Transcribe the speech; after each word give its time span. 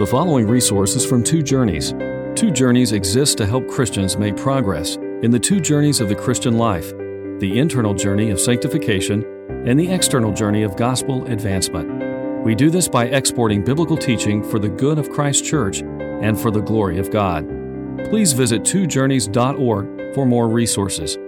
The 0.00 0.06
following 0.06 0.48
resources 0.48 1.04
from 1.04 1.22
Two 1.22 1.42
Journeys. 1.42 1.92
Two 2.34 2.50
Journeys 2.50 2.92
exists 2.92 3.34
to 3.34 3.44
help 3.44 3.68
Christians 3.68 4.16
make 4.16 4.34
progress 4.34 4.96
in 4.96 5.30
the 5.30 5.38
two 5.38 5.60
journeys 5.60 6.00
of 6.00 6.08
the 6.08 6.14
Christian 6.14 6.56
life 6.56 6.88
the 7.38 7.58
internal 7.58 7.92
journey 7.92 8.30
of 8.30 8.40
sanctification 8.40 9.22
and 9.68 9.78
the 9.78 9.92
external 9.92 10.32
journey 10.32 10.62
of 10.62 10.74
gospel 10.76 11.26
advancement. 11.26 12.42
We 12.42 12.54
do 12.54 12.70
this 12.70 12.88
by 12.88 13.08
exporting 13.08 13.62
biblical 13.62 13.98
teaching 13.98 14.42
for 14.42 14.58
the 14.58 14.70
good 14.70 14.98
of 14.98 15.10
Christ's 15.10 15.46
church 15.46 15.82
and 15.82 16.40
for 16.40 16.50
the 16.50 16.62
glory 16.62 16.98
of 16.98 17.10
God. 17.10 17.46
Please 18.08 18.32
visit 18.32 18.62
twojourneys.org 18.62 20.14
for 20.14 20.24
more 20.24 20.48
resources. 20.48 21.18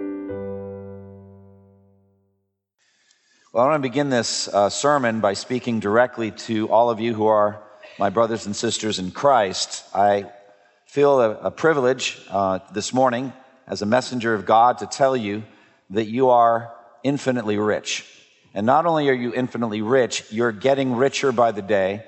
Well, 3.53 3.65
I 3.65 3.69
want 3.69 3.83
to 3.83 3.87
begin 3.87 4.09
this 4.09 4.47
uh, 4.47 4.71
sermon 4.71 5.19
by 5.19 5.33
speaking 5.33 5.79
directly 5.79 6.31
to 6.31 6.67
all 6.69 6.89
of 6.89 6.99
you 6.99 7.13
who 7.13 7.27
are 7.27 7.61
my 7.99 8.09
brothers 8.09 8.45
and 8.45 8.55
sisters 8.55 8.99
in 8.99 9.11
Christ. 9.11 9.83
I 9.93 10.31
feel 10.85 11.21
a, 11.21 11.31
a 11.31 11.51
privilege 11.51 12.19
uh, 12.29 12.59
this 12.73 12.93
morning 12.93 13.33
as 13.67 13.81
a 13.81 13.85
messenger 13.85 14.33
of 14.33 14.45
God 14.45 14.79
to 14.79 14.87
tell 14.87 15.15
you 15.15 15.43
that 15.91 16.05
you 16.05 16.29
are 16.29 16.73
infinitely 17.03 17.57
rich. 17.57 18.05
And 18.53 18.65
not 18.65 18.85
only 18.85 19.09
are 19.09 19.13
you 19.13 19.33
infinitely 19.33 19.81
rich, 19.81 20.23
you're 20.31 20.51
getting 20.51 20.95
richer 20.95 21.31
by 21.31 21.51
the 21.51 21.61
day. 21.61 22.03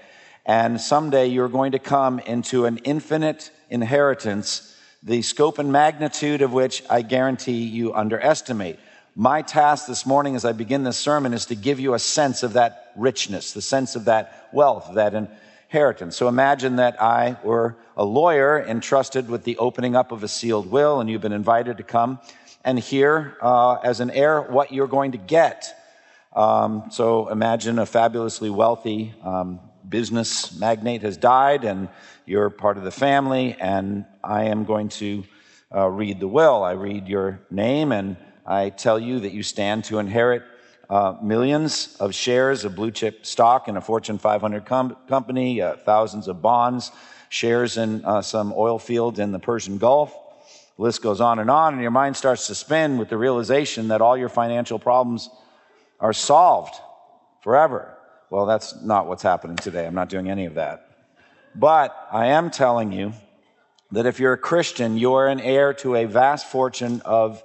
And 0.46 0.80
someday 0.80 1.28
you're 1.28 1.50
going 1.50 1.72
to 1.74 1.80
come 1.80 2.20
into 2.20 2.66
an 2.66 2.78
infinite 2.80 3.52
inheritance, 3.70 4.76
the 5.02 5.22
scope 5.22 5.60
and 5.60 5.72
magnitude 5.72 6.42
of 6.42 6.54
which 6.54 6.84
I 6.90 7.02
guarantee 7.02 7.64
you 7.64 7.94
underestimate. 7.94 8.80
My 9.16 9.42
task 9.44 9.88
this 9.88 10.06
morning 10.06 10.36
as 10.36 10.46
I 10.46 10.52
begin 10.52 10.84
this 10.84 10.98
sermon 10.98 11.34
is 11.34 11.46
to 11.48 11.56
give 11.56 11.80
you 11.80 11.94
a 11.94 12.00
sense 12.00 12.44
of 12.44 12.54
that 12.54 12.92
richness, 12.96 13.54
the 13.54 13.62
sense 13.62 13.96
of 13.96 14.06
that 14.06 14.50
wealth, 14.52 14.92
that 14.96 15.14
inheritance. 15.70 16.16
So 16.16 16.28
imagine 16.28 16.78
that 16.78 17.02
I 17.02 17.38
were 17.44 17.76
a 17.98 18.06
lawyer 18.06 18.62
entrusted 18.62 19.30
with 19.30 19.44
the 19.44 19.58
opening 19.58 19.96
up 19.96 20.12
of 20.12 20.24
a 20.24 20.28
sealed 20.28 20.70
will, 20.70 21.00
and 21.00 21.10
you've 21.10 21.22
been 21.22 21.32
invited 21.32 21.78
to 21.78 21.84
come 21.84 22.20
and 22.64 22.80
hear 22.80 23.38
uh, 23.42 23.76
as 23.76 24.00
an 24.00 24.12
heir 24.12 24.42
what 24.42 24.72
you're 24.72 24.88
going 24.88 25.12
to 25.14 25.18
get. 25.18 25.74
Um, 26.34 26.90
so 26.92 27.30
imagine 27.30 27.80
a 27.80 27.86
fabulously 27.86 28.50
wealthy 28.50 29.14
um, 29.24 29.60
business 29.88 30.58
magnate 30.58 31.02
has 31.02 31.18
died, 31.18 31.64
and 31.64 31.90
you're 32.26 32.50
part 32.50 32.78
of 32.78 32.84
the 32.84 32.92
family, 32.92 33.56
and 33.60 34.06
I 34.24 34.46
am 34.46 34.66
going 34.66 34.90
to 34.90 35.24
uh, 35.74 35.88
read 35.88 36.20
the 36.20 36.28
will. 36.28 36.64
I 36.64 36.72
read 36.72 37.08
your 37.08 37.40
name, 37.50 37.92
and 37.92 38.18
I 38.46 38.70
tell 38.70 39.00
you 39.00 39.22
that 39.22 39.32
you 39.32 39.44
stand 39.44 39.86
to 39.86 40.00
inherit 40.00 40.44
uh, 40.90 41.16
millions 41.22 41.96
of 42.00 42.14
shares 42.14 42.66
of 42.66 42.76
blue 42.76 42.92
chip 42.92 43.26
stock 43.26 43.68
in 43.68 43.78
a 43.78 43.82
Fortune 43.82 44.18
500 44.18 44.66
com- 44.66 44.98
company, 45.08 45.62
uh, 45.62 45.76
thousands 45.78 46.28
of 46.28 46.42
bonds, 46.42 46.92
shares 47.30 47.78
in 47.78 48.04
uh, 48.06 48.22
some 48.22 48.54
oil 48.56 48.80
field 48.80 49.20
in 49.20 49.32
the 49.32 49.40
Persian 49.40 49.78
Gulf. 49.78 50.14
The 50.78 50.84
list 50.84 51.02
goes 51.02 51.22
on 51.22 51.40
and 51.40 51.50
on, 51.50 51.74
and 51.74 51.82
your 51.82 51.92
mind 51.92 52.18
starts 52.18 52.48
to 52.48 52.56
spin 52.56 52.98
with 52.98 53.10
the 53.10 53.18
realization 53.18 53.88
that 53.88 54.02
all 54.02 54.18
your 54.18 54.30
financial 54.30 54.78
problems 54.78 55.30
are 56.00 56.14
solved 56.14 56.76
forever. 57.42 57.98
Well, 58.30 58.46
that's 58.46 58.82
not 58.82 59.08
what's 59.08 59.24
happening 59.24 59.58
today. 59.58 59.86
I'm 59.86 59.96
not 59.96 60.10
doing 60.10 60.30
any 60.30 60.46
of 60.46 60.56
that. 60.56 60.88
But 61.56 61.96
I 62.12 62.28
am 62.28 62.52
telling 62.52 62.92
you 62.92 63.14
that 63.92 64.06
if 64.06 64.20
you're 64.20 64.34
a 64.34 64.38
Christian, 64.38 64.98
you 64.98 65.14
are 65.14 65.28
an 65.28 65.40
heir 65.40 65.74
to 65.76 65.96
a 65.96 66.06
vast 66.06 66.48
fortune 66.48 67.02
of 67.06 67.44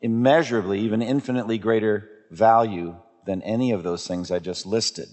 immeasurably, 0.00 0.80
even 0.80 1.02
infinitely 1.02 1.58
greater 1.58 2.08
value 2.30 2.96
than 3.26 3.42
any 3.42 3.72
of 3.72 3.82
those 3.82 4.06
things 4.06 4.30
I 4.30 4.38
just 4.38 4.66
listed. 4.66 5.08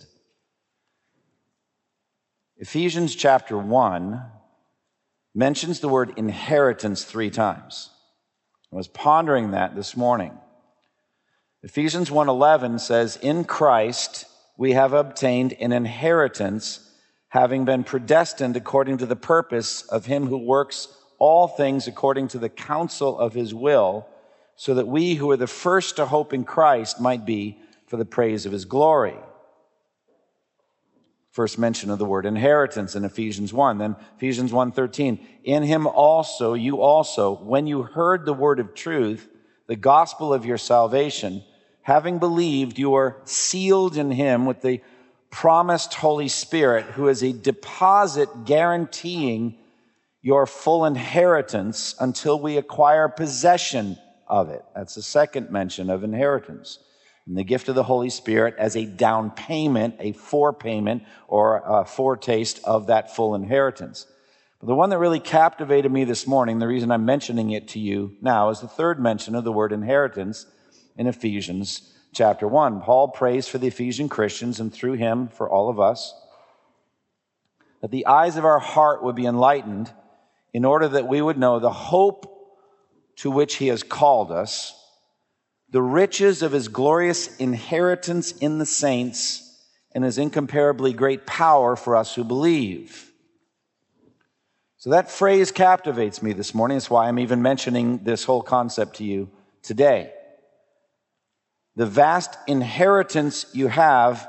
Ephesians 2.57 3.15
chapter 3.15 3.57
1 3.57 4.23
mentions 5.35 5.79
the 5.79 5.89
word 5.89 6.13
inheritance 6.17 7.03
three 7.03 7.29
times. 7.29 7.91
I 8.73 8.75
was 8.75 8.88
pondering 8.88 9.51
that 9.51 9.75
this 9.75 9.95
morning. 9.95 10.38
Ephesians 11.63 12.09
1:11 12.09 12.79
says, 12.79 13.17
"In 13.17 13.44
Christ 13.44 14.25
we 14.57 14.73
have 14.73 14.94
obtained 14.94 15.53
an 15.59 15.72
inheritance, 15.72 16.79
having 17.29 17.66
been 17.66 17.83
predestined 17.83 18.57
according 18.57 18.97
to 18.97 19.06
the 19.06 19.16
purpose 19.16 19.83
of 19.83 20.06
him 20.06 20.27
who 20.27 20.38
works 20.38 20.88
all 21.19 21.47
things 21.47 21.88
according 21.88 22.27
to 22.29 22.39
the 22.39 22.50
counsel 22.50 23.19
of 23.19 23.33
his 23.33 23.53
will." 23.53 24.07
So 24.57 24.73
that 24.73 24.88
we 24.88 25.13
who 25.13 25.29
are 25.31 25.38
the 25.38 25.47
first 25.47 25.95
to 25.95 26.06
hope 26.06 26.34
in 26.34 26.44
Christ 26.44 27.00
might 27.00 27.25
be 27.25 27.59
for 27.85 27.95
the 27.95 28.06
praise 28.06 28.45
of 28.45 28.51
his 28.51 28.66
glory. 28.66 29.16
First 31.29 31.59
mention 31.59 31.91
of 31.91 32.00
the 32.00 32.06
word 32.06 32.25
inheritance 32.25 32.95
in 32.95 33.06
Ephesians 33.06 33.53
1, 33.53 33.78
then 33.78 33.95
Ephesians 34.18 34.51
1:13. 34.51 35.19
In 35.44 35.62
him 35.62 35.85
also 35.85 36.56
you 36.56 36.81
also 36.81 37.38
when 37.38 37.68
you 37.68 37.84
heard 37.84 38.25
the 38.25 38.34
word 38.34 38.59
of 38.59 38.73
truth, 38.73 39.29
the 39.68 39.75
gospel 39.75 40.34
of 40.34 40.45
your 40.45 40.57
salvation, 40.57 41.44
having 41.84 42.18
believed 42.18 42.79
you 42.79 42.95
are 42.95 43.18
sealed 43.25 43.95
in 43.95 44.09
him 44.09 44.47
with 44.47 44.62
the 44.62 44.81
promised 45.29 45.94
Holy 45.94 46.28
Spirit 46.28 46.85
who 46.85 47.07
is 47.07 47.22
a 47.22 47.31
deposit 47.31 48.45
guaranteeing 48.45 49.56
your 50.24 50.47
full 50.47 50.84
inheritance 50.84 51.95
until 52.00 52.39
we 52.39 52.57
acquire 52.57 53.07
possession 53.07 54.00
of 54.29 54.49
it. 54.49 54.63
That's 54.75 54.95
the 54.95 55.01
second 55.01 55.51
mention 55.51 55.89
of 55.89 56.03
inheritance. 56.03 56.79
And 57.25 57.38
the 57.38 57.43
gift 57.43 57.67
of 57.67 57.75
the 57.75 57.83
Holy 57.83 58.09
Spirit 58.09 58.55
as 58.57 58.75
a 58.75 58.85
down 58.85 59.31
payment, 59.31 59.95
a 59.99 60.13
forepayment, 60.13 61.03
or 61.27 61.61
a 61.65 61.85
foretaste 61.85 62.61
of 62.63 62.88
that 62.88 63.15
full 63.15 63.35
inheritance. 63.35 64.07
But 64.59 64.67
the 64.67 64.75
one 64.75 64.89
that 64.89 64.97
really 64.97 65.19
captivated 65.19 65.91
me 65.91 66.03
this 66.03 66.25
morning, 66.25 66.59
the 66.59 66.67
reason 66.67 66.91
I'm 66.91 67.05
mentioning 67.05 67.51
it 67.51 67.67
to 67.69 67.79
you 67.79 68.15
now, 68.21 68.49
is 68.49 68.61
the 68.61 68.67
third 68.67 68.99
mention 68.99 69.35
of 69.35 69.43
the 69.43 69.51
word 69.51 69.73
inheritance 69.73 70.45
in 70.95 71.05
Ephesians 71.05 71.94
chapter 72.13 72.47
1. 72.47 72.81
Paul 72.81 73.09
prays 73.09 73.47
for 73.47 73.57
the 73.57 73.67
Ephesian 73.67 74.09
Christians 74.09 74.59
and 74.59 74.73
through 74.73 74.94
him 74.94 75.27
for 75.27 75.49
all 75.49 75.69
of 75.69 75.79
us 75.79 76.13
that 77.81 77.91
the 77.91 78.07
eyes 78.07 78.38
of 78.38 78.45
our 78.45 78.59
heart 78.59 79.03
would 79.03 79.15
be 79.15 79.25
enlightened 79.25 79.91
in 80.53 80.65
order 80.65 80.88
that 80.88 81.07
we 81.07 81.21
would 81.21 81.38
know 81.38 81.59
the 81.59 81.71
hope 81.71 82.37
to 83.17 83.31
which 83.31 83.55
he 83.55 83.67
has 83.67 83.83
called 83.83 84.31
us, 84.31 84.73
the 85.69 85.81
riches 85.81 86.41
of 86.41 86.51
his 86.51 86.67
glorious 86.67 87.35
inheritance 87.38 88.31
in 88.31 88.57
the 88.57 88.66
saints, 88.66 89.44
and 89.94 90.03
his 90.03 90.17
incomparably 90.17 90.94
great 90.94 91.25
power 91.25 91.75
for 91.75 91.95
us 91.95 92.13
who 92.13 92.23
believe. 92.23 93.11
So 94.77 94.91
that 94.91 95.09
phrase 95.09 95.51
captivates 95.51 96.22
me 96.22 96.33
this 96.33 96.53
morning. 96.53 96.77
That's 96.77 96.89
why 96.89 97.07
I'm 97.07 97.19
even 97.19 97.41
mentioning 97.41 98.03
this 98.03 98.23
whole 98.23 98.44
concept 98.44 98.97
to 98.97 99.03
you 99.03 99.29
today. 99.63 100.13
The 101.75 101.88
vast 101.88 102.38
inheritance 102.47 103.47
you 103.53 103.67
have 103.67 104.27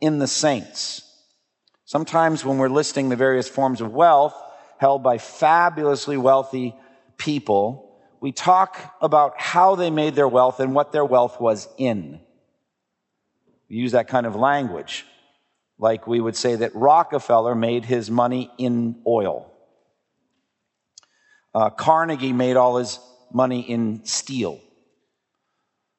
in 0.00 0.18
the 0.18 0.26
saints. 0.26 1.08
Sometimes 1.84 2.44
when 2.44 2.56
we're 2.56 2.68
listing 2.70 3.10
the 3.10 3.16
various 3.16 3.48
forms 3.48 3.82
of 3.82 3.92
wealth 3.92 4.34
held 4.78 5.02
by 5.02 5.18
fabulously 5.18 6.16
wealthy 6.16 6.74
people, 7.18 7.81
we 8.22 8.30
talk 8.30 8.78
about 9.02 9.34
how 9.36 9.74
they 9.74 9.90
made 9.90 10.14
their 10.14 10.28
wealth 10.28 10.60
and 10.60 10.76
what 10.76 10.92
their 10.92 11.04
wealth 11.04 11.40
was 11.40 11.68
in. 11.76 12.20
We 13.68 13.74
use 13.76 13.92
that 13.92 14.06
kind 14.06 14.26
of 14.26 14.36
language. 14.36 15.04
Like 15.76 16.06
we 16.06 16.20
would 16.20 16.36
say 16.36 16.54
that 16.54 16.72
Rockefeller 16.72 17.56
made 17.56 17.84
his 17.84 18.12
money 18.12 18.48
in 18.58 19.02
oil. 19.04 19.52
Uh, 21.52 21.70
Carnegie 21.70 22.32
made 22.32 22.56
all 22.56 22.76
his 22.76 23.00
money 23.32 23.60
in 23.60 24.04
steel. 24.04 24.60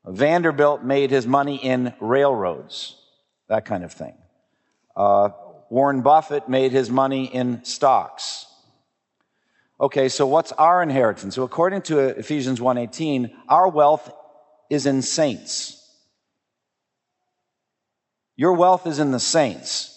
Vanderbilt 0.06 0.82
made 0.82 1.12
his 1.12 1.28
money 1.28 1.58
in 1.58 1.94
railroads, 2.00 2.96
that 3.50 3.66
kind 3.66 3.84
of 3.84 3.92
thing. 3.92 4.14
Uh, 4.96 5.30
Warren 5.70 6.02
Buffett 6.04 6.48
made 6.48 6.72
his 6.72 6.90
money 6.90 7.26
in 7.26 7.66
stocks. 7.66 8.43
Okay, 9.84 10.08
so 10.08 10.26
what's 10.26 10.54
our 10.54 10.82
inheritance? 10.82 11.36
So 11.36 11.44
according 11.44 11.82
to 11.84 12.00
Ephesians 12.00 12.62
1:18, 12.62 13.36
our 13.50 13.68
wealth 13.68 14.10
is 14.70 14.86
in 14.86 15.02
saints. 15.02 15.78
Your 18.38 18.54
wealth 18.54 18.88
is 18.88 19.00
in 19.00 19.12
the 19.12 19.20
saints. 19.20 19.90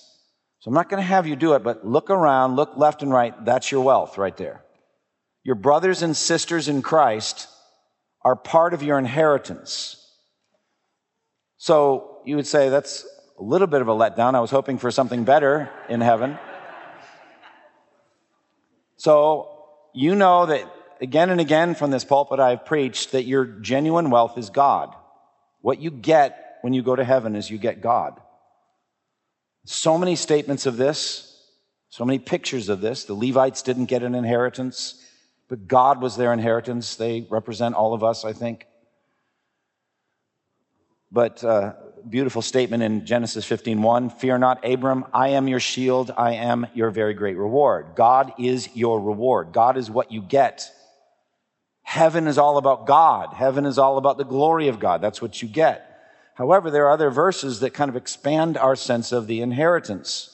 So 0.59 0.71
I'm 0.71 0.75
not 0.75 0.89
going 0.89 1.01
to 1.01 1.07
have 1.07 1.29
you 1.29 1.37
do 1.37 1.55
it, 1.55 1.63
but 1.63 1.87
look 1.87 2.11
around, 2.11 2.57
look 2.57 2.77
left 2.77 3.05
and 3.05 3.13
right. 3.13 3.33
That's 3.45 3.71
your 3.71 3.85
wealth 3.85 4.19
right 4.19 4.37
there. 4.37 4.65
Your 5.45 5.55
brothers 5.55 6.03
and 6.03 6.17
sisters 6.17 6.67
in 6.67 6.83
Christ 6.83 7.47
are 8.23 8.35
part 8.35 8.75
of 8.75 8.83
your 8.83 8.99
inheritance. 8.99 10.05
So 11.59 12.23
you 12.25 12.35
would 12.35 12.49
say 12.49 12.71
that's 12.71 13.07
a 13.39 13.43
little 13.45 13.69
bit 13.69 13.83
of 13.83 13.87
a 13.87 13.95
letdown. 13.95 14.35
I 14.35 14.41
was 14.41 14.51
hoping 14.51 14.79
for 14.79 14.91
something 14.91 15.23
better 15.23 15.71
in 15.89 16.01
heaven. 16.01 16.41
So 18.97 19.53
you 19.97 20.15
know 20.15 20.47
that 20.47 20.71
again 21.01 21.31
and 21.31 21.41
again 21.41 21.75
from 21.75 21.91
this 21.91 22.05
pulpit 22.05 22.39
I've 22.39 22.65
preached 22.65 23.13
that 23.13 23.25
your 23.25 23.45
genuine 23.45 24.11
wealth 24.11 24.37
is 24.39 24.51
God. 24.51 24.95
What 25.63 25.81
you 25.81 25.91
get 25.91 26.59
when 26.61 26.73
you 26.73 26.83
go 26.83 26.95
to 26.95 27.05
heaven 27.05 27.35
is 27.35 27.51
you 27.51 27.59
get 27.59 27.81
God. 27.81 28.21
So 29.65 29.99
many 29.99 30.15
statements 30.15 30.67
of 30.67 30.77
this, 30.77 31.33
So 31.89 32.05
many 32.05 32.19
pictures 32.19 32.69
of 32.69 32.83
this. 32.83 33.05
The 33.05 33.15
Levites 33.15 33.63
didn't 33.63 33.87
get 33.87 34.03
an 34.03 34.15
inheritance, 34.15 35.03
but 35.49 35.67
God 35.67 36.03
was 36.03 36.17
their 36.17 36.33
inheritance. 36.33 36.97
They 36.97 37.27
represent 37.31 37.75
all 37.75 37.95
of 37.95 38.05
us, 38.05 38.25
I 38.25 38.35
think. 38.35 38.67
But 41.11 41.43
uh, 41.43 41.73
beautiful 42.09 42.43
statement 42.43 42.83
in 42.83 43.05
Genesis 43.05 43.45
15:1, 43.45 44.11
"Fear 44.11 44.39
not, 44.39 44.65
Abram, 44.65 45.05
I 45.13 45.29
am 45.29 45.49
your 45.49 45.61
shield, 45.61 46.13
I 46.17 46.35
am 46.35 46.67
your 46.75 46.91
very 46.91 47.15
great 47.15 47.37
reward." 47.37 47.95
God 47.95 48.33
is 48.39 48.75
your 48.77 49.01
reward. 49.01 49.53
God 49.53 49.77
is 49.77 49.91
what 49.91 50.13
you 50.13 50.23
get. 50.23 50.71
Heaven 51.83 52.27
is 52.27 52.39
all 52.39 52.59
about 52.59 52.87
God. 52.87 53.33
Heaven 53.33 53.65
is 53.65 53.79
all 53.79 53.97
about 53.97 54.19
the 54.19 54.25
glory 54.25 54.69
of 54.69 54.79
God. 54.79 55.01
That's 55.01 55.23
what 55.23 55.43
you 55.43 55.49
get. 55.49 55.83
However, 56.35 56.71
there 56.71 56.87
are 56.87 56.93
other 56.93 57.11
verses 57.11 57.61
that 57.61 57.75
kind 57.75 57.89
of 57.89 57.97
expand 57.97 58.59
our 58.59 58.77
sense 58.77 59.13
of 59.13 59.27
the 59.27 59.41
inheritance. 59.41 60.33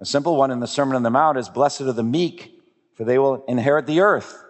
A 0.00 0.04
simple 0.04 0.36
one 0.36 0.50
in 0.50 0.60
the 0.60 0.66
Sermon 0.66 0.96
on 0.96 1.02
the 1.02 1.10
Mount 1.10 1.38
is, 1.38 1.48
Blessed 1.48 1.82
are 1.82 1.92
the 1.92 2.02
meek, 2.02 2.60
for 2.94 3.04
they 3.04 3.18
will 3.18 3.44
inherit 3.46 3.86
the 3.86 4.00
earth. 4.00 4.44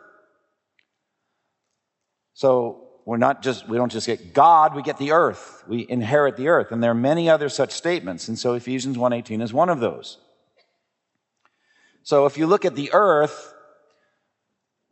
So 2.34 2.87
we're 3.08 3.16
not 3.16 3.40
just, 3.40 3.66
we 3.66 3.78
don't 3.78 3.90
just 3.90 4.06
get 4.06 4.34
God, 4.34 4.76
we 4.76 4.82
get 4.82 4.98
the 4.98 5.12
earth. 5.12 5.64
We 5.66 5.86
inherit 5.88 6.36
the 6.36 6.48
earth. 6.48 6.72
And 6.72 6.82
there 6.82 6.90
are 6.90 6.94
many 6.94 7.30
other 7.30 7.48
such 7.48 7.70
statements. 7.70 8.28
And 8.28 8.38
so 8.38 8.52
Ephesians 8.52 8.98
1.18 8.98 9.40
is 9.40 9.50
one 9.50 9.70
of 9.70 9.80
those. 9.80 10.18
So 12.02 12.26
if 12.26 12.36
you 12.36 12.46
look 12.46 12.66
at 12.66 12.76
the 12.76 12.90
earth, 12.92 13.54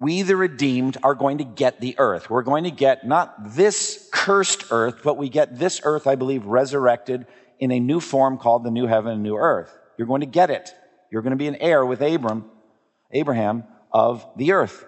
we, 0.01 0.23
the 0.23 0.35
redeemed, 0.35 0.97
are 1.03 1.15
going 1.15 1.37
to 1.39 1.45
get 1.45 1.83
the 1.83 1.95
earth. 1.99 2.31
We're 2.31 2.43
going 2.43 2.65
to 2.65 2.71
get 2.71 3.07
not 3.07 3.55
this 3.55 4.09
cursed 4.11 4.65
earth, 4.71 5.01
but 5.05 5.19
we 5.19 5.29
get 5.29 5.59
this 5.59 5.83
earth, 5.85 6.07
I 6.07 6.15
believe, 6.15 6.47
resurrected 6.47 7.27
in 7.59 7.71
a 7.71 7.79
new 7.79 8.01
form 8.01 8.39
called 8.39 8.65
the 8.65 8.71
new 8.71 8.87
heaven 8.87 9.13
and 9.13 9.23
new 9.23 9.37
earth. 9.37 9.77
You're 9.99 10.07
going 10.07 10.23
to 10.23 10.27
get 10.27 10.49
it. 10.49 10.71
You're 11.11 11.21
going 11.21 11.33
to 11.33 11.37
be 11.37 11.49
an 11.49 11.57
heir 11.57 11.85
with 11.85 12.01
Abram, 12.01 12.47
Abraham 13.11 13.65
of 13.93 14.27
the 14.39 14.53
earth. 14.53 14.87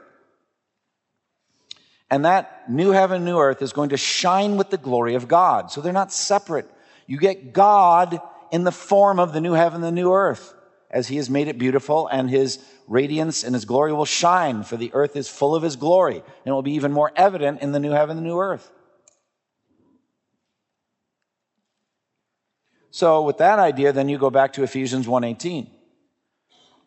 And 2.11 2.25
that 2.25 2.71
new 2.71 2.91
heaven, 2.91 3.25
new 3.25 3.39
earth 3.39 3.61
is 3.61 3.73
going 3.73 3.91
to 3.91 3.97
shine 3.97 4.57
with 4.57 4.71
the 4.71 4.79
glory 4.79 5.15
of 5.15 5.29
God. 5.29 5.71
So 5.71 5.81
they're 5.81 5.93
not 5.93 6.13
separate. 6.13 6.71
You 7.07 7.19
get 7.19 7.53
God 7.53 8.21
in 8.51 8.65
the 8.65 8.73
form 8.73 9.21
of 9.21 9.33
the 9.33 9.41
new 9.41 9.53
heaven, 9.53 9.81
the 9.83 9.93
new 9.93 10.13
earth, 10.13 10.55
as 10.91 11.09
he 11.09 11.17
has 11.17 11.29
made 11.29 11.49
it 11.49 11.59
beautiful 11.59 12.09
and 12.09 12.31
his 12.31 12.59
radiance 12.87 13.45
and 13.45 13.55
his 13.55 13.67
glory 13.67 13.93
will 13.93 14.07
shine, 14.07 14.63
for 14.63 14.77
the 14.77 14.93
earth 14.95 15.17
is 15.17 15.29
full 15.29 15.55
of 15.55 15.63
his 15.63 15.77
glory, 15.77 16.17
and 16.17 16.47
it 16.47 16.53
will 16.53 16.63
be 16.63 16.73
even 16.73 16.93
more 16.93 17.13
evident 17.15 17.61
in 17.61 17.73
the 17.73 17.81
new 17.81 17.91
heaven 17.91 18.17
the 18.17 18.23
new 18.23 18.39
earth. 18.39 18.71
So 22.91 23.23
with 23.23 23.39
that 23.39 23.59
idea, 23.59 23.93
then 23.93 24.09
you 24.09 24.19
go 24.19 24.31
back 24.31 24.55
to 24.55 24.63
Ephesians 24.63 25.07
1:18. 25.07 25.71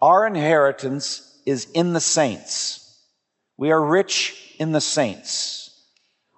Our 0.02 0.26
inheritance 0.26 1.40
is 1.46 1.66
in 1.72 1.94
the 1.94 2.00
saints. 2.00 3.00
We 3.56 3.72
are 3.72 3.80
rich 3.80 4.51
in 4.62 4.72
the 4.72 4.82
saints. 4.82 5.70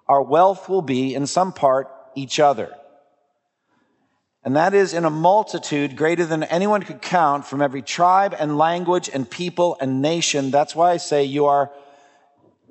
Our 0.08 0.22
wealth 0.22 0.68
will 0.68 0.82
be 0.82 1.14
in 1.14 1.26
some 1.26 1.52
part 1.52 1.88
each 2.16 2.40
other 2.40 2.74
and 4.44 4.56
that 4.56 4.74
is 4.74 4.92
in 4.92 5.06
a 5.06 5.10
multitude 5.10 5.96
greater 5.96 6.26
than 6.26 6.42
anyone 6.42 6.82
could 6.82 7.00
count 7.00 7.46
from 7.46 7.62
every 7.62 7.80
tribe 7.80 8.36
and 8.38 8.58
language 8.58 9.08
and 9.12 9.28
people 9.28 9.78
and 9.80 10.02
nation. 10.02 10.50
That's 10.50 10.76
why 10.76 10.90
I 10.90 10.98
say 10.98 11.24
you 11.24 11.46
are 11.46 11.72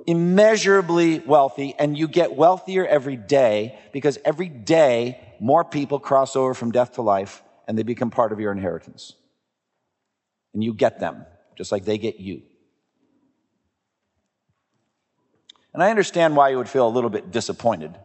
immeasurably 0.06 1.20
wealthy 1.20 1.74
and 1.80 1.98
you 1.98 2.08
get 2.08 2.36
wealthier 2.36 2.86
every 2.86 3.16
day 3.16 3.80
because 3.92 4.20
every 4.24 4.50
day 4.50 5.20
more 5.40 5.64
people 5.66 6.00
cross 6.00 6.36
over 6.36 6.54
from 6.54 6.72
death 6.72 6.94
to 6.94 7.02
life 7.02 7.42
and 7.68 7.76
they 7.76 7.84
become 7.84 8.12
part 8.12 8.32
of 8.32 8.40
your 8.40 8.52
inheritance. 8.52 9.14
And 10.54 10.64
you 10.64 10.76
get 10.76 11.00
them 11.00 11.26
just 11.58 11.72
like 11.72 11.86
they 11.86 11.98
get 11.98 12.20
you. 12.20 12.44
And 15.74 15.82
I 15.82 15.90
understand 15.90 16.36
why 16.36 16.50
you 16.50 16.58
would 16.58 16.70
feel 16.70 16.88
a 16.88 16.90
little 16.90 17.10
bit 17.10 17.32
disappointed 17.32 17.98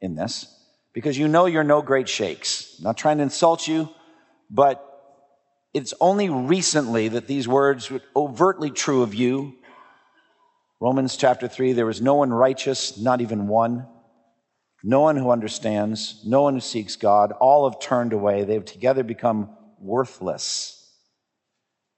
in 0.00 0.14
this 0.14 0.46
because 0.92 1.18
you 1.18 1.28
know 1.28 1.46
you're 1.46 1.64
no 1.64 1.82
great 1.82 2.08
shakes. 2.08 2.76
I'm 2.78 2.84
not 2.84 2.96
trying 2.96 3.18
to 3.18 3.22
insult 3.22 3.68
you, 3.68 3.88
but 4.50 4.88
it's 5.74 5.94
only 6.00 6.28
recently 6.28 7.08
that 7.08 7.26
these 7.26 7.48
words 7.48 7.90
were 7.90 8.00
overtly 8.14 8.70
true 8.70 9.02
of 9.02 9.14
you. 9.14 9.54
Romans 10.80 11.16
chapter 11.16 11.48
3 11.48 11.72
there 11.72 11.88
is 11.88 12.00
no 12.00 12.14
one 12.14 12.32
righteous, 12.32 12.98
not 12.98 13.20
even 13.20 13.46
one. 13.46 13.86
No 14.84 15.00
one 15.00 15.16
who 15.16 15.30
understands, 15.30 16.22
no 16.26 16.42
one 16.42 16.54
who 16.54 16.60
seeks 16.60 16.96
God. 16.96 17.30
All 17.32 17.70
have 17.70 17.80
turned 17.80 18.12
away. 18.12 18.42
They've 18.42 18.64
together 18.64 19.04
become 19.04 19.56
worthless. 19.78 20.90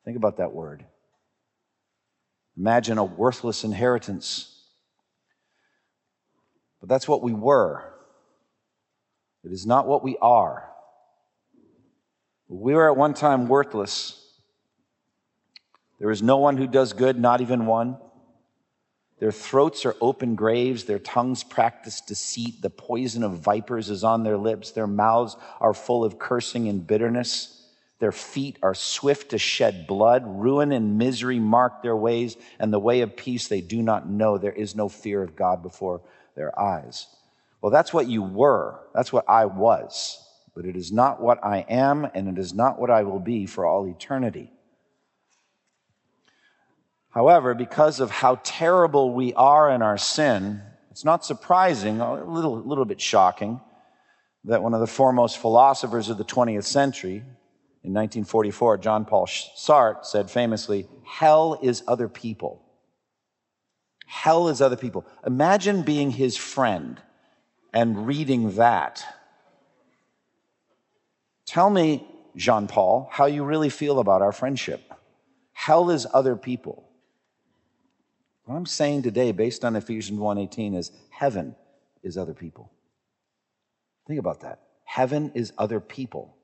Think 0.04 0.18
about 0.18 0.36
that 0.36 0.52
word. 0.52 0.84
Imagine 2.58 2.98
a 2.98 3.04
worthless 3.04 3.64
inheritance. 3.64 4.53
But 6.84 6.90
that's 6.90 7.08
what 7.08 7.22
we 7.22 7.32
were. 7.32 7.82
It 9.42 9.52
is 9.52 9.64
not 9.64 9.86
what 9.86 10.04
we 10.04 10.18
are. 10.20 10.68
We 12.46 12.74
were 12.74 12.90
at 12.90 12.96
one 12.98 13.14
time 13.14 13.48
worthless. 13.48 14.22
There 15.98 16.10
is 16.10 16.22
no 16.22 16.36
one 16.36 16.58
who 16.58 16.66
does 16.66 16.92
good, 16.92 17.18
not 17.18 17.40
even 17.40 17.64
one. 17.64 17.96
Their 19.18 19.32
throats 19.32 19.86
are 19.86 19.96
open 20.02 20.34
graves. 20.34 20.84
Their 20.84 20.98
tongues 20.98 21.42
practice 21.42 22.02
deceit. 22.02 22.60
The 22.60 22.68
poison 22.68 23.22
of 23.22 23.38
vipers 23.38 23.88
is 23.88 24.04
on 24.04 24.22
their 24.22 24.36
lips. 24.36 24.72
Their 24.72 24.86
mouths 24.86 25.38
are 25.62 25.72
full 25.72 26.04
of 26.04 26.18
cursing 26.18 26.68
and 26.68 26.86
bitterness. 26.86 27.66
Their 27.98 28.12
feet 28.12 28.58
are 28.62 28.74
swift 28.74 29.30
to 29.30 29.38
shed 29.38 29.86
blood. 29.86 30.24
Ruin 30.26 30.70
and 30.70 30.98
misery 30.98 31.38
mark 31.38 31.82
their 31.82 31.96
ways, 31.96 32.36
and 32.58 32.70
the 32.70 32.78
way 32.78 33.00
of 33.00 33.16
peace 33.16 33.48
they 33.48 33.62
do 33.62 33.80
not 33.80 34.06
know. 34.06 34.36
There 34.36 34.52
is 34.52 34.76
no 34.76 34.90
fear 34.90 35.22
of 35.22 35.34
God 35.34 35.62
before 35.62 36.02
their 36.34 36.58
eyes. 36.58 37.06
Well, 37.60 37.70
that's 37.70 37.92
what 37.92 38.08
you 38.08 38.22
were. 38.22 38.80
That's 38.94 39.12
what 39.12 39.24
I 39.28 39.46
was. 39.46 40.20
But 40.54 40.66
it 40.66 40.76
is 40.76 40.92
not 40.92 41.20
what 41.20 41.44
I 41.44 41.64
am, 41.68 42.06
and 42.14 42.28
it 42.28 42.38
is 42.38 42.52
not 42.54 42.78
what 42.78 42.90
I 42.90 43.02
will 43.02 43.20
be 43.20 43.46
for 43.46 43.66
all 43.66 43.86
eternity. 43.88 44.50
However, 47.10 47.54
because 47.54 48.00
of 48.00 48.10
how 48.10 48.40
terrible 48.42 49.14
we 49.14 49.32
are 49.34 49.70
in 49.70 49.82
our 49.82 49.96
sin, 49.96 50.60
it's 50.90 51.04
not 51.04 51.24
surprising, 51.24 52.00
a 52.00 52.24
little, 52.24 52.56
little 52.58 52.84
bit 52.84 53.00
shocking, 53.00 53.60
that 54.44 54.62
one 54.62 54.74
of 54.74 54.80
the 54.80 54.86
foremost 54.86 55.38
philosophers 55.38 56.08
of 56.08 56.18
the 56.18 56.24
20th 56.24 56.64
century, 56.64 57.16
in 57.84 57.92
1944, 57.92 58.78
Jean 58.78 59.04
Paul 59.04 59.26
Sartre, 59.26 60.04
said 60.04 60.30
famously, 60.30 60.88
Hell 61.04 61.58
is 61.62 61.82
other 61.86 62.08
people. 62.08 62.63
Hell 64.06 64.48
is 64.48 64.60
other 64.60 64.76
people. 64.76 65.04
Imagine 65.26 65.82
being 65.82 66.10
his 66.10 66.36
friend 66.36 67.00
and 67.72 68.06
reading 68.06 68.56
that. 68.56 69.04
Tell 71.46 71.70
me, 71.70 72.06
Jean 72.36 72.66
Paul, 72.66 73.08
how 73.12 73.26
you 73.26 73.44
really 73.44 73.70
feel 73.70 73.98
about 73.98 74.22
our 74.22 74.32
friendship. 74.32 74.92
Hell 75.52 75.90
is 75.90 76.06
other 76.12 76.36
people. 76.36 76.88
What 78.44 78.56
I'm 78.56 78.66
saying 78.66 79.02
today, 79.02 79.32
based 79.32 79.64
on 79.64 79.76
Ephesians 79.76 80.20
1:18, 80.20 80.74
is 80.74 80.92
heaven 81.10 81.56
is 82.02 82.18
other 82.18 82.34
people. 82.34 82.70
Think 84.06 84.20
about 84.20 84.40
that. 84.40 84.60
Heaven 84.84 85.32
is 85.34 85.52
other 85.56 85.80
people, 85.80 86.36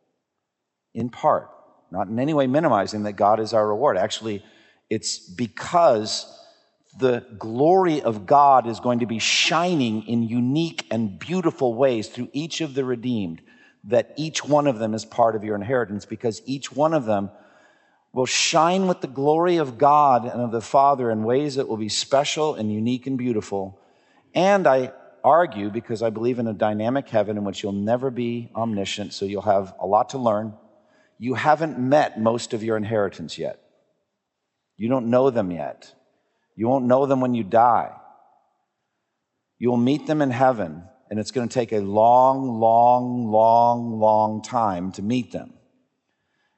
in 0.95 1.11
part, 1.11 1.50
not 1.90 2.09
in 2.09 2.19
any 2.19 2.33
way 2.33 2.47
minimizing 2.47 3.02
that 3.02 3.12
God 3.12 3.38
is 3.38 3.52
our 3.52 3.69
reward. 3.69 3.99
Actually, 3.99 4.43
it's 4.88 5.19
because 5.19 6.26
the 6.99 7.25
glory 7.39 8.03
of 8.03 8.27
God 8.27 8.67
is 8.67 8.81
going 8.81 9.01
to 9.01 9.07
be 9.07 9.19
shining 9.19 10.07
in 10.09 10.23
unique 10.23 10.87
and 10.91 11.19
beautiful 11.19 11.75
ways 11.75 12.09
through 12.09 12.31
each 12.33 12.61
of 12.61 12.75
the 12.75 12.85
redeemed, 12.85 13.41
that 13.85 14.13
each 14.17 14.45
one 14.45 14.67
of 14.67 14.79
them 14.79 14.95
is 14.95 15.05
part 15.05 15.37
of 15.37 15.45
your 15.45 15.55
inheritance 15.55 16.05
because 16.05 16.43
each 16.47 16.73
one 16.73 16.93
of 16.93 17.05
them 17.05 17.31
will 18.13 18.27
shine 18.27 18.89
with 18.89 19.01
the 19.01 19.07
glory 19.07 19.57
of 19.57 19.79
God 19.79 20.25
and 20.25 20.41
of 20.41 20.51
the 20.51 20.61
Father 20.61 21.11
in 21.11 21.23
ways 21.23 21.55
that 21.55 21.69
will 21.69 21.77
be 21.77 21.89
special 21.89 22.55
and 22.55 22.73
unique 22.73 23.07
and 23.07 23.17
beautiful. 23.17 23.81
And 24.35 24.67
I 24.67 24.93
argue, 25.23 25.71
because 25.71 26.03
I 26.03 26.11
believe 26.11 26.39
in 26.39 26.47
a 26.47 26.53
dynamic 26.53 27.09
heaven 27.09 27.37
in 27.37 27.45
which 27.45 27.63
you'll 27.63 27.73
never 27.73 28.11
be 28.11 28.51
omniscient, 28.55 29.13
so 29.13 29.27
you'll 29.27 29.43
have 29.43 29.75
a 29.79 29.87
lot 29.87 30.11
to 30.11 30.19
learn. 30.19 30.55
You 31.19 31.35
haven't 31.35 31.79
met 31.79 32.21
most 32.21 32.53
of 32.55 32.65
your 32.65 32.77
inheritance 32.77 33.39
yet. 33.39 33.61
You 34.77 34.89
don't 34.89 35.11
know 35.11 35.31
them 35.31 35.51
yet. 35.51 35.95
You 36.61 36.69
won't 36.69 36.85
know 36.85 37.07
them 37.07 37.23
when 37.23 37.33
you 37.33 37.43
die. 37.43 37.90
You'll 39.59 39.79
meet 39.79 40.07
them 40.07 40.21
in 40.21 40.31
heaven, 40.31 40.85
and 41.09 41.19
it's 41.19 41.31
going 41.31 41.49
to 41.49 41.55
take 41.55 41.73
a 41.73 41.81
long, 41.81 42.61
long, 42.61 43.31
long, 43.31 43.99
long 43.99 44.43
time 44.43 44.93
to 44.93 45.02
meet 45.02 45.33
them. 45.33 45.55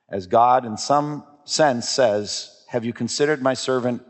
As 0.09 0.27
God, 0.27 0.65
in 0.65 0.77
some 0.77 1.23
sense, 1.45 1.89
says, 1.89 2.65
Have 2.71 2.85
you 2.85 2.93
considered 2.93 3.43
my 3.43 3.55
servant 3.55 4.03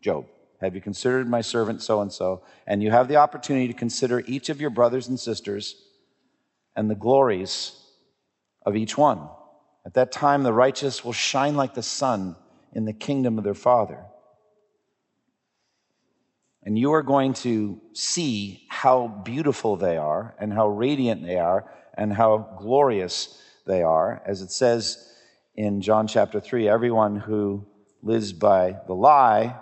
Job? 0.00 0.26
Have 0.60 0.74
you 0.74 0.80
considered 0.80 1.30
my 1.30 1.40
servant 1.40 1.82
so 1.82 2.00
and 2.00 2.12
so? 2.12 2.42
And 2.66 2.82
you 2.82 2.90
have 2.90 3.06
the 3.06 3.14
opportunity 3.14 3.68
to 3.68 3.74
consider 3.74 4.24
each 4.26 4.48
of 4.48 4.60
your 4.60 4.70
brothers 4.70 5.06
and 5.06 5.20
sisters 5.20 5.76
and 6.74 6.90
the 6.90 6.96
glories 6.96 7.80
of 8.62 8.74
each 8.74 8.98
one 8.98 9.28
At 9.86 9.94
that 9.94 10.10
time, 10.10 10.42
the 10.42 10.52
righteous 10.52 11.04
will 11.04 11.12
shine 11.12 11.54
like 11.54 11.74
the 11.74 11.82
sun 11.84 12.34
in 12.72 12.86
the 12.86 12.92
kingdom 12.92 13.38
of 13.38 13.44
their 13.44 13.54
Father. 13.54 14.04
And 16.66 16.76
you 16.76 16.92
are 16.92 17.02
going 17.02 17.32
to 17.34 17.80
see 17.92 18.66
how 18.68 19.06
beautiful 19.24 19.76
they 19.76 19.96
are, 19.96 20.34
and 20.40 20.52
how 20.52 20.68
radiant 20.68 21.24
they 21.24 21.38
are, 21.38 21.72
and 21.94 22.12
how 22.12 22.56
glorious 22.58 23.40
they 23.66 23.82
are. 23.82 24.20
As 24.26 24.42
it 24.42 24.50
says 24.50 25.12
in 25.54 25.80
John 25.80 26.08
chapter 26.08 26.40
3 26.40 26.68
everyone 26.68 27.16
who 27.16 27.64
lives 28.02 28.32
by 28.32 28.76
the 28.88 28.94
lie 28.94 29.56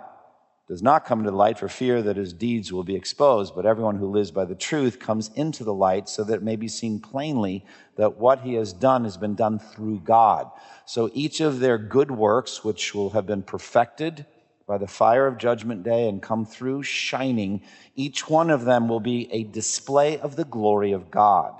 does 0.67 0.81
not 0.81 1.05
come 1.05 1.23
to 1.23 1.29
the 1.29 1.37
light 1.37 1.59
for 1.59 1.69
fear 1.69 2.01
that 2.01 2.17
his 2.17 2.33
deeds 2.33 2.73
will 2.73 2.83
be 2.83 2.95
exposed, 2.95 3.53
but 3.55 3.67
everyone 3.67 3.97
who 3.97 4.09
lives 4.09 4.31
by 4.31 4.45
the 4.45 4.55
truth 4.55 4.99
comes 4.99 5.29
into 5.35 5.63
the 5.63 5.73
light 5.73 6.09
so 6.09 6.23
that 6.23 6.37
it 6.37 6.43
may 6.43 6.55
be 6.55 6.67
seen 6.67 6.99
plainly 6.99 7.63
that 7.97 8.17
what 8.17 8.41
he 8.41 8.55
has 8.55 8.73
done 8.73 9.03
has 9.03 9.15
been 9.15 9.35
done 9.35 9.59
through 9.59 9.99
God. 9.99 10.49
So 10.87 11.11
each 11.13 11.39
of 11.39 11.59
their 11.59 11.77
good 11.77 12.09
works, 12.09 12.63
which 12.63 12.95
will 12.95 13.11
have 13.11 13.27
been 13.27 13.43
perfected 13.43 14.25
by 14.67 14.77
the 14.77 14.87
fire 14.87 15.27
of 15.27 15.37
judgment 15.37 15.83
day 15.83 16.09
and 16.09 16.21
come 16.21 16.45
through 16.45 16.83
shining, 16.83 17.61
each 17.95 18.29
one 18.29 18.49
of 18.49 18.65
them 18.65 18.87
will 18.87 18.99
be 18.99 19.31
a 19.31 19.43
display 19.43 20.17
of 20.19 20.35
the 20.35 20.45
glory 20.45 20.91
of 20.91 21.11
God 21.11 21.53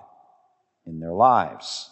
in 0.86 1.00
their 1.00 1.14
lives. 1.14 1.90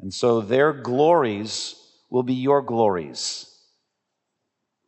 And 0.00 0.12
so 0.12 0.40
their 0.40 0.72
glories 0.72 1.74
will 2.10 2.22
be 2.22 2.34
your 2.34 2.62
glories. 2.62 3.52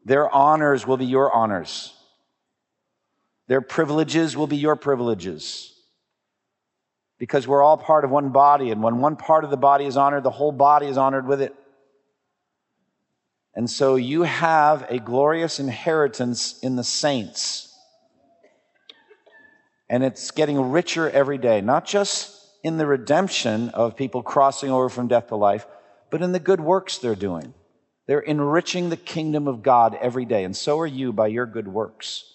Their 0.04 0.32
honors 0.32 0.86
will 0.86 0.96
be 0.96 1.06
your 1.06 1.32
honors. 1.32 1.92
Their 3.48 3.60
privileges 3.60 4.36
will 4.36 4.46
be 4.46 4.56
your 4.56 4.76
privileges. 4.76 5.74
Because 7.18 7.48
we're 7.48 7.62
all 7.62 7.76
part 7.76 8.04
of 8.04 8.10
one 8.10 8.28
body, 8.28 8.70
and 8.70 8.82
when 8.82 8.98
one 8.98 9.16
part 9.16 9.42
of 9.42 9.50
the 9.50 9.56
body 9.56 9.86
is 9.86 9.96
honored, 9.96 10.22
the 10.22 10.30
whole 10.30 10.52
body 10.52 10.86
is 10.86 10.96
honored 10.96 11.26
with 11.26 11.42
it. 11.42 11.54
And 13.58 13.68
so 13.68 13.96
you 13.96 14.22
have 14.22 14.86
a 14.88 15.00
glorious 15.00 15.58
inheritance 15.58 16.60
in 16.60 16.76
the 16.76 16.84
saints. 16.84 17.76
And 19.90 20.04
it's 20.04 20.30
getting 20.30 20.70
richer 20.70 21.10
every 21.10 21.38
day, 21.38 21.60
not 21.60 21.84
just 21.84 22.40
in 22.62 22.78
the 22.78 22.86
redemption 22.86 23.70
of 23.70 23.96
people 23.96 24.22
crossing 24.22 24.70
over 24.70 24.88
from 24.88 25.08
death 25.08 25.26
to 25.30 25.34
life, 25.34 25.66
but 26.08 26.22
in 26.22 26.30
the 26.30 26.38
good 26.38 26.60
works 26.60 26.98
they're 26.98 27.16
doing. 27.16 27.52
They're 28.06 28.20
enriching 28.20 28.90
the 28.90 28.96
kingdom 28.96 29.48
of 29.48 29.64
God 29.64 29.98
every 30.00 30.24
day, 30.24 30.44
and 30.44 30.56
so 30.56 30.78
are 30.78 30.86
you 30.86 31.12
by 31.12 31.26
your 31.26 31.44
good 31.44 31.66
works. 31.66 32.32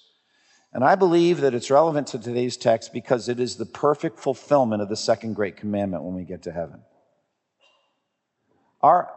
And 0.73 0.83
I 0.83 0.95
believe 0.95 1.39
that 1.39 1.53
it's 1.53 1.71
relevant 1.71 2.07
to 2.07 2.19
today's 2.19 2.57
text 2.57 2.91
because 2.91 3.29
it 3.29 3.39
is 3.39 3.55
the 3.55 3.65
perfect 3.65 4.19
fulfillment 4.19 4.81
of 4.81 4.89
the 4.89 4.97
second 4.97 5.35
great 5.35 5.55
commandment 5.55 6.03
when 6.03 6.15
we 6.15 6.25
get 6.25 6.43
to 6.43 6.51
heaven. 6.51 6.81
Our, 8.81 9.09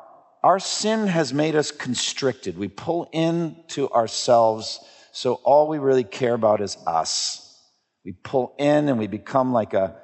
our 0.47 0.61
sin 0.61 1.09
has 1.09 1.35
made 1.35 1.57
us 1.57 1.73
constricted. 1.73 2.57
We 2.57 2.69
pull 2.69 3.09
in 3.11 3.57
to 3.71 3.91
ourselves, 3.91 4.79
so 5.11 5.41
all 5.43 5.67
we 5.67 5.79
really 5.79 6.05
care 6.05 6.35
about 6.35 6.61
is 6.61 6.79
us. 6.87 7.61
We 8.05 8.13
pull 8.13 8.55
in 8.57 8.89
and 8.89 8.97
we 8.97 9.09
become 9.09 9.53
like 9.53 9.75
a 9.75 9.97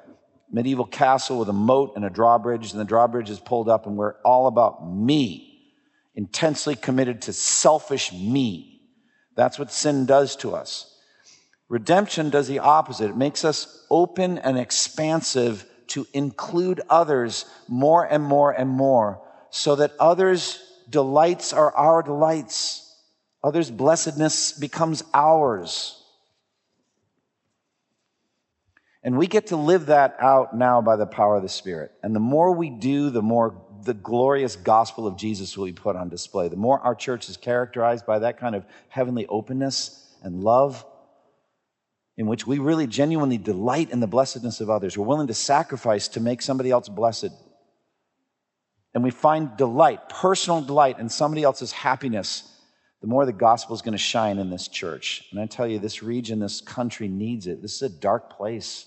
medieval 0.51 0.85
castle 0.85 1.39
with 1.39 1.47
a 1.47 1.53
moat 1.53 1.93
and 1.95 2.03
a 2.03 2.09
drawbridge, 2.09 2.73
and 2.73 2.81
the 2.81 2.83
drawbridge 2.83 3.29
is 3.29 3.39
pulled 3.39 3.69
up, 3.69 3.87
and 3.87 3.95
we're 3.95 4.15
all 4.25 4.47
about 4.47 4.85
me, 4.85 5.71
intensely 6.13 6.75
committed 6.75 7.21
to 7.21 7.31
selfish 7.31 8.11
me. 8.11 8.81
That's 9.37 9.57
what 9.57 9.71
sin 9.71 10.05
does 10.05 10.35
to 10.37 10.55
us. 10.55 10.93
Redemption 11.69 12.29
does 12.29 12.49
the 12.49 12.59
opposite. 12.59 13.11
It 13.11 13.15
makes 13.15 13.45
us 13.45 13.85
open 13.89 14.39
and 14.39 14.59
expansive 14.59 15.65
to 15.87 16.05
include 16.11 16.81
others 16.89 17.45
more 17.69 18.03
and 18.03 18.21
more 18.21 18.51
and 18.51 18.69
more 18.69 19.22
so 19.55 19.75
that 19.75 19.93
others' 19.99 20.59
delights 20.89 21.53
are 21.53 21.71
our 21.75 22.01
delights. 22.01 22.91
Others' 23.43 23.69
blessedness 23.69 24.51
becomes 24.51 25.03
ours. 25.13 26.01
And 29.03 29.15
we 29.15 29.27
get 29.27 29.47
to 29.47 29.55
live 29.55 29.85
that 29.85 30.17
out 30.19 30.57
now 30.57 30.81
by 30.81 30.95
the 30.95 31.05
power 31.05 31.35
of 31.35 31.43
the 31.43 31.49
Spirit. 31.49 31.91
And 32.01 32.15
the 32.15 32.19
more 32.19 32.51
we 32.51 32.71
do, 32.71 33.11
the 33.11 33.21
more 33.21 33.61
the 33.83 33.93
glorious 33.93 34.55
gospel 34.55 35.05
of 35.05 35.17
Jesus 35.17 35.55
will 35.55 35.65
be 35.65 35.71
put 35.71 35.95
on 35.95 36.09
display. 36.09 36.47
The 36.47 36.55
more 36.55 36.79
our 36.79 36.95
church 36.95 37.29
is 37.29 37.37
characterized 37.37 38.07
by 38.07 38.19
that 38.19 38.39
kind 38.39 38.55
of 38.55 38.65
heavenly 38.89 39.27
openness 39.27 40.15
and 40.23 40.43
love, 40.43 40.83
in 42.17 42.25
which 42.25 42.47
we 42.47 42.57
really 42.57 42.87
genuinely 42.87 43.37
delight 43.37 43.91
in 43.91 43.99
the 43.99 44.07
blessedness 44.07 44.61
of 44.61 44.71
others. 44.71 44.97
We're 44.97 45.05
willing 45.05 45.27
to 45.27 45.35
sacrifice 45.35 46.07
to 46.07 46.19
make 46.19 46.41
somebody 46.41 46.71
else 46.71 46.89
blessed. 46.89 47.29
And 48.93 49.03
we 49.03 49.11
find 49.11 49.57
delight, 49.57 50.07
personal 50.09 50.61
delight 50.61 50.99
in 50.99 51.09
somebody 51.09 51.43
else's 51.43 51.71
happiness 51.71 52.49
the 53.03 53.09
more 53.09 53.25
the 53.25 53.33
gospel 53.33 53.75
is 53.75 53.81
going 53.81 53.91
to 53.91 53.97
shine 53.97 54.39
in 54.39 54.49
this 54.49 54.69
church. 54.69 55.27
And 55.31 55.41
I 55.41 55.45
tell 55.45 55.67
you, 55.67 55.77
this 55.77 56.01
region, 56.01 56.39
this 56.39 56.61
country 56.61 57.09
needs 57.09 57.47
it. 57.47 57.61
This 57.61 57.75
is 57.75 57.81
a 57.81 57.89
dark 57.89 58.29
place. 58.29 58.85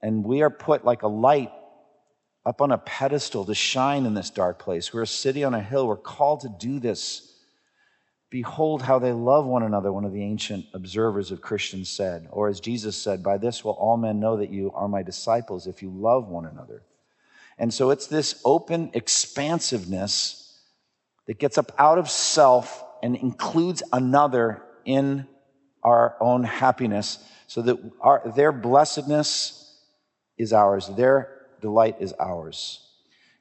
And 0.00 0.24
we 0.24 0.40
are 0.40 0.48
put 0.48 0.86
like 0.86 1.02
a 1.02 1.06
light 1.06 1.52
up 2.46 2.62
on 2.62 2.72
a 2.72 2.78
pedestal 2.78 3.44
to 3.44 3.54
shine 3.54 4.06
in 4.06 4.14
this 4.14 4.30
dark 4.30 4.58
place. 4.58 4.90
We're 4.90 5.02
a 5.02 5.06
city 5.06 5.44
on 5.44 5.52
a 5.52 5.60
hill. 5.60 5.86
We're 5.86 5.98
called 5.98 6.40
to 6.40 6.48
do 6.48 6.80
this. 6.80 7.34
Behold 8.30 8.80
how 8.80 8.98
they 8.98 9.12
love 9.12 9.44
one 9.44 9.64
another, 9.64 9.92
one 9.92 10.06
of 10.06 10.14
the 10.14 10.22
ancient 10.22 10.64
observers 10.72 11.30
of 11.30 11.42
Christians 11.42 11.90
said. 11.90 12.26
Or 12.30 12.48
as 12.48 12.58
Jesus 12.58 12.96
said, 12.96 13.22
By 13.22 13.36
this 13.36 13.62
will 13.62 13.72
all 13.72 13.98
men 13.98 14.18
know 14.18 14.38
that 14.38 14.48
you 14.48 14.72
are 14.72 14.88
my 14.88 15.02
disciples 15.02 15.66
if 15.66 15.82
you 15.82 15.90
love 15.90 16.28
one 16.28 16.46
another. 16.46 16.84
And 17.58 17.72
so 17.74 17.90
it's 17.90 18.06
this 18.06 18.40
open 18.44 18.90
expansiveness 18.94 20.60
that 21.26 21.38
gets 21.38 21.58
up 21.58 21.72
out 21.78 21.98
of 21.98 22.08
self 22.08 22.84
and 23.02 23.16
includes 23.16 23.82
another 23.92 24.62
in 24.84 25.26
our 25.82 26.16
own 26.20 26.44
happiness 26.44 27.18
so 27.46 27.62
that 27.62 27.78
our, 28.00 28.22
their 28.34 28.52
blessedness 28.52 29.76
is 30.36 30.52
ours, 30.52 30.88
their 30.96 31.46
delight 31.60 31.96
is 32.00 32.12
ours. 32.18 32.84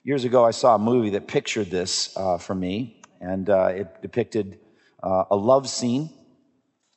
Years 0.04 0.24
ago, 0.24 0.46
I 0.46 0.52
saw 0.52 0.76
a 0.76 0.80
movie 0.80 1.12
that 1.12 1.28
pictured 1.28 1.70
this 1.70 2.16
uh, 2.16 2.38
for 2.38 2.56
me, 2.56 3.02
and 3.20 3.50
uh, 3.50 3.72
it 3.76 4.02
depicted 4.02 4.60
uh, 5.04 5.26
a 5.30 5.36
love 5.36 5.68
scene 5.70 6.10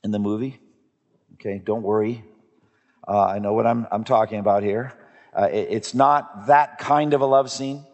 in 0.05 0.11
the 0.11 0.19
movie. 0.19 0.61
Okay, 1.35 1.61
don't 1.65 1.83
worry. 1.83 2.25
Uh, 3.07 3.25
I 3.25 3.39
know 3.39 3.53
what 3.53 3.67
I'm, 3.67 3.87
I'm 3.91 4.05
talking 4.05 4.39
about 4.39 4.63
here. 4.63 4.93
Uh, 5.37 5.49
it, 5.53 5.69
it's 5.71 5.95
not 5.95 6.47
that 6.47 6.79
kind 6.79 7.15
of 7.15 7.21
a 7.21 7.27
love 7.27 7.51
scene. 7.51 7.85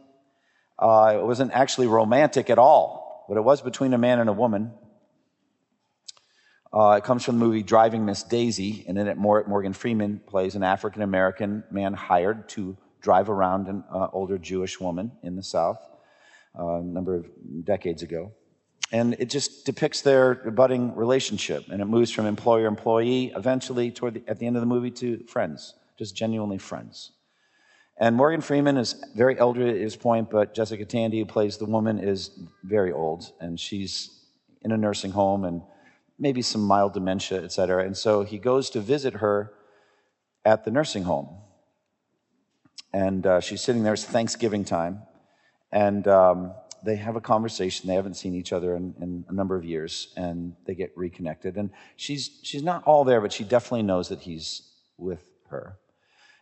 Uh, 0.79 1.15
it 1.17 1.25
wasn't 1.25 1.53
actually 1.53 1.87
romantic 1.87 2.51
at 2.51 2.59
all, 2.59 3.25
but 3.29 3.37
it 3.37 3.43
was 3.43 3.63
between 3.63 3.95
a 3.95 3.99
man 3.99 4.19
and 4.19 4.29
a 4.29 4.33
woman. 4.33 4.73
Uh, 6.73 6.97
it 6.99 7.05
comes 7.05 7.25
from 7.25 7.39
the 7.39 7.45
movie 7.45 7.63
Driving 7.63 8.05
Miss 8.05 8.23
Daisy, 8.23 8.85
and 8.87 8.99
in 8.99 9.09
it, 9.09 9.17
Morgan 9.17 9.73
Freeman 9.73 10.21
plays 10.27 10.55
an 10.55 10.63
African 10.63 11.03
American 11.03 11.65
man 11.71 11.95
hired 11.95 12.49
to 12.51 12.77
drive 13.01 13.31
around 13.31 13.69
an 13.69 13.85
uh, 13.91 14.09
older 14.13 14.37
Jewish 14.37 14.81
woman 14.81 15.13
in 15.23 15.37
the 15.37 15.43
South 15.43 15.79
uh, 16.59 16.77
a 16.77 16.83
number 16.83 17.15
of 17.15 17.27
decades 17.65 18.03
ago. 18.03 18.33
And 18.93 19.15
it 19.19 19.31
just 19.31 19.65
depicts 19.65 20.03
their 20.03 20.35
budding 20.35 20.95
relationship, 20.95 21.71
and 21.71 21.81
it 21.81 21.87
moves 21.87 22.11
from 22.11 22.27
employer 22.27 22.67
employee 22.67 23.33
eventually 23.35 23.91
toward 23.91 24.15
the, 24.15 24.23
at 24.29 24.39
the 24.39 24.47
end 24.47 24.57
of 24.57 24.61
the 24.61 24.67
movie 24.67 24.91
to 24.93 25.25
friends, 25.25 25.75
just 25.99 26.15
genuinely 26.15 26.59
friends. 26.59 27.13
And 27.99 28.15
Morgan 28.15 28.43
Freeman 28.43 28.77
is 28.77 28.95
very 29.15 29.39
elderly 29.39 29.71
at 29.71 29.79
this 29.79 29.97
point, 29.97 30.31
but 30.31 30.55
Jessica 30.55 30.85
Tandy, 30.85 31.19
who 31.19 31.25
plays 31.25 31.57
the 31.57 31.65
woman, 31.65 31.99
is 31.99 32.31
very 32.63 32.93
old, 32.93 33.33
and 33.41 33.59
she's 33.59 34.11
in 34.63 34.73
a 34.73 34.77
nursing 34.77 35.13
home 35.13 35.45
and 35.45 35.63
maybe 36.19 36.43
some 36.43 36.61
mild 36.61 36.93
dementia, 36.93 37.43
et 37.43 37.53
cetera. 37.53 37.85
And 37.85 37.97
so 37.97 38.23
he 38.23 38.39
goes 38.39 38.71
to 38.71 38.81
visit 38.81 39.15
her 39.15 39.53
at 40.45 40.65
the 40.65 40.71
nursing 40.71 41.05
home. 41.05 41.29
And 42.93 43.27
uh, 43.27 43.41
she's 43.41 43.61
sitting 43.61 43.83
there, 43.83 43.95
it's 43.95 44.05
Thanksgiving 44.05 44.65
time. 44.65 45.03
And 45.73 46.07
um, 46.09 46.55
they 46.85 46.97
have 46.97 47.17
a 47.17 47.21
conversation. 47.21 47.89
They 47.89 47.95
haven't 47.95 48.15
seen 48.15 48.35
each 48.35 48.53
other 48.53 48.77
in, 48.77 48.95
in, 49.01 49.25
a 49.29 49.33
number 49.33 49.57
of 49.57 49.65
years, 49.65 50.13
and 50.17 50.55
they 50.67 50.75
get 50.75 50.93
reconnected. 50.97 51.57
And 51.57 51.71
she's, 51.97 52.41
she's 52.43 52.63
not 52.63 52.85
all 52.85 53.05
there, 53.05 53.21
but 53.21 53.33
she 53.33 53.45
definitely 53.45 53.83
knows 53.83 54.09
that 54.09 54.21
he's 54.21 54.63
with 54.97 55.23
her. 55.49 55.79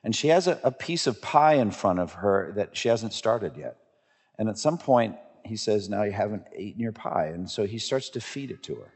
And 0.04 0.14
she 0.14 0.28
has 0.28 0.46
a, 0.46 0.60
a 0.62 0.70
piece 0.70 1.06
of 1.06 1.20
pie 1.22 1.54
in 1.54 1.70
front 1.70 1.98
of 1.98 2.12
her 2.12 2.52
that 2.56 2.76
she 2.76 2.88
hasn't 2.88 3.14
started 3.14 3.56
yet. 3.56 3.78
And 4.38 4.48
at 4.48 4.58
some 4.58 4.76
point, 4.76 5.16
he 5.44 5.56
says, 5.56 5.88
Now 5.88 6.02
you 6.02 6.12
haven't 6.12 6.44
eaten 6.56 6.80
your 6.80 6.92
pie. 6.92 7.30
And 7.34 7.50
so 7.50 7.66
he 7.66 7.78
starts 7.78 8.10
to 8.10 8.20
feed 8.20 8.50
it 8.50 8.62
to 8.64 8.76
her. 8.76 8.92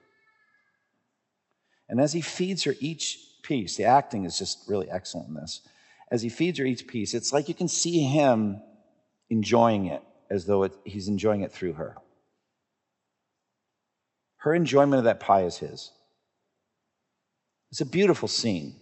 And 1.89 2.01
as 2.01 2.13
he 2.13 2.21
feeds 2.21 2.65
her 2.65 2.75
each 2.79 3.19
piece, 3.43 3.77
the 3.77 3.85
acting 3.85 4.27
is 4.27 4.39
just 4.39 4.69
really 4.69 4.91
excellent 4.91 5.29
in 5.29 5.35
this. 5.35 5.63
As 6.11 6.21
he 6.21 6.29
feeds 6.29 6.59
her 6.59 6.65
each 6.67 6.87
piece, 6.87 7.15
it's 7.15 7.33
like 7.33 7.49
you 7.49 7.55
can 7.55 7.69
see 7.69 8.01
him 8.01 8.61
enjoying 9.31 9.87
it 9.87 10.03
as 10.31 10.45
though 10.45 10.65
it, 10.65 10.75
he's 10.85 11.09
enjoying 11.09 11.41
it 11.41 11.53
through 11.53 11.75
her. 11.75 11.97
Her 14.39 14.55
enjoyment 14.55 14.99
of 14.99 15.05
that 15.05 15.21
pie 15.21 15.45
is 15.45 15.57
his. 15.59 15.91
It's 17.71 17.81
a 17.81 17.87
beautiful 17.87 18.29
scene. 18.29 18.78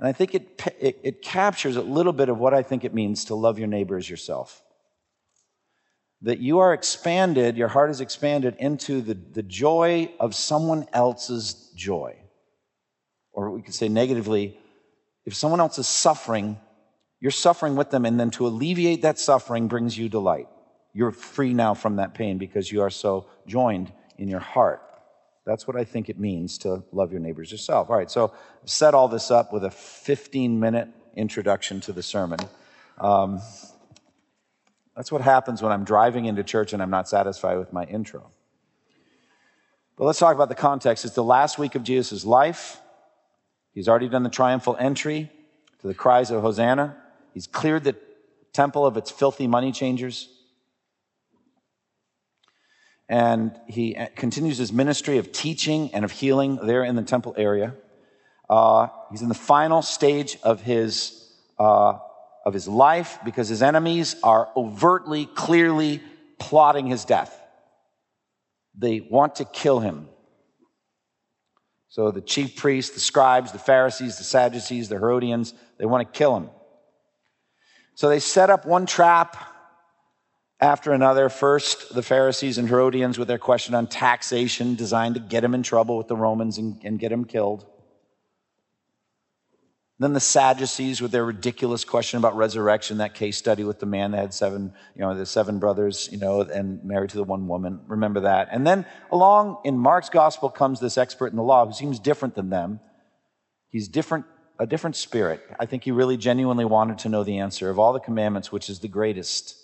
And 0.00 0.08
I 0.08 0.12
think 0.12 0.34
it, 0.34 0.62
it, 0.80 0.98
it, 1.02 1.22
captures 1.22 1.76
a 1.76 1.82
little 1.82 2.14
bit 2.14 2.30
of 2.30 2.38
what 2.38 2.54
I 2.54 2.62
think 2.62 2.84
it 2.84 2.94
means 2.94 3.26
to 3.26 3.34
love 3.34 3.58
your 3.58 3.68
neighbor 3.68 3.98
as 3.98 4.08
yourself. 4.08 4.62
that 6.22 6.38
you 6.38 6.58
are 6.58 6.72
expanded, 6.72 7.56
your 7.56 7.68
heart 7.68 7.90
is 7.90 8.00
expanded 8.00 8.56
into 8.58 9.02
the, 9.02 9.14
the 9.14 9.42
joy 9.42 10.10
of 10.18 10.34
someone 10.34 10.86
else's 10.92 11.70
joy. 11.74 12.16
Or 13.32 13.50
we 13.50 13.62
could 13.62 13.74
say 13.74 13.88
negatively, 13.88 14.58
if 15.24 15.34
someone 15.34 15.60
else 15.60 15.78
is 15.78 15.86
suffering, 15.86 16.58
you're 17.20 17.30
suffering 17.30 17.76
with 17.76 17.90
them, 17.90 18.06
and 18.06 18.18
then 18.18 18.30
to 18.32 18.46
alleviate 18.46 19.02
that 19.02 19.18
suffering 19.18 19.68
brings 19.68 19.96
you 19.96 20.08
delight. 20.08 20.48
You're 20.94 21.12
free 21.12 21.54
now 21.54 21.74
from 21.74 21.96
that 21.96 22.14
pain 22.14 22.38
because 22.38 22.72
you 22.72 22.80
are 22.82 22.90
so 22.90 23.26
joined 23.46 23.92
in 24.18 24.28
your 24.28 24.40
heart. 24.40 24.82
That's 25.46 25.66
what 25.66 25.76
I 25.76 25.84
think 25.84 26.08
it 26.08 26.18
means 26.18 26.58
to 26.58 26.84
love 26.92 27.12
your 27.12 27.20
neighbors 27.20 27.50
yourself. 27.50 27.90
All 27.90 27.96
right, 27.96 28.10
so 28.10 28.32
set 28.64 28.94
all 28.94 29.08
this 29.08 29.30
up 29.30 29.52
with 29.52 29.64
a 29.64 29.70
15 29.70 30.60
minute 30.60 30.88
introduction 31.16 31.80
to 31.80 31.92
the 31.92 32.02
sermon. 32.02 32.38
Um, 32.98 33.40
that's 34.94 35.10
what 35.10 35.22
happens 35.22 35.62
when 35.62 35.72
I'm 35.72 35.84
driving 35.84 36.26
into 36.26 36.44
church 36.44 36.72
and 36.72 36.82
I'm 36.82 36.90
not 36.90 37.08
satisfied 37.08 37.56
with 37.56 37.72
my 37.72 37.84
intro. 37.84 38.30
But 39.96 40.04
let's 40.04 40.18
talk 40.18 40.34
about 40.34 40.48
the 40.48 40.54
context. 40.54 41.04
It's 41.04 41.14
the 41.14 41.24
last 41.24 41.58
week 41.58 41.74
of 41.74 41.82
Jesus' 41.82 42.24
life. 42.24 42.80
He's 43.72 43.88
already 43.88 44.08
done 44.08 44.22
the 44.22 44.30
triumphal 44.30 44.76
entry 44.78 45.30
to 45.80 45.86
the 45.86 45.94
cries 45.94 46.30
of 46.30 46.42
Hosanna. 46.42 46.96
He's 47.32 47.46
cleared 47.46 47.84
the 47.84 47.96
temple 48.52 48.84
of 48.84 48.96
its 48.96 49.10
filthy 49.10 49.46
money 49.46 49.72
changers. 49.72 50.28
And 53.10 53.58
he 53.66 53.96
continues 54.14 54.56
his 54.56 54.72
ministry 54.72 55.18
of 55.18 55.32
teaching 55.32 55.92
and 55.92 56.04
of 56.04 56.12
healing 56.12 56.60
there 56.62 56.84
in 56.84 56.94
the 56.94 57.02
temple 57.02 57.34
area. 57.36 57.74
Uh, 58.48 58.86
he's 59.10 59.20
in 59.20 59.28
the 59.28 59.34
final 59.34 59.82
stage 59.82 60.38
of 60.44 60.62
his, 60.62 61.28
uh, 61.58 61.98
of 62.46 62.54
his 62.54 62.68
life 62.68 63.18
because 63.24 63.48
his 63.48 63.62
enemies 63.62 64.14
are 64.22 64.48
overtly, 64.56 65.26
clearly 65.26 66.00
plotting 66.38 66.86
his 66.86 67.04
death. 67.04 67.36
They 68.78 69.00
want 69.00 69.34
to 69.36 69.44
kill 69.44 69.80
him. 69.80 70.08
So 71.88 72.12
the 72.12 72.20
chief 72.20 72.54
priests, 72.54 72.94
the 72.94 73.00
scribes, 73.00 73.50
the 73.50 73.58
Pharisees, 73.58 74.18
the 74.18 74.24
Sadducees, 74.24 74.88
the 74.88 74.94
Herodians, 74.94 75.52
they 75.78 75.84
want 75.84 76.06
to 76.06 76.16
kill 76.16 76.36
him. 76.36 76.50
So 77.96 78.08
they 78.08 78.20
set 78.20 78.50
up 78.50 78.66
one 78.66 78.86
trap 78.86 79.36
after 80.60 80.92
another. 80.92 81.28
First, 81.28 81.94
the 81.94 82.02
Pharisees 82.02 82.58
and 82.58 82.68
Herodians 82.68 83.18
with 83.18 83.28
their 83.28 83.38
question 83.38 83.74
on 83.74 83.86
taxation, 83.86 84.74
designed 84.74 85.14
to 85.14 85.20
get 85.20 85.42
him 85.42 85.54
in 85.54 85.62
trouble 85.62 85.96
with 85.96 86.08
the 86.08 86.16
Romans 86.16 86.58
and, 86.58 86.80
and 86.84 86.98
get 86.98 87.10
him 87.10 87.24
killed. 87.24 87.66
Then 89.98 90.14
the 90.14 90.20
Sadducees 90.20 91.02
with 91.02 91.10
their 91.10 91.26
ridiculous 91.26 91.84
question 91.84 92.16
about 92.16 92.34
resurrection, 92.34 92.98
that 92.98 93.12
case 93.12 93.36
study 93.36 93.64
with 93.64 93.80
the 93.80 93.86
man 93.86 94.12
that 94.12 94.16
had 94.16 94.32
seven, 94.32 94.72
you 94.94 95.02
know, 95.02 95.14
the 95.14 95.26
seven 95.26 95.58
brothers, 95.58 96.08
you 96.10 96.16
know, 96.16 96.40
and 96.40 96.82
married 96.82 97.10
to 97.10 97.18
the 97.18 97.24
one 97.24 97.46
woman. 97.46 97.80
Remember 97.86 98.20
that. 98.20 98.48
And 98.50 98.66
then 98.66 98.86
along 99.12 99.58
in 99.62 99.76
Mark's 99.76 100.08
gospel 100.08 100.48
comes 100.48 100.80
this 100.80 100.96
expert 100.96 101.26
in 101.26 101.36
the 101.36 101.42
law 101.42 101.66
who 101.66 101.74
seems 101.74 101.98
different 101.98 102.34
than 102.34 102.48
them. 102.48 102.80
He's 103.68 103.88
different, 103.88 104.24
a 104.58 104.66
different 104.66 104.96
spirit. 104.96 105.42
I 105.60 105.66
think 105.66 105.84
he 105.84 105.90
really 105.90 106.16
genuinely 106.16 106.64
wanted 106.64 106.96
to 107.00 107.10
know 107.10 107.22
the 107.22 107.38
answer 107.38 107.68
of 107.68 107.78
all 107.78 107.92
the 107.92 108.00
commandments, 108.00 108.50
which 108.50 108.70
is 108.70 108.78
the 108.78 108.88
greatest. 108.88 109.54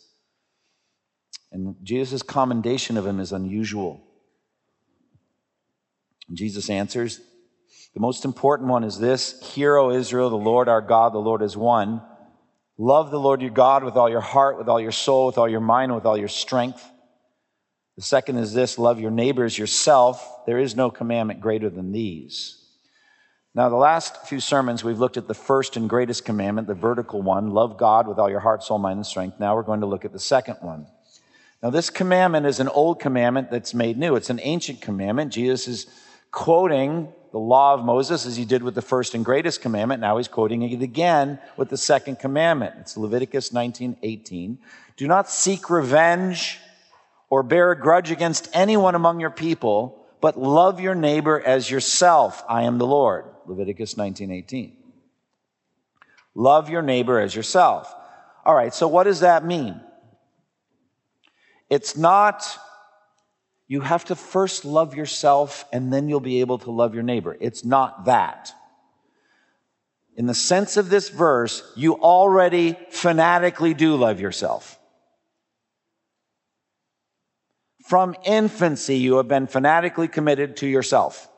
And 1.57 1.75
Jesus' 1.83 2.23
commendation 2.23 2.99
of 2.99 3.07
him 3.07 3.19
is 3.19 3.33
unusual. 3.33 4.07
Jesus 6.31 6.69
answers, 6.69 7.19
the 7.95 8.01
most 8.01 8.27
important 8.27 8.69
one 8.69 8.85
is 8.85 8.99
this 8.99 9.41
Hear, 9.55 9.79
O 9.79 9.91
Israel, 9.91 10.29
the 10.29 10.37
Lord 10.37 10.69
our 10.69 10.83
God, 10.83 11.15
the 11.15 11.19
Lord 11.19 11.41
is 11.41 11.57
one. 11.57 12.03
Love 12.77 13.11
the 13.11 13.19
Lord 13.19 13.41
your 13.41 13.53
God 13.53 13.85
with 13.85 13.97
all 13.97 14.11
your 14.11 14.21
heart, 14.21 14.59
with 14.59 14.69
all 14.69 14.79
your 14.79 14.93
soul, 14.93 15.29
with 15.29 15.39
all 15.39 15.49
your 15.49 15.63
mind, 15.63 15.95
with 15.95 16.05
all 16.05 16.19
your 16.19 16.29
strength. 16.29 16.87
The 17.97 18.03
second 18.03 18.37
is 18.37 18.53
this 18.53 18.79
love 18.79 19.01
your 19.01 19.11
neighbors 19.11 19.57
yourself. 19.57 20.45
There 20.45 20.59
is 20.59 20.77
no 20.77 20.91
commandment 20.91 21.41
greater 21.41 21.71
than 21.71 21.91
these. 21.91 22.63
Now, 23.55 23.71
the 23.71 23.77
last 23.77 24.27
few 24.27 24.41
sermons, 24.41 24.85
we've 24.85 24.99
looked 24.99 25.17
at 25.17 25.27
the 25.27 25.33
first 25.33 25.79
and 25.79 25.89
greatest 25.89 26.27
commandment, 26.27 26.69
the 26.69 26.75
vertical 26.75 27.23
one 27.23 27.53
love 27.53 27.79
God 27.79 28.07
with 28.07 28.19
all 28.19 28.29
your 28.29 28.41
heart, 28.41 28.63
soul, 28.63 28.77
mind, 28.77 28.99
and 28.99 29.07
strength. 29.07 29.41
Now 29.41 29.57
we're 29.57 29.63
going 29.63 29.81
to 29.81 29.87
look 29.87 30.05
at 30.05 30.13
the 30.13 30.19
second 30.19 30.59
one. 30.61 30.87
Now, 31.63 31.71
this 31.71 31.91
commandment 31.91 32.47
is 32.47 32.61
an 32.61 32.69
old 32.69 33.01
commandment 33.01 33.51
that's 33.51 33.75
made 33.75 33.97
new. 33.97 34.15
It's 34.17 34.31
an 34.31 34.41
ancient 34.43 34.81
commandment. 34.83 35.33
Jesus 35.33 35.67
is 35.67 35.87
quoting 36.31 37.13
the 37.33 37.39
law 37.39 37.75
of 37.75 37.85
Moses 37.85 38.27
as 38.27 38.37
he 38.37 38.45
did 38.45 38.63
with 38.63 38.75
the 38.75 38.83
first 38.83 39.15
and 39.15 39.25
greatest 39.25 39.61
commandment. 39.61 40.01
Now 40.01 40.17
he's 40.17 40.29
quoting 40.29 40.63
it 40.63 40.83
again 40.83 41.39
with 41.57 41.69
the 41.69 41.77
second 41.77 42.19
commandment. 42.19 42.75
It's 42.81 42.97
Leviticus 42.97 43.53
19:18. 43.53 44.59
Do 44.97 45.07
not 45.07 45.31
seek 45.31 45.69
revenge 45.69 46.59
or 47.29 47.43
bear 47.43 47.73
a 47.73 47.79
grudge 47.79 48.11
against 48.11 48.49
anyone 48.53 48.95
among 48.95 49.21
your 49.21 49.31
people, 49.31 50.07
but 50.21 50.39
love 50.39 50.81
your 50.81 50.95
neighbor 50.95 51.41
as 51.41 51.71
yourself. 51.71 52.45
I 52.49 52.63
am 52.63 52.79
the 52.79 52.87
Lord. 52.87 53.25
Leviticus 53.47 53.97
19:18. 53.97 54.73
Love 56.35 56.71
your 56.71 56.83
neighbor 56.83 57.19
as 57.19 57.35
yourself. 57.35 57.95
All 58.45 58.55
right, 58.55 58.73
so 58.73 58.89
what 58.89 59.05
does 59.05 59.21
that 59.21 59.45
mean? 59.45 59.81
It's 61.69 61.97
not 61.97 62.45
you 63.69 63.81
have 63.81 64.05
to 64.07 64.15
first 64.15 64.65
love 64.65 64.95
yourself 64.95 65.65
and 65.73 65.93
then 65.93 66.09
you'll 66.09 66.21
be 66.21 66.41
able 66.41 66.59
to 66.59 66.71
love 66.71 66.95
your 66.95 67.03
neighbor. 67.03 67.37
It's 67.41 67.65
not 67.65 68.05
that. 68.05 68.53
In 70.17 70.27
the 70.27 70.35
sense 70.35 70.77
of 70.77 70.89
this 70.89 71.09
verse, 71.09 71.63
you 71.77 71.95
already 71.95 72.79
fanatically 72.91 73.75
do 73.75 73.97
love 73.97 74.21
yourself. 74.21 74.79
From 77.85 78.17
infancy, 78.25 78.97
you 78.97 79.17
have 79.17 79.29
been 79.29 79.47
fanatically 79.47 80.09
committed 80.09 80.57
to 80.59 80.67
yourself. 80.67 81.29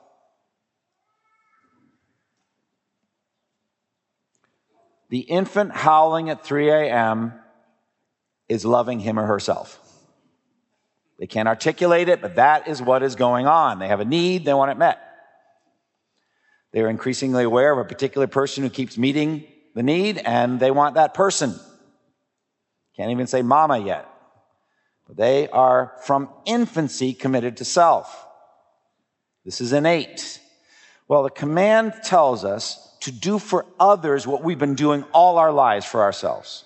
The 5.11 5.21
infant 5.21 5.73
howling 5.73 6.29
at 6.31 6.45
3 6.45 6.71
a.m. 6.71 7.33
is 8.49 8.64
loving 8.64 9.01
him 9.01 9.19
or 9.19 9.27
herself. 9.27 9.88
They 11.19 11.27
can't 11.27 11.49
articulate 11.49 12.09
it, 12.09 12.21
but 12.21 12.37
that 12.37 12.69
is 12.69 12.81
what 12.81 13.03
is 13.03 13.17
going 13.17 13.47
on. 13.47 13.79
They 13.79 13.89
have 13.89 14.01
a 14.01 14.05
need, 14.05 14.45
they 14.45 14.55
want 14.55 14.71
it 14.71 14.79
met. 14.79 15.01
They're 16.73 16.89
increasingly 16.89 17.45
aware 17.45 17.73
of 17.73 17.79
a 17.79 17.89
particular 17.89 18.27
person 18.27 18.63
who 18.63 18.71
keeps 18.71 18.97
meeting 18.97 19.45
the 19.75 19.83
need, 19.83 20.19
and 20.19 20.61
they 20.61 20.71
want 20.71 20.95
that 20.95 21.15
person. 21.15 21.59
Can't 22.97 23.11
even 23.11 23.27
say 23.27 23.43
mama 23.43 23.79
yet. 23.79 24.09
They 25.09 25.49
are 25.49 25.95
from 26.05 26.29
infancy 26.45 27.15
committed 27.15 27.57
to 27.59 27.65
self. 27.65 28.27
This 29.45 29.61
is 29.61 29.73
innate. 29.73 30.41
Well, 31.09 31.23
the 31.23 31.31
command 31.31 31.95
tells 32.05 32.45
us 32.45 32.97
to 33.01 33.11
do 33.11 33.39
for 33.39 33.65
others 33.81 34.27
what 34.27 34.43
we've 34.43 34.59
been 34.59 34.75
doing 34.75 35.05
all 35.13 35.39
our 35.39 35.53
lives 35.53 35.87
for 35.87 36.03
ourselves. 36.03 36.65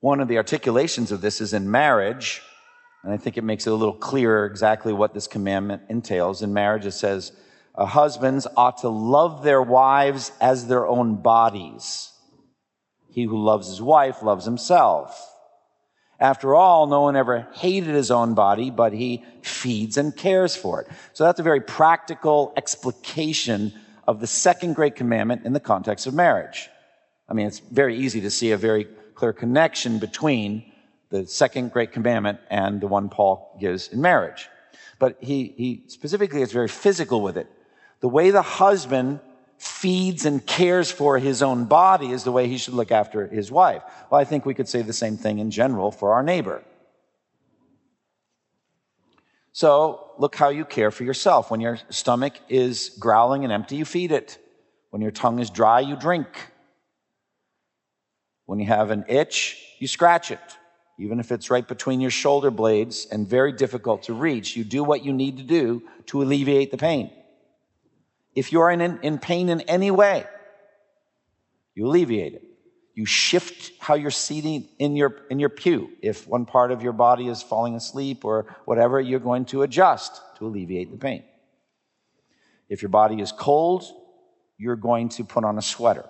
One 0.00 0.20
of 0.20 0.28
the 0.28 0.38
articulations 0.38 1.12
of 1.12 1.20
this 1.20 1.40
is 1.40 1.52
in 1.52 1.70
marriage, 1.70 2.42
and 3.04 3.12
I 3.12 3.18
think 3.18 3.36
it 3.36 3.44
makes 3.44 3.66
it 3.66 3.70
a 3.70 3.76
little 3.76 3.94
clearer 3.94 4.46
exactly 4.46 4.92
what 4.94 5.12
this 5.12 5.26
commandment 5.26 5.82
entails. 5.90 6.42
In 6.42 6.54
marriage, 6.54 6.86
it 6.86 6.92
says, 6.92 7.32
uh, 7.74 7.84
husbands 7.84 8.46
ought 8.56 8.78
to 8.78 8.88
love 8.88 9.42
their 9.42 9.62
wives 9.62 10.32
as 10.40 10.66
their 10.66 10.86
own 10.86 11.16
bodies. 11.22 12.12
He 13.10 13.24
who 13.24 13.42
loves 13.42 13.68
his 13.68 13.82
wife 13.82 14.22
loves 14.22 14.44
himself. 14.44 15.26
After 16.18 16.54
all, 16.54 16.86
no 16.86 17.02
one 17.02 17.16
ever 17.16 17.48
hated 17.54 17.94
his 17.94 18.10
own 18.10 18.34
body, 18.34 18.70
but 18.70 18.92
he 18.92 19.24
feeds 19.42 19.96
and 19.96 20.16
cares 20.16 20.54
for 20.56 20.82
it. 20.82 20.88
So 21.12 21.24
that's 21.24 21.40
a 21.40 21.44
very 21.44 21.60
practical 21.60 22.52
explication 22.56 23.72
of 24.06 24.20
the 24.20 24.26
second 24.26 24.74
great 24.74 24.96
commandment 24.96 25.46
in 25.46 25.52
the 25.52 25.60
context 25.60 26.06
of 26.06 26.14
marriage. 26.14 26.68
I 27.28 27.32
mean, 27.32 27.46
it's 27.46 27.60
very 27.60 27.96
easy 27.96 28.22
to 28.22 28.30
see 28.30 28.50
a 28.50 28.56
very 28.56 28.86
clear 29.20 29.32
connection 29.34 29.98
between 29.98 30.64
the 31.10 31.26
second 31.26 31.70
great 31.72 31.92
commandment 31.92 32.38
and 32.48 32.80
the 32.80 32.86
one 32.86 33.10
Paul 33.10 33.54
gives 33.60 33.88
in 33.88 34.00
marriage. 34.00 34.48
But 34.98 35.18
he, 35.20 35.52
he 35.58 35.84
specifically 35.88 36.40
is 36.40 36.52
very 36.52 36.68
physical 36.68 37.20
with 37.20 37.36
it. 37.36 37.46
The 38.00 38.08
way 38.08 38.30
the 38.30 38.40
husband 38.40 39.20
feeds 39.58 40.24
and 40.24 40.44
cares 40.46 40.90
for 40.90 41.18
his 41.18 41.42
own 41.42 41.66
body 41.66 42.12
is 42.12 42.24
the 42.24 42.32
way 42.32 42.48
he 42.48 42.56
should 42.56 42.72
look 42.72 42.90
after 42.90 43.26
his 43.26 43.52
wife. 43.52 43.82
Well, 44.08 44.18
I 44.18 44.24
think 44.24 44.46
we 44.46 44.54
could 44.54 44.68
say 44.70 44.80
the 44.80 44.94
same 44.94 45.18
thing 45.18 45.38
in 45.38 45.50
general 45.50 45.90
for 45.90 46.14
our 46.14 46.22
neighbor. 46.22 46.62
So 49.52 50.12
look 50.16 50.34
how 50.34 50.48
you 50.48 50.64
care 50.64 50.90
for 50.90 51.04
yourself. 51.04 51.50
When 51.50 51.60
your 51.60 51.78
stomach 51.90 52.40
is 52.48 52.96
growling 52.98 53.44
and 53.44 53.52
empty, 53.52 53.76
you 53.76 53.84
feed 53.84 54.12
it. 54.12 54.38
When 54.88 55.02
your 55.02 55.10
tongue 55.10 55.40
is 55.40 55.50
dry, 55.50 55.80
you 55.80 55.94
drink. 55.94 56.26
When 58.50 58.58
you 58.58 58.66
have 58.66 58.90
an 58.90 59.04
itch, 59.06 59.64
you 59.78 59.86
scratch 59.86 60.32
it. 60.32 60.40
Even 60.98 61.20
if 61.20 61.30
it's 61.30 61.50
right 61.50 61.68
between 61.68 62.00
your 62.00 62.10
shoulder 62.10 62.50
blades 62.50 63.06
and 63.06 63.24
very 63.24 63.52
difficult 63.52 64.02
to 64.02 64.12
reach, 64.12 64.56
you 64.56 64.64
do 64.64 64.82
what 64.82 65.04
you 65.04 65.12
need 65.12 65.36
to 65.36 65.44
do 65.44 65.84
to 66.06 66.20
alleviate 66.20 66.72
the 66.72 66.76
pain. 66.76 67.12
If 68.34 68.50
you're 68.50 68.68
in, 68.68 68.80
in 68.80 69.18
pain 69.20 69.50
in 69.50 69.60
any 69.60 69.92
way, 69.92 70.26
you 71.76 71.86
alleviate 71.86 72.34
it. 72.34 72.42
You 72.96 73.06
shift 73.06 73.70
how 73.78 73.94
you're 73.94 74.10
seating 74.10 74.66
in 74.80 74.96
your, 74.96 75.14
in 75.30 75.38
your 75.38 75.48
pew. 75.48 75.90
If 76.02 76.26
one 76.26 76.44
part 76.44 76.72
of 76.72 76.82
your 76.82 76.92
body 76.92 77.28
is 77.28 77.44
falling 77.44 77.76
asleep 77.76 78.24
or 78.24 78.46
whatever, 78.64 79.00
you're 79.00 79.20
going 79.20 79.44
to 79.44 79.62
adjust 79.62 80.20
to 80.38 80.46
alleviate 80.48 80.90
the 80.90 80.98
pain. 80.98 81.22
If 82.68 82.82
your 82.82 82.88
body 82.88 83.20
is 83.20 83.30
cold, 83.30 83.84
you're 84.58 84.74
going 84.74 85.10
to 85.10 85.22
put 85.22 85.44
on 85.44 85.56
a 85.56 85.62
sweater. 85.62 86.09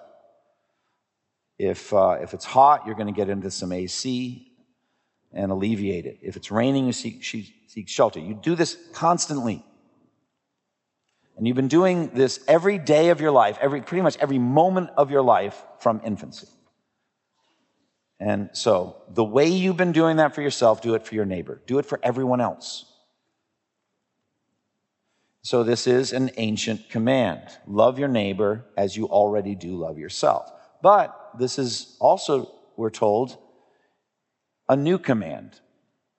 If, 1.61 1.93
uh, 1.93 2.17
if 2.23 2.33
it's 2.33 2.47
hot, 2.47 2.87
you're 2.87 2.95
going 2.95 3.09
to 3.09 3.13
get 3.13 3.29
into 3.29 3.51
some 3.51 3.71
AC 3.71 4.51
and 5.31 5.53
alleviate 5.53 6.07
it. 6.07 6.19
If 6.23 6.39
it's 6.39 6.51
raining, 6.51 6.87
you 6.87 6.93
seek, 6.95 7.23
seek 7.23 7.87
shelter. 7.87 8.19
You 8.19 8.33
do 8.33 8.55
this 8.55 8.79
constantly. 8.95 9.63
And 11.37 11.47
you've 11.47 11.57
been 11.57 11.69
doing 11.69 12.13
this 12.15 12.43
every 12.49 12.79
day 12.79 13.11
of 13.11 13.21
your 13.21 13.31
life, 13.31 13.59
every, 13.61 13.83
pretty 13.83 14.01
much 14.01 14.17
every 14.21 14.39
moment 14.39 14.89
of 14.97 15.11
your 15.11 15.21
life 15.21 15.63
from 15.81 16.01
infancy. 16.03 16.49
And 18.19 18.49
so, 18.55 18.97
the 19.11 19.25
way 19.25 19.49
you've 19.49 19.77
been 19.77 19.93
doing 19.93 20.17
that 20.17 20.35
for 20.35 20.41
yourself, 20.41 20.81
do 20.81 20.95
it 20.95 21.07
for 21.07 21.15
your 21.15 21.27
neighbor. 21.27 21.61
Do 21.67 21.79
it 21.79 21.85
for 21.85 22.01
everyone 22.03 22.41
else. 22.41 22.87
So, 25.43 25.63
this 25.63 25.87
is 25.87 26.15
an 26.15 26.31
ancient 26.39 26.89
command 26.89 27.43
love 27.67 27.99
your 27.99 28.09
neighbor 28.09 28.65
as 28.79 28.97
you 28.97 29.09
already 29.09 29.55
do 29.55 29.77
love 29.77 29.99
yourself. 29.99 30.51
But 30.83 31.15
this 31.39 31.59
is 31.59 31.97
also, 32.01 32.51
we're 32.77 32.91
told, 32.91 33.37
a 34.69 34.77
new 34.77 34.99
command. 34.99 35.61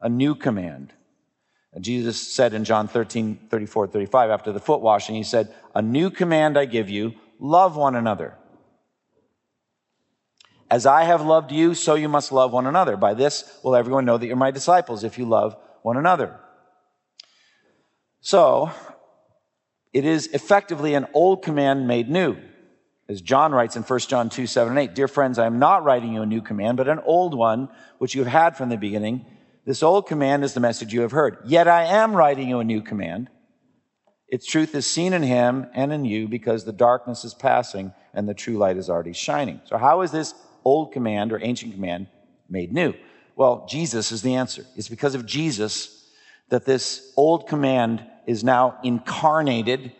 A 0.02 0.10
new 0.10 0.36
command. 0.36 0.94
Jesus 1.80 2.22
said 2.22 2.54
in 2.54 2.66
John 2.66 2.88
13, 2.88 3.48
34, 3.50 3.88
35, 3.88 4.30
after 4.30 4.52
the 4.52 4.60
foot 4.60 4.82
washing, 4.82 5.16
he 5.16 5.24
said, 5.24 5.54
A 5.74 5.82
new 5.82 6.10
command 6.10 6.58
I 6.58 6.66
give 6.66 6.90
you 6.90 7.14
love 7.40 7.78
one 7.78 7.96
another. 7.96 8.36
As 10.70 10.86
I 10.86 11.04
have 11.04 11.22
loved 11.22 11.52
you, 11.52 11.74
so 11.74 11.96
you 11.96 12.10
must 12.10 12.32
love 12.32 12.54
one 12.54 12.66
another. 12.66 12.98
By 12.98 13.14
this 13.14 13.60
will 13.64 13.76
everyone 13.76 14.06
know 14.06 14.18
that 14.18 14.26
you're 14.26 14.36
my 14.36 14.52
disciples 14.52 15.04
if 15.04 15.18
you 15.18 15.26
love 15.26 15.56
one 15.82 15.98
another. 15.98 16.40
So, 18.22 18.72
it 19.94 20.06
is 20.06 20.28
effectively 20.28 20.94
an 20.94 21.08
old 21.14 21.42
command 21.42 21.88
made 21.88 22.10
new. 22.10 22.38
As 23.12 23.20
John 23.20 23.52
writes 23.52 23.76
in 23.76 23.84
1 23.84 24.00
John 24.00 24.30
2, 24.30 24.48
7 24.48 24.72
and 24.72 24.80
8, 24.80 24.96
Dear 24.96 25.10
friends, 25.10 25.38
I 25.38 25.46
am 25.46 25.60
not 25.60 25.84
writing 25.84 26.14
you 26.14 26.22
a 26.22 26.26
new 26.26 26.42
command, 26.42 26.78
but 26.78 26.88
an 26.88 27.00
old 27.00 27.36
one, 27.36 27.68
which 27.98 28.16
you 28.16 28.24
have 28.24 28.32
had 28.32 28.56
from 28.56 28.70
the 28.70 28.78
beginning. 28.78 29.26
This 29.66 29.84
old 29.84 30.08
command 30.08 30.46
is 30.46 30.54
the 30.54 30.62
message 30.62 30.94
you 30.94 31.02
have 31.02 31.12
heard. 31.12 31.40
Yet 31.46 31.68
I 31.68 31.84
am 31.84 32.16
writing 32.16 32.48
you 32.48 32.60
a 32.60 32.64
new 32.64 32.82
command. 32.82 33.30
Its 34.30 34.46
truth 34.46 34.74
is 34.76 34.88
seen 34.88 35.12
in 35.12 35.24
him 35.24 35.68
and 35.74 35.92
in 35.92 36.06
you 36.06 36.30
because 36.30 36.64
the 36.64 36.72
darkness 36.72 37.26
is 37.26 37.34
passing 37.34 37.94
and 38.14 38.30
the 38.30 38.34
true 38.34 38.58
light 38.58 38.78
is 38.78 38.90
already 38.90 39.12
shining. 39.12 39.60
So 39.66 39.78
how 39.78 40.02
is 40.02 40.12
this 40.12 40.34
old 40.64 40.94
command 40.94 41.34
or 41.34 41.44
ancient 41.44 41.74
command 41.74 42.08
made 42.50 42.72
new? 42.72 42.94
Well, 43.36 43.66
Jesus 43.70 44.14
is 44.14 44.22
the 44.22 44.36
answer. 44.36 44.66
It's 44.78 44.88
because 44.88 45.16
of 45.16 45.26
Jesus 45.26 46.10
that 46.48 46.64
this 46.64 47.12
old 47.18 47.46
command 47.50 48.06
is 48.26 48.42
now 48.42 48.78
incarnated 48.86 49.92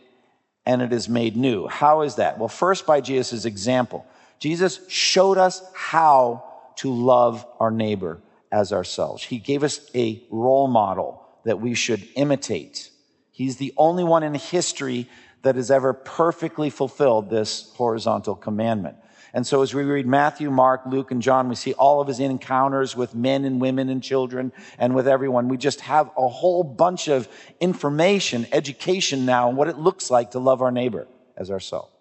and 0.66 0.82
it 0.82 0.94
is 0.94 1.10
made 1.10 1.36
new. 1.36 1.68
How 1.68 2.02
is 2.02 2.16
that? 2.16 2.38
Well, 2.38 2.48
first 2.48 2.86
by 2.86 3.02
Jesus' 3.02 3.46
example. 3.46 4.06
Jesus 4.40 4.80
showed 4.88 5.38
us 5.38 5.62
how 5.74 6.44
to 6.78 6.92
love 6.92 7.46
our 7.60 7.72
neighbor 7.72 8.22
as 8.52 8.74
ourselves. 8.74 9.24
He 9.24 9.38
gave 9.38 9.64
us 9.64 9.80
a 9.96 10.24
role 10.30 10.68
model 10.68 11.26
that 11.46 11.62
we 11.62 11.74
should 11.74 12.08
imitate. 12.16 12.90
He's 13.32 13.58
the 13.58 13.74
only 13.78 14.04
one 14.04 14.24
in 14.24 14.34
history 14.34 15.08
that 15.42 15.56
has 15.56 15.72
ever 15.72 15.94
perfectly 15.94 16.70
fulfilled 16.70 17.30
this 17.30 17.72
horizontal 17.76 18.36
commandment. 18.36 18.98
And 19.34 19.48
so 19.48 19.62
as 19.62 19.74
we 19.74 19.84
read 19.84 20.06
Matthew, 20.06 20.52
Mark, 20.52 20.82
Luke, 20.86 21.12
and 21.12 21.22
John, 21.22 21.48
we 21.48 21.56
see 21.56 21.74
all 21.74 22.02
of 22.02 22.08
his 22.08 22.20
encounters 22.20 22.96
with 22.96 23.16
men 23.16 23.46
and 23.46 23.62
women 23.62 23.90
and 23.90 24.04
children 24.04 24.52
and 24.78 24.94
with 24.94 25.08
everyone. 25.08 25.48
We 25.48 25.58
just 25.58 25.82
have 25.82 26.12
a 26.18 26.28
whole 26.28 26.64
bunch 26.64 27.08
of 27.08 27.30
information, 27.60 28.46
education 28.52 29.26
now 29.26 29.48
on 29.48 29.56
what 29.56 29.70
it 29.70 29.78
looks 29.78 30.12
like 30.12 30.32
to 30.32 30.40
love 30.40 30.62
our 30.62 30.72
neighbor 30.72 31.08
as 31.38 31.50
ourselves. 31.50 31.92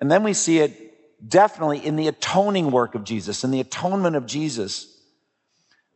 And 0.00 0.10
then 0.10 0.22
we 0.22 0.32
see 0.32 0.58
it 0.58 1.28
definitely 1.28 1.84
in 1.84 1.96
the 1.96 2.08
atoning 2.08 2.70
work 2.70 2.94
of 2.94 3.04
Jesus, 3.04 3.44
in 3.44 3.50
the 3.50 3.60
atonement 3.60 4.16
of 4.16 4.26
Jesus. 4.26 5.00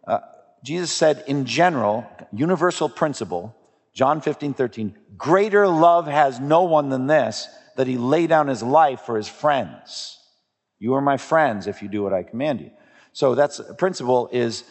Uh, 0.07 0.21
Jesus 0.63 0.93
said 0.93 1.25
in 1.27 1.47
general, 1.47 2.07
universal 2.31 2.89
principle, 2.89 3.57
John 3.95 4.21
15, 4.21 4.53
13, 4.53 4.95
greater 5.17 5.67
love 5.67 6.07
has 6.07 6.39
no 6.39 6.65
one 6.65 6.91
than 6.91 7.07
this 7.07 7.49
that 7.77 7.87
he 7.87 7.97
lay 7.97 8.27
down 8.27 8.49
his 8.49 8.63
life 8.63 9.03
for 9.03 9.17
his 9.17 9.29
friends. 9.29 10.19
You 10.79 10.95
are 10.95 11.01
my 11.01 11.17
friends 11.17 11.67
if 11.67 11.83
you 11.83 11.89
do 11.89 12.03
what 12.03 12.13
I 12.13 12.23
command 12.23 12.61
you. 12.61 12.71
So 13.13 13.35
that's 13.35 13.59
a 13.59 13.75
principle 13.75 14.29
is 14.33 14.65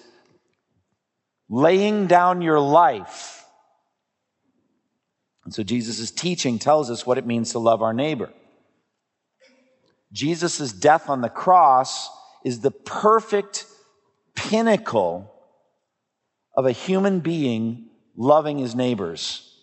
laying 1.49 2.07
down 2.07 2.41
your 2.41 2.59
life. 2.59 3.45
And 5.43 5.53
so 5.53 5.63
Jesus' 5.63 6.11
teaching 6.11 6.59
tells 6.59 6.89
us 6.89 7.05
what 7.05 7.17
it 7.17 7.25
means 7.25 7.51
to 7.51 7.59
love 7.59 7.81
our 7.81 7.93
neighbor. 7.93 8.31
Jesus' 10.11 10.71
death 10.71 11.09
on 11.09 11.21
the 11.21 11.29
cross 11.29 12.09
is 12.43 12.59
the 12.59 12.71
perfect 12.71 13.65
pinnacle 14.35 15.31
of 16.55 16.65
a 16.65 16.71
human 16.71 17.19
being 17.19 17.89
loving 18.15 18.59
his 18.59 18.75
neighbors. 18.75 19.54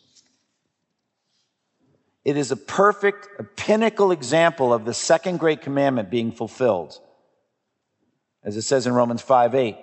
It 2.25 2.37
is 2.37 2.53
a 2.53 2.57
perfect, 2.57 3.29
a 3.41 3.45
pinnacle 3.45 4.13
example 4.13 4.73
of 4.73 4.85
the 4.85 4.95
second 4.95 5.39
great 5.39 5.61
commandment 5.61 6.11
being 6.11 6.33
fulfilled. 6.33 6.99
As 8.45 8.57
it 8.57 8.63
says 8.63 8.87
in 8.87 8.93
Romans 8.93 9.23
5 9.23 9.55
8, 9.55 9.77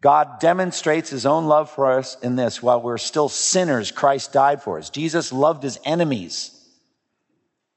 God 0.00 0.40
demonstrates 0.40 1.10
his 1.10 1.26
own 1.26 1.46
love 1.46 1.70
for 1.70 1.90
us 1.90 2.16
in 2.20 2.36
this 2.36 2.62
while 2.62 2.80
we're 2.80 2.98
still 2.98 3.28
sinners, 3.28 3.90
Christ 3.90 4.32
died 4.32 4.62
for 4.62 4.78
us. 4.78 4.90
Jesus 4.90 5.32
loved 5.32 5.62
his 5.62 5.78
enemies. 5.84 6.56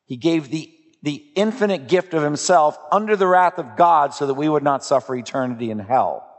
He 0.06 0.18
gave 0.18 0.50
the, 0.50 0.72
the 1.02 1.24
infinite 1.36 1.88
gift 1.88 2.14
of 2.14 2.24
himself 2.24 2.78
under 2.92 3.16
the 3.16 3.28
wrath 3.28 3.58
of 3.58 3.76
God 3.76 4.14
so 4.14 4.28
that 4.28 4.36
we 4.36 4.48
would 4.48 4.64
not 4.64 4.86
suffer 4.86 5.16
eternity 5.16 5.70
in 5.70 5.80
hell. 5.80 6.30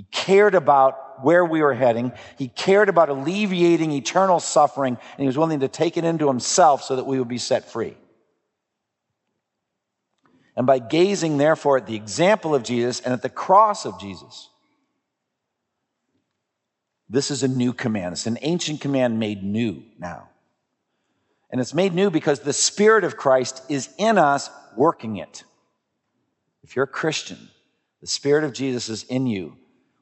He 0.00 0.06
cared 0.10 0.54
about 0.54 1.22
where 1.22 1.44
we 1.44 1.60
were 1.60 1.74
heading. 1.74 2.12
He 2.38 2.48
cared 2.48 2.88
about 2.88 3.10
alleviating 3.10 3.92
eternal 3.92 4.40
suffering, 4.40 4.94
and 4.94 5.20
he 5.20 5.26
was 5.26 5.36
willing 5.36 5.60
to 5.60 5.68
take 5.68 5.98
it 5.98 6.04
into 6.04 6.26
himself 6.26 6.82
so 6.82 6.96
that 6.96 7.04
we 7.04 7.18
would 7.18 7.28
be 7.28 7.36
set 7.36 7.70
free. 7.70 7.98
And 10.56 10.66
by 10.66 10.78
gazing, 10.78 11.36
therefore, 11.36 11.76
at 11.76 11.86
the 11.86 11.96
example 11.96 12.54
of 12.54 12.62
Jesus 12.62 13.00
and 13.00 13.12
at 13.12 13.20
the 13.20 13.28
cross 13.28 13.84
of 13.84 14.00
Jesus, 14.00 14.48
this 17.10 17.30
is 17.30 17.42
a 17.42 17.48
new 17.48 17.74
command. 17.74 18.14
It's 18.14 18.26
an 18.26 18.38
ancient 18.40 18.80
command 18.80 19.18
made 19.18 19.42
new 19.42 19.82
now. 19.98 20.30
And 21.50 21.60
it's 21.60 21.74
made 21.74 21.92
new 21.92 22.08
because 22.08 22.40
the 22.40 22.54
Spirit 22.54 23.04
of 23.04 23.18
Christ 23.18 23.62
is 23.68 23.90
in 23.98 24.16
us 24.16 24.48
working 24.78 25.18
it. 25.18 25.44
If 26.62 26.74
you're 26.74 26.86
a 26.86 26.88
Christian, 26.88 27.50
the 28.00 28.06
Spirit 28.06 28.44
of 28.44 28.54
Jesus 28.54 28.88
is 28.88 29.02
in 29.02 29.26
you 29.26 29.58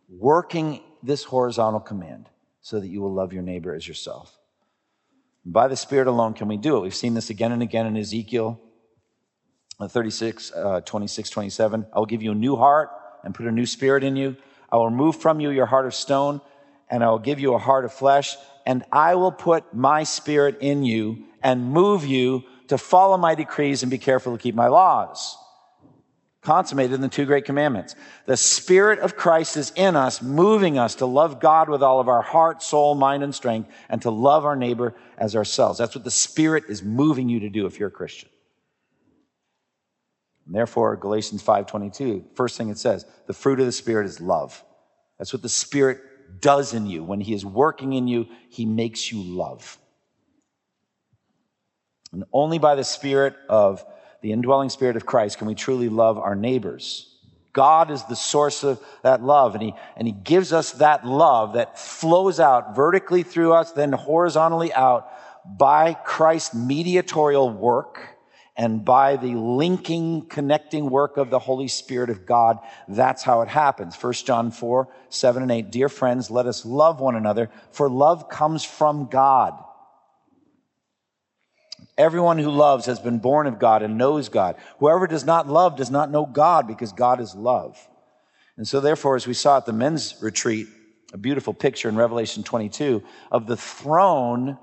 working 0.08 0.80
this 1.02 1.24
horizontal 1.24 1.80
command 1.80 2.28
so 2.60 2.80
that 2.80 2.88
you 2.88 3.00
will 3.00 3.12
love 3.12 3.32
your 3.32 3.42
neighbor 3.42 3.74
as 3.74 3.86
yourself. 3.86 4.36
By 5.44 5.68
the 5.68 5.76
Spirit 5.76 6.08
alone 6.08 6.34
can 6.34 6.48
we 6.48 6.56
do 6.56 6.76
it. 6.76 6.80
We've 6.80 6.94
seen 6.94 7.14
this 7.14 7.30
again 7.30 7.52
and 7.52 7.62
again 7.62 7.86
in 7.86 7.96
Ezekiel 7.96 8.60
uh, 9.80 9.88
36, 9.88 10.52
uh, 10.52 10.80
26, 10.80 11.30
27. 11.30 11.86
I 11.92 11.98
will 11.98 12.06
give 12.06 12.22
you 12.22 12.32
a 12.32 12.34
new 12.34 12.56
heart 12.56 12.90
and 13.22 13.34
put 13.34 13.46
a 13.46 13.52
new 13.52 13.66
spirit 13.66 14.04
in 14.04 14.16
you. 14.16 14.36
I 14.70 14.76
will 14.76 14.86
remove 14.86 15.16
from 15.16 15.40
you 15.40 15.50
your 15.50 15.66
heart 15.66 15.86
of 15.86 15.94
stone 15.94 16.40
and 16.90 17.04
I 17.04 17.10
will 17.10 17.18
give 17.18 17.38
you 17.38 17.54
a 17.54 17.58
heart 17.58 17.84
of 17.84 17.92
flesh 17.92 18.36
and 18.66 18.84
I 18.92 19.14
will 19.14 19.32
put 19.32 19.72
my 19.74 20.02
spirit 20.02 20.58
in 20.60 20.84
you 20.84 21.24
and 21.42 21.64
move 21.64 22.04
you 22.04 22.44
to 22.68 22.76
follow 22.76 23.16
my 23.16 23.34
decrees 23.34 23.82
and 23.82 23.90
be 23.90 23.98
careful 23.98 24.36
to 24.36 24.42
keep 24.42 24.54
my 24.54 24.66
laws 24.66 25.36
consummated 26.48 26.94
in 26.94 27.02
the 27.02 27.08
two 27.10 27.26
great 27.26 27.44
commandments. 27.44 27.94
The 28.24 28.38
Spirit 28.38 29.00
of 29.00 29.16
Christ 29.16 29.58
is 29.58 29.70
in 29.76 29.96
us, 29.96 30.22
moving 30.22 30.78
us 30.78 30.94
to 30.94 31.04
love 31.04 31.40
God 31.40 31.68
with 31.68 31.82
all 31.82 32.00
of 32.00 32.08
our 32.08 32.22
heart, 32.22 32.62
soul, 32.62 32.94
mind, 32.94 33.22
and 33.22 33.34
strength, 33.34 33.68
and 33.90 34.00
to 34.00 34.10
love 34.10 34.46
our 34.46 34.56
neighbor 34.56 34.94
as 35.18 35.36
ourselves. 35.36 35.78
That's 35.78 35.94
what 35.94 36.04
the 36.04 36.10
Spirit 36.10 36.64
is 36.70 36.82
moving 36.82 37.28
you 37.28 37.40
to 37.40 37.50
do 37.50 37.66
if 37.66 37.78
you're 37.78 37.90
a 37.90 37.92
Christian. 37.92 38.30
And 40.46 40.54
therefore, 40.54 40.96
Galatians 40.96 41.42
5.22, 41.42 42.34
first 42.34 42.56
thing 42.56 42.70
it 42.70 42.78
says, 42.78 43.04
the 43.26 43.34
fruit 43.34 43.60
of 43.60 43.66
the 43.66 43.72
Spirit 43.72 44.06
is 44.06 44.18
love. 44.18 44.64
That's 45.18 45.34
what 45.34 45.42
the 45.42 45.50
Spirit 45.50 46.00
does 46.40 46.72
in 46.72 46.86
you. 46.86 47.04
When 47.04 47.20
He 47.20 47.34
is 47.34 47.44
working 47.44 47.92
in 47.92 48.08
you, 48.08 48.26
He 48.48 48.64
makes 48.64 49.12
you 49.12 49.22
love. 49.22 49.76
And 52.10 52.24
only 52.32 52.58
by 52.58 52.74
the 52.74 52.84
Spirit 52.84 53.36
of 53.50 53.84
the 54.20 54.32
indwelling 54.32 54.70
spirit 54.70 54.96
of 54.96 55.06
Christ, 55.06 55.38
can 55.38 55.46
we 55.46 55.54
truly 55.54 55.88
love 55.88 56.18
our 56.18 56.34
neighbors? 56.34 57.14
God 57.52 57.90
is 57.90 58.04
the 58.04 58.14
source 58.14 58.62
of 58.62 58.80
that 59.02 59.22
love, 59.22 59.54
and 59.54 59.62
he, 59.62 59.74
and 59.96 60.06
he 60.06 60.12
gives 60.12 60.52
us 60.52 60.72
that 60.72 61.06
love 61.06 61.54
that 61.54 61.78
flows 61.78 62.38
out 62.38 62.76
vertically 62.76 63.22
through 63.22 63.52
us, 63.52 63.72
then 63.72 63.92
horizontally 63.92 64.72
out 64.72 65.10
by 65.44 65.94
Christ's 65.94 66.54
mediatorial 66.54 67.50
work 67.50 68.16
And 68.58 68.84
by 68.84 69.16
the 69.16 69.36
linking, 69.36 70.22
connecting 70.22 70.90
work 70.90 71.16
of 71.16 71.30
the 71.30 71.38
Holy 71.38 71.68
Spirit 71.68 72.10
of 72.10 72.26
God, 72.26 72.58
that's 72.88 73.22
how 73.22 73.42
it 73.42 73.48
happens. 73.48 73.94
1 73.94 74.12
John 74.14 74.50
4, 74.50 74.88
7 75.10 75.42
and 75.44 75.52
8. 75.52 75.70
Dear 75.70 75.88
friends, 75.88 76.28
let 76.28 76.46
us 76.46 76.66
love 76.66 76.98
one 76.98 77.14
another, 77.14 77.50
for 77.70 77.88
love 77.88 78.28
comes 78.28 78.64
from 78.64 79.06
God. 79.06 79.54
Everyone 81.98 82.38
who 82.38 82.50
loves 82.50 82.86
has 82.86 83.00
been 83.00 83.18
born 83.18 83.48
of 83.48 83.58
God 83.58 83.82
and 83.82 83.98
knows 83.98 84.28
God. 84.28 84.56
Whoever 84.78 85.08
does 85.08 85.24
not 85.24 85.48
love 85.48 85.76
does 85.76 85.90
not 85.90 86.10
know 86.10 86.24
God 86.24 86.68
because 86.68 86.92
God 86.92 87.20
is 87.20 87.34
love. 87.34 87.76
And 88.56 88.66
so 88.66 88.80
therefore, 88.80 89.16
as 89.16 89.26
we 89.26 89.34
saw 89.34 89.56
at 89.56 89.66
the 89.66 89.72
men's 89.72 90.14
retreat, 90.22 90.68
a 91.12 91.18
beautiful 91.18 91.52
picture 91.52 91.88
in 91.88 91.96
Revelation 91.96 92.44
22 92.44 93.02
of 93.32 93.46
the 93.46 93.56
throne 93.56 94.58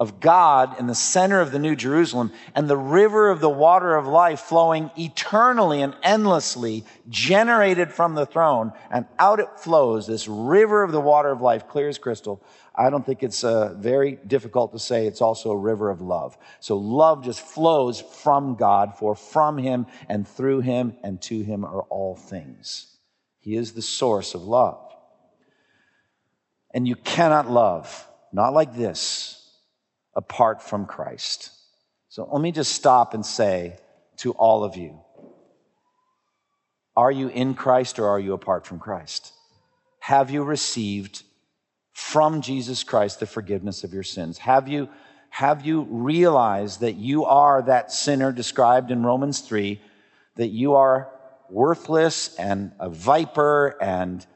of 0.00 0.18
God 0.18 0.80
in 0.80 0.88
the 0.88 0.94
center 0.94 1.40
of 1.40 1.52
the 1.52 1.58
New 1.60 1.76
Jerusalem 1.76 2.32
and 2.54 2.68
the 2.68 2.76
river 2.76 3.30
of 3.30 3.40
the 3.40 3.48
water 3.48 3.94
of 3.94 4.06
life 4.06 4.40
flowing 4.40 4.90
eternally 4.98 5.82
and 5.82 5.94
endlessly 6.02 6.84
generated 7.08 7.92
from 7.92 8.16
the 8.16 8.26
throne 8.26 8.72
and 8.90 9.06
out 9.20 9.38
it 9.38 9.60
flows, 9.60 10.06
this 10.06 10.26
river 10.26 10.82
of 10.82 10.90
the 10.90 11.00
water 11.00 11.30
of 11.30 11.40
life, 11.40 11.68
clear 11.68 11.88
as 11.88 11.98
crystal. 11.98 12.42
I 12.74 12.90
don't 12.90 13.06
think 13.06 13.22
it's 13.22 13.44
uh, 13.44 13.74
very 13.74 14.18
difficult 14.26 14.72
to 14.72 14.80
say 14.80 15.06
it's 15.06 15.20
also 15.20 15.52
a 15.52 15.56
river 15.56 15.90
of 15.90 16.00
love. 16.00 16.36
So 16.58 16.76
love 16.76 17.24
just 17.24 17.40
flows 17.40 18.00
from 18.00 18.56
God, 18.56 18.98
for 18.98 19.14
from 19.14 19.58
Him 19.58 19.86
and 20.08 20.26
through 20.26 20.60
Him 20.62 20.96
and 21.04 21.22
to 21.22 21.40
Him 21.40 21.64
are 21.64 21.82
all 21.82 22.16
things. 22.16 22.96
He 23.38 23.54
is 23.54 23.72
the 23.72 23.82
source 23.82 24.34
of 24.34 24.42
love. 24.42 24.80
And 26.72 26.88
you 26.88 26.96
cannot 26.96 27.48
love, 27.48 28.08
not 28.32 28.52
like 28.52 28.74
this, 28.74 29.43
apart 30.16 30.62
from 30.62 30.86
Christ. 30.86 31.50
So 32.08 32.28
let 32.30 32.40
me 32.40 32.52
just 32.52 32.72
stop 32.72 33.14
and 33.14 33.24
say 33.24 33.76
to 34.18 34.32
all 34.32 34.64
of 34.64 34.76
you 34.76 35.00
Are 36.96 37.10
you 37.10 37.28
in 37.28 37.54
Christ 37.54 37.98
or 37.98 38.08
are 38.08 38.20
you 38.20 38.32
apart 38.32 38.66
from 38.66 38.78
Christ? 38.78 39.32
Have 40.00 40.30
you 40.30 40.42
received 40.42 41.22
from 41.92 42.42
Jesus 42.42 42.84
Christ 42.84 43.20
the 43.20 43.26
forgiveness 43.26 43.84
of 43.84 43.94
your 43.94 44.02
sins? 44.02 44.38
Have 44.38 44.68
you, 44.68 44.88
have 45.30 45.64
you 45.64 45.82
realized 45.88 46.80
that 46.80 46.96
you 46.96 47.24
are 47.24 47.62
that 47.62 47.90
sinner 47.90 48.30
described 48.32 48.90
in 48.90 49.02
Romans 49.02 49.40
3, 49.40 49.80
that 50.36 50.48
you 50.48 50.74
are 50.74 51.10
worthless 51.48 52.34
and 52.36 52.72
a 52.78 52.90
viper 52.90 53.76
and 53.80 54.26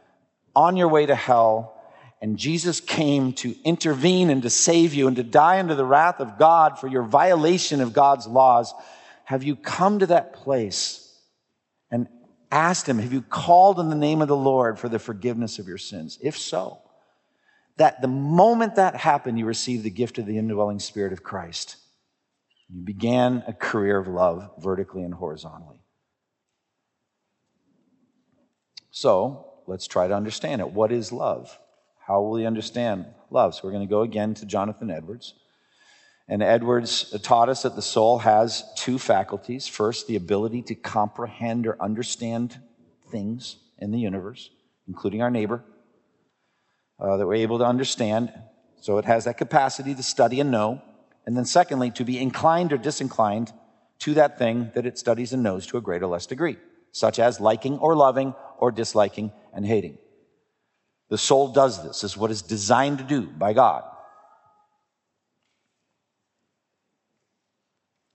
on 0.57 0.77
your 0.77 0.89
way 0.89 1.05
to 1.05 1.15
hell? 1.15 1.78
And 2.21 2.37
Jesus 2.37 2.81
came 2.81 3.33
to 3.35 3.55
intervene 3.65 4.31
and 4.31 4.43
to 4.43 4.51
save 4.51 4.93
you 4.93 5.07
and 5.07 5.17
to 5.17 5.23
die 5.23 5.61
under 5.61 5.75
the 5.75 5.85
wrath 5.85 6.21
of 6.21 6.39
God 6.39 6.79
for 6.79 6.89
your 6.89 7.05
violation 7.05 7.81
of 7.81 7.93
God's 7.93 8.27
laws. 8.27 8.75
Have 9.25 9.45
you 9.45 9.55
come 9.55 10.01
to 10.01 10.07
that 10.07 10.33
place 10.33 11.17
and 11.91 12.09
asked 12.51 12.89
Him, 12.89 12.99
have 12.99 13.13
you 13.13 13.23
called 13.23 13.79
in 13.79 13.89
the 13.89 13.97
name 13.97 14.21
of 14.21 14.29
the 14.29 14.37
Lord 14.37 14.79
for 14.79 14.89
the 14.89 14.99
forgiveness 14.99 15.59
of 15.59 15.69
your 15.69 15.79
sins? 15.79 16.19
If 16.21 16.37
so, 16.37 16.81
that 17.77 18.03
the 18.03 18.09
moment 18.09 18.75
that 18.75 18.97
happened, 18.97 19.39
you 19.39 19.47
received 19.47 19.85
the 19.85 19.91
gift 19.91 20.19
of 20.19 20.27
the 20.27 20.39
indwelling 20.39 20.81
Spirit 20.81 21.13
of 21.13 21.23
Christ. 21.23 21.77
You 22.69 22.83
began 22.83 23.45
a 23.47 23.53
career 23.53 23.97
of 23.97 24.09
love 24.09 24.51
vertically 24.59 25.05
and 25.05 25.15
horizontally. 25.15 25.81
So 28.91 29.47
let's 29.69 29.87
try 29.87 30.09
to 30.09 30.15
understand 30.15 30.61
it. 30.61 30.71
What 30.71 30.91
is 30.91 31.13
love? 31.13 31.57
How 32.09 32.23
will 32.23 32.37
he 32.37 32.47
understand 32.47 33.05
love? 33.31 33.55
So 33.55 33.61
we're 33.65 33.73
going 33.73 33.87
to 33.87 33.91
go 33.91 34.01
again 34.01 34.33
to 34.35 34.47
Jonathan 34.47 34.91
Edwards. 34.91 35.35
And 36.27 36.43
Edwards 36.43 37.15
taught 37.23 37.51
us 37.51 37.63
that 37.63 37.77
the 37.77 37.83
soul 37.83 38.19
has 38.21 38.65
two 38.77 38.99
faculties. 38.99 39.69
First, 39.69 40.07
the 40.07 40.17
ability 40.17 40.63
to 40.63 40.75
comprehend 40.75 41.67
or 41.67 41.81
understand 41.81 42.59
things 43.11 43.57
in 43.79 43.91
the 43.91 43.99
universe, 43.99 44.49
including 44.87 45.21
our 45.21 45.31
neighbor, 45.31 45.63
uh, 46.99 47.19
that 47.19 47.27
we're 47.27 47.35
able 47.35 47.59
to 47.59 47.65
understand. 47.65 48.33
So 48.81 48.97
it 48.97 49.05
has 49.05 49.25
that 49.25 49.37
capacity 49.37 49.95
to 49.95 50.03
study 50.03 50.41
and 50.41 50.51
know. 50.51 50.81
And 51.27 51.37
then, 51.37 51.45
secondly, 51.45 51.91
to 51.93 52.05
be 52.05 52.19
inclined 52.19 52.73
or 52.73 52.79
disinclined 52.79 53.53
to 54.01 54.15
that 54.15 54.39
thing 54.39 54.71
that 54.75 54.87
it 54.87 54.99
studies 54.99 55.35
and 55.35 55.43
knows 55.43 55.67
to 55.67 55.77
a 55.77 55.83
greater 55.83 56.07
or 56.07 56.09
less 56.09 56.25
degree, 56.25 56.57
such 56.91 57.19
as 57.19 57.39
liking 57.39 57.79
or 57.79 57.95
loving 57.95 58.35
or 58.59 58.73
disliking 58.73 59.31
and 59.53 59.67
hating. 59.67 59.99
The 61.11 61.19
soul 61.19 61.49
does 61.53 61.83
this, 61.83 62.05
is 62.05 62.17
what 62.17 62.31
it's 62.31 62.43
designed 62.43 62.99
to 62.99 63.05
do 63.05 63.23
by 63.23 63.53
God. 63.53 63.85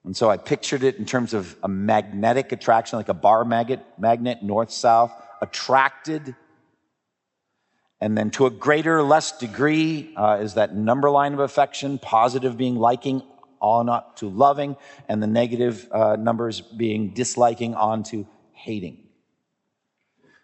And 0.05 0.15
so 0.15 0.29
I 0.29 0.37
pictured 0.37 0.83
it 0.83 0.97
in 0.97 1.05
terms 1.05 1.33
of 1.33 1.55
a 1.63 1.67
magnetic 1.67 2.51
attraction, 2.51 2.97
like 2.97 3.09
a 3.09 3.13
bar 3.13 3.45
magnet, 3.45 3.79
magnet 3.97 4.43
north 4.43 4.69
south, 4.71 5.13
attracted. 5.41 6.35
And 8.01 8.17
then 8.17 8.29
to 8.31 8.45
a 8.45 8.49
greater 8.49 9.01
less 9.01 9.37
degree 9.37 10.13
uh, 10.17 10.39
is 10.41 10.55
that 10.55 10.75
number 10.75 11.09
line 11.09 11.33
of 11.33 11.39
affection, 11.39 11.99
positive 11.99 12.57
being 12.57 12.75
liking, 12.75 13.23
on 13.61 13.87
up 13.87 14.17
to 14.17 14.27
loving, 14.29 14.75
and 15.07 15.23
the 15.23 15.27
negative 15.27 15.87
uh, 15.89 16.17
numbers 16.17 16.59
being 16.59 17.13
disliking 17.13 17.73
on 17.73 18.03
to 18.03 18.27
hating. 18.51 19.02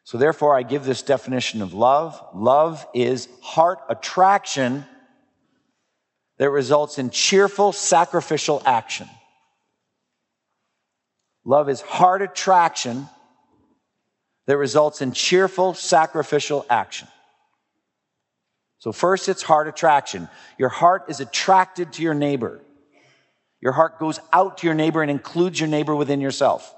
So 0.10 0.18
therefore, 0.18 0.58
I 0.58 0.64
give 0.64 0.86
this 0.86 1.04
definition 1.04 1.62
of 1.62 1.76
love. 1.76 2.20
Love 2.34 2.84
is 2.96 3.30
heart 3.44 3.78
attraction 3.90 4.84
that 6.40 6.50
results 6.50 6.98
in 6.98 7.12
cheerful 7.12 7.72
sacrificial 7.72 8.60
action. 8.66 9.08
Love 11.46 11.70
is 11.70 11.82
heart 11.82 12.24
attraction 12.24 13.08
that 14.48 14.58
results 14.58 15.04
in 15.04 15.12
cheerful 15.12 15.76
sacrificial 15.76 16.66
action. 16.72 17.08
So 18.80 18.92
first 18.92 19.30
it's 19.30 19.44
heart 19.44 19.68
attraction. 19.68 20.28
Your 20.58 20.70
heart 20.70 21.04
is 21.10 21.20
attracted 21.20 21.94
to 21.94 22.02
your 22.02 22.16
neighbor. 22.16 22.62
Your 23.62 23.74
heart 23.74 24.00
goes 24.00 24.20
out 24.34 24.58
to 24.58 24.66
your 24.66 24.74
neighbor 24.74 25.04
and 25.04 25.12
includes 25.12 25.60
your 25.60 25.70
neighbor 25.70 25.96
within 25.96 26.20
yourself. 26.20 26.74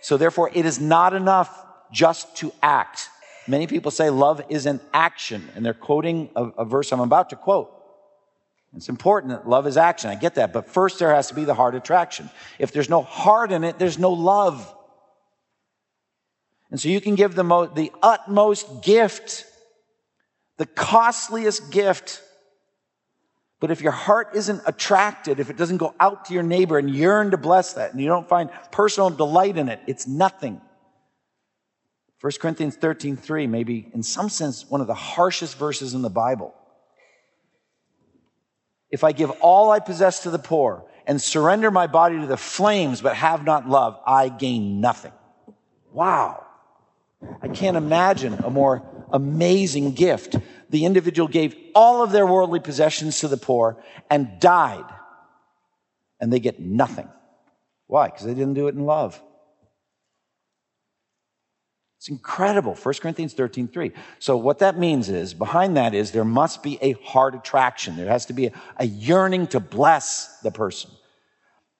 So 0.00 0.16
therefore, 0.16 0.50
it 0.54 0.66
is 0.66 0.80
not 0.80 1.14
enough 1.14 1.66
just 1.92 2.36
to 2.36 2.52
act. 2.62 3.08
Many 3.46 3.66
people 3.66 3.90
say 3.90 4.10
love 4.10 4.42
is 4.48 4.66
an 4.66 4.80
action, 4.92 5.48
and 5.54 5.64
they're 5.64 5.74
quoting 5.74 6.30
a, 6.36 6.44
a 6.44 6.64
verse 6.64 6.92
I'm 6.92 7.00
about 7.00 7.30
to 7.30 7.36
quote. 7.36 7.70
It's 8.76 8.88
important 8.88 9.32
that 9.32 9.48
love 9.48 9.66
is 9.66 9.76
action. 9.76 10.10
I 10.10 10.14
get 10.14 10.36
that. 10.36 10.52
But 10.52 10.68
first, 10.68 10.98
there 11.00 11.12
has 11.14 11.28
to 11.28 11.34
be 11.34 11.44
the 11.44 11.54
heart 11.54 11.74
attraction. 11.74 12.30
If 12.58 12.72
there's 12.72 12.88
no 12.88 13.02
heart 13.02 13.50
in 13.50 13.64
it, 13.64 13.78
there's 13.78 13.98
no 13.98 14.12
love. 14.12 14.72
And 16.70 16.80
so 16.80 16.88
you 16.88 17.00
can 17.00 17.16
give 17.16 17.34
the, 17.34 17.42
mo- 17.42 17.66
the 17.66 17.90
utmost 18.00 18.84
gift, 18.84 19.44
the 20.56 20.66
costliest 20.66 21.72
gift 21.72 22.22
but 23.60 23.70
if 23.70 23.82
your 23.82 23.92
heart 23.92 24.30
isn't 24.34 24.62
attracted, 24.66 25.38
if 25.38 25.50
it 25.50 25.58
doesn't 25.58 25.76
go 25.76 25.94
out 26.00 26.24
to 26.24 26.34
your 26.34 26.42
neighbor 26.42 26.78
and 26.78 26.88
yearn 26.88 27.30
to 27.30 27.36
bless 27.36 27.74
that, 27.74 27.92
and 27.92 28.00
you 28.00 28.08
don't 28.08 28.26
find 28.26 28.48
personal 28.72 29.10
delight 29.10 29.58
in 29.58 29.68
it, 29.68 29.80
it's 29.86 30.06
nothing. 30.06 30.62
1 32.22 32.32
Corinthians 32.40 32.76
13, 32.76 33.16
3, 33.16 33.46
maybe 33.46 33.88
in 33.94 34.02
some 34.02 34.30
sense 34.30 34.68
one 34.68 34.80
of 34.80 34.86
the 34.86 34.94
harshest 34.94 35.58
verses 35.58 35.92
in 35.94 36.00
the 36.00 36.10
Bible. 36.10 36.54
If 38.90 39.04
I 39.04 39.12
give 39.12 39.30
all 39.40 39.70
I 39.70 39.78
possess 39.78 40.20
to 40.24 40.30
the 40.30 40.38
poor 40.38 40.84
and 41.06 41.20
surrender 41.20 41.70
my 41.70 41.86
body 41.86 42.18
to 42.18 42.26
the 42.26 42.36
flames 42.36 43.02
but 43.02 43.14
have 43.14 43.44
not 43.44 43.68
love, 43.68 44.00
I 44.06 44.30
gain 44.30 44.80
nothing. 44.80 45.12
Wow. 45.92 46.46
I 47.42 47.48
can't 47.48 47.76
imagine 47.76 48.34
a 48.34 48.50
more 48.50 48.82
amazing 49.12 49.92
gift 49.92 50.36
the 50.70 50.84
individual 50.84 51.28
gave 51.28 51.54
all 51.74 52.02
of 52.02 52.12
their 52.12 52.26
worldly 52.26 52.60
possessions 52.60 53.20
to 53.20 53.28
the 53.28 53.36
poor 53.36 53.76
and 54.08 54.40
died, 54.40 54.84
and 56.20 56.32
they 56.32 56.40
get 56.40 56.60
nothing. 56.60 57.08
Why? 57.86 58.06
Because 58.06 58.24
they 58.24 58.34
didn't 58.34 58.54
do 58.54 58.68
it 58.68 58.74
in 58.74 58.86
love. 58.86 59.20
It's 61.98 62.08
incredible. 62.08 62.74
1 62.74 62.94
Corinthians 62.94 63.34
13, 63.34 63.68
3. 63.68 63.92
So 64.20 64.36
what 64.36 64.60
that 64.60 64.78
means 64.78 65.10
is, 65.10 65.34
behind 65.34 65.76
that 65.76 65.92
is 65.92 66.12
there 66.12 66.24
must 66.24 66.62
be 66.62 66.78
a 66.80 66.92
heart 66.92 67.34
attraction. 67.34 67.96
There 67.96 68.08
has 68.08 68.24
to 68.26 68.32
be 68.32 68.46
a, 68.46 68.52
a 68.78 68.86
yearning 68.86 69.48
to 69.48 69.60
bless 69.60 70.38
the 70.40 70.50
person. 70.50 70.90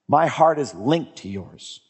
My 0.09 0.27
heart 0.27 0.59
is 0.59 0.75
linked 0.75 1.17
to 1.19 1.29
yours. 1.29 1.81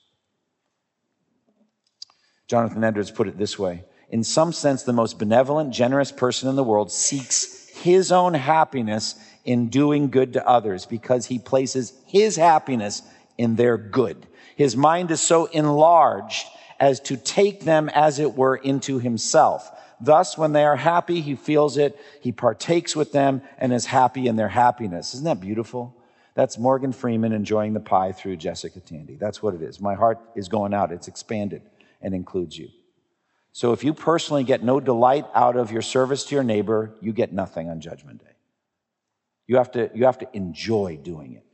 Jonathan 2.47 2.85
Edwards 2.85 3.11
put 3.11 3.27
it 3.27 3.39
this 3.39 3.59
way 3.59 3.85
in 4.11 4.25
some 4.25 4.53
sense, 4.53 4.83
the 4.83 4.93
most 4.93 5.19
benevolent, 5.19 5.73
generous 5.73 6.11
person 6.11 6.49
in 6.49 6.57
the 6.57 6.65
world 6.65 6.91
seeks 6.91 7.69
his 7.69 8.11
own 8.11 8.35
happiness 8.35 9.15
in 9.45 9.69
doing 9.69 10.11
good 10.11 10.33
to 10.35 10.47
others 10.47 10.85
because 10.85 11.27
he 11.27 11.39
places 11.39 11.93
his 12.07 12.37
happiness 12.37 13.03
in 13.39 13.57
their 13.57 13.79
good. 13.79 14.27
His 14.57 14.77
mind 14.77 15.11
is 15.11 15.21
so 15.21 15.47
enlarged 15.47 16.47
as 16.79 17.01
to 17.01 17.17
take 17.17 17.61
them, 17.63 17.89
as 17.91 18.19
it 18.19 18.35
were, 18.35 18.57
into 18.57 18.99
himself. 18.99 19.71
Thus, 20.01 20.37
when 20.37 20.53
they 20.53 20.65
are 20.65 20.77
happy, 20.77 21.21
he 21.21 21.37
feels 21.37 21.77
it, 21.77 21.99
he 22.21 22.33
partakes 22.33 22.97
with 22.97 23.13
them, 23.13 23.43
and 23.59 23.73
is 23.73 23.87
happy 23.87 24.27
in 24.27 24.37
their 24.37 24.49
happiness. 24.49 25.15
Isn't 25.15 25.27
that 25.27 25.41
beautiful? 25.41 25.95
That's 26.35 26.59
Morgan 26.59 26.93
Freeman 26.93 27.33
enjoying 27.33 27.75
the 27.75 27.81
pie 27.81 28.13
through 28.13 28.37
Jessica 28.37 28.81
Tandy. 28.81 29.17
That's 29.17 29.43
what 29.43 29.55
it 29.55 29.63
is. 29.63 29.81
My 29.81 29.95
heart 29.95 30.19
is 30.35 30.49
going 30.49 30.75
out, 30.75 30.91
it's 30.91 31.09
expanded 31.09 31.63
and 32.01 32.15
includes 32.15 32.59
you. 32.59 32.71
So 33.53 33.73
if 33.73 33.83
you 33.83 33.93
personally 33.93 34.45
get 34.45 34.63
no 34.63 34.81
delight 34.81 35.27
out 35.35 35.57
of 35.57 35.73
your 35.73 35.83
service 35.83 36.25
to 36.25 36.35
your 36.35 36.45
neighbor, 36.45 36.95
you 37.01 37.13
get 37.13 37.33
nothing 37.33 37.69
on 37.69 37.81
Judgment 37.81 38.21
Day. 38.21 38.31
You 39.47 39.57
have 39.57 39.73
to, 39.73 39.91
you 39.95 40.05
have 40.05 40.19
to 40.19 40.29
enjoy 40.33 40.99
doing 41.03 41.35
it, 41.35 41.45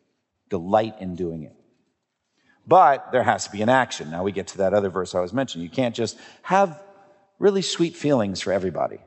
delight 0.51 0.97
in 1.01 1.17
doing 1.17 1.45
it. 1.45 1.55
But 2.67 3.13
there 3.13 3.23
has 3.23 3.45
to 3.45 3.51
be 3.51 3.63
an 3.63 3.69
action. 3.69 4.11
Now 4.11 4.23
we 4.23 4.33
get 4.33 4.49
to 4.49 4.59
that 4.59 4.75
other 4.75 4.91
verse 4.91 5.15
I 5.15 5.21
was 5.21 5.33
mentioning. 5.33 5.65
You 5.65 5.71
can't 5.71 5.95
just 5.95 6.19
have 6.43 6.83
really 7.39 7.63
sweet 7.63 7.97
feelings 7.97 8.41
for 8.41 8.53
everybody, 8.53 8.99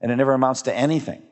and 0.00 0.10
it 0.10 0.16
never 0.16 0.32
amounts 0.32 0.62
to 0.62 0.74
anything. 0.74 1.22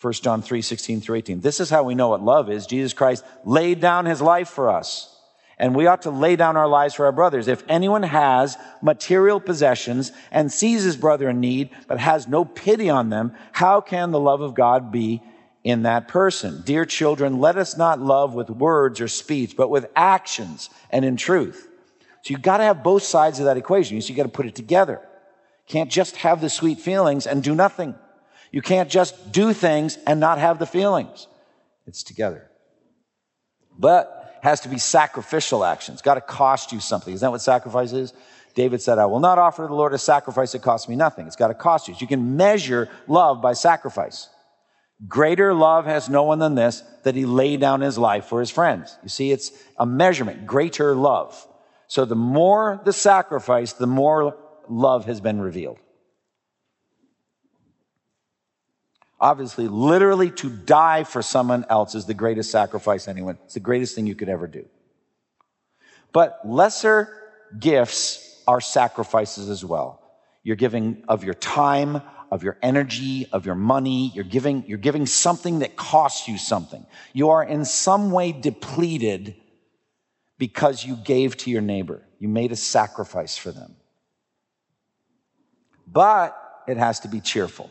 1 0.00 0.12
John 0.14 0.42
3 0.42 0.62
16 0.62 1.00
through 1.00 1.16
18. 1.16 1.40
This 1.40 1.60
is 1.60 1.70
how 1.70 1.84
we 1.84 1.94
know 1.94 2.08
what 2.08 2.22
love 2.22 2.50
is. 2.50 2.66
Jesus 2.66 2.92
Christ 2.92 3.24
laid 3.44 3.80
down 3.80 4.04
his 4.04 4.20
life 4.20 4.48
for 4.48 4.68
us. 4.68 5.11
And 5.62 5.76
we 5.76 5.86
ought 5.86 6.02
to 6.02 6.10
lay 6.10 6.34
down 6.34 6.56
our 6.56 6.66
lives 6.66 6.94
for 6.94 7.06
our 7.06 7.12
brothers. 7.12 7.46
If 7.46 7.62
anyone 7.68 8.02
has 8.02 8.58
material 8.82 9.38
possessions 9.38 10.10
and 10.32 10.50
sees 10.50 10.82
his 10.82 10.96
brother 10.96 11.30
in 11.30 11.38
need, 11.38 11.70
but 11.86 12.00
has 12.00 12.26
no 12.26 12.44
pity 12.44 12.90
on 12.90 13.10
them, 13.10 13.32
how 13.52 13.80
can 13.80 14.10
the 14.10 14.18
love 14.18 14.40
of 14.40 14.54
God 14.54 14.90
be 14.90 15.22
in 15.62 15.84
that 15.84 16.08
person? 16.08 16.62
Dear 16.64 16.84
children, 16.84 17.38
let 17.38 17.56
us 17.56 17.76
not 17.76 18.00
love 18.00 18.34
with 18.34 18.50
words 18.50 19.00
or 19.00 19.06
speech, 19.06 19.56
but 19.56 19.70
with 19.70 19.86
actions 19.94 20.68
and 20.90 21.04
in 21.04 21.16
truth. 21.16 21.68
So 22.22 22.32
you've 22.32 22.42
got 22.42 22.56
to 22.56 22.64
have 22.64 22.82
both 22.82 23.04
sides 23.04 23.38
of 23.38 23.44
that 23.44 23.56
equation. 23.56 24.00
So 24.02 24.08
you 24.08 24.16
got 24.16 24.24
to 24.24 24.30
put 24.30 24.46
it 24.46 24.56
together. 24.56 25.00
Can't 25.68 25.92
just 25.92 26.16
have 26.16 26.40
the 26.40 26.50
sweet 26.50 26.80
feelings 26.80 27.24
and 27.24 27.40
do 27.40 27.54
nothing. 27.54 27.94
You 28.50 28.62
can't 28.62 28.90
just 28.90 29.30
do 29.30 29.52
things 29.52 29.96
and 30.08 30.18
not 30.18 30.38
have 30.38 30.58
the 30.58 30.66
feelings. 30.66 31.28
It's 31.86 32.02
together. 32.02 32.50
But 33.78 34.21
has 34.42 34.60
to 34.60 34.68
be 34.68 34.78
sacrificial 34.78 35.64
action. 35.64 35.94
It's 35.94 36.02
got 36.02 36.14
to 36.14 36.20
cost 36.20 36.72
you 36.72 36.80
something. 36.80 37.14
Is 37.14 37.20
that 37.20 37.30
what 37.30 37.40
sacrifice 37.40 37.92
is? 37.92 38.12
David 38.54 38.82
said, 38.82 38.98
I 38.98 39.06
will 39.06 39.20
not 39.20 39.38
offer 39.38 39.66
the 39.66 39.74
Lord 39.74 39.94
a 39.94 39.98
sacrifice 39.98 40.52
that 40.52 40.62
costs 40.62 40.88
me 40.88 40.96
nothing. 40.96 41.26
It's 41.26 41.36
got 41.36 41.48
to 41.48 41.54
cost 41.54 41.88
you. 41.88 41.94
You 41.98 42.08
can 42.08 42.36
measure 42.36 42.88
love 43.06 43.40
by 43.40 43.52
sacrifice. 43.54 44.28
Greater 45.08 45.54
love 45.54 45.86
has 45.86 46.08
no 46.08 46.24
one 46.24 46.40
than 46.40 46.54
this, 46.54 46.82
that 47.04 47.14
he 47.14 47.24
laid 47.24 47.60
down 47.60 47.80
his 47.80 47.96
life 47.96 48.26
for 48.26 48.40
his 48.40 48.50
friends. 48.50 48.96
You 49.02 49.08
see, 49.08 49.30
it's 49.30 49.52
a 49.78 49.86
measurement. 49.86 50.46
Greater 50.46 50.94
love. 50.94 51.46
So 51.86 52.04
the 52.04 52.16
more 52.16 52.80
the 52.84 52.92
sacrifice, 52.92 53.72
the 53.72 53.86
more 53.86 54.36
love 54.68 55.06
has 55.06 55.20
been 55.20 55.40
revealed. 55.40 55.78
Obviously, 59.22 59.68
literally 59.68 60.32
to 60.32 60.50
die 60.50 61.04
for 61.04 61.22
someone 61.22 61.64
else 61.70 61.94
is 61.94 62.06
the 62.06 62.12
greatest 62.12 62.50
sacrifice 62.50 63.06
anyone. 63.06 63.38
It's 63.44 63.54
the 63.54 63.60
greatest 63.60 63.94
thing 63.94 64.08
you 64.08 64.16
could 64.16 64.28
ever 64.28 64.48
do. 64.48 64.66
But 66.12 66.40
lesser 66.44 67.08
gifts 67.56 68.42
are 68.48 68.60
sacrifices 68.60 69.48
as 69.48 69.64
well. 69.64 70.02
You're 70.42 70.56
giving 70.56 71.04
of 71.06 71.22
your 71.22 71.34
time, 71.34 72.02
of 72.32 72.42
your 72.42 72.58
energy, 72.62 73.28
of 73.30 73.46
your 73.46 73.54
money. 73.54 74.10
You're 74.12 74.24
giving, 74.24 74.64
you're 74.66 74.76
giving 74.76 75.06
something 75.06 75.60
that 75.60 75.76
costs 75.76 76.26
you 76.26 76.36
something. 76.36 76.84
You 77.12 77.30
are 77.30 77.44
in 77.44 77.64
some 77.64 78.10
way 78.10 78.32
depleted 78.32 79.36
because 80.36 80.84
you 80.84 80.96
gave 80.96 81.36
to 81.36 81.50
your 81.52 81.62
neighbor. 81.62 82.02
You 82.18 82.26
made 82.26 82.50
a 82.50 82.56
sacrifice 82.56 83.36
for 83.38 83.52
them. 83.52 83.76
But 85.86 86.36
it 86.66 86.76
has 86.76 86.98
to 87.00 87.08
be 87.08 87.20
cheerful. 87.20 87.70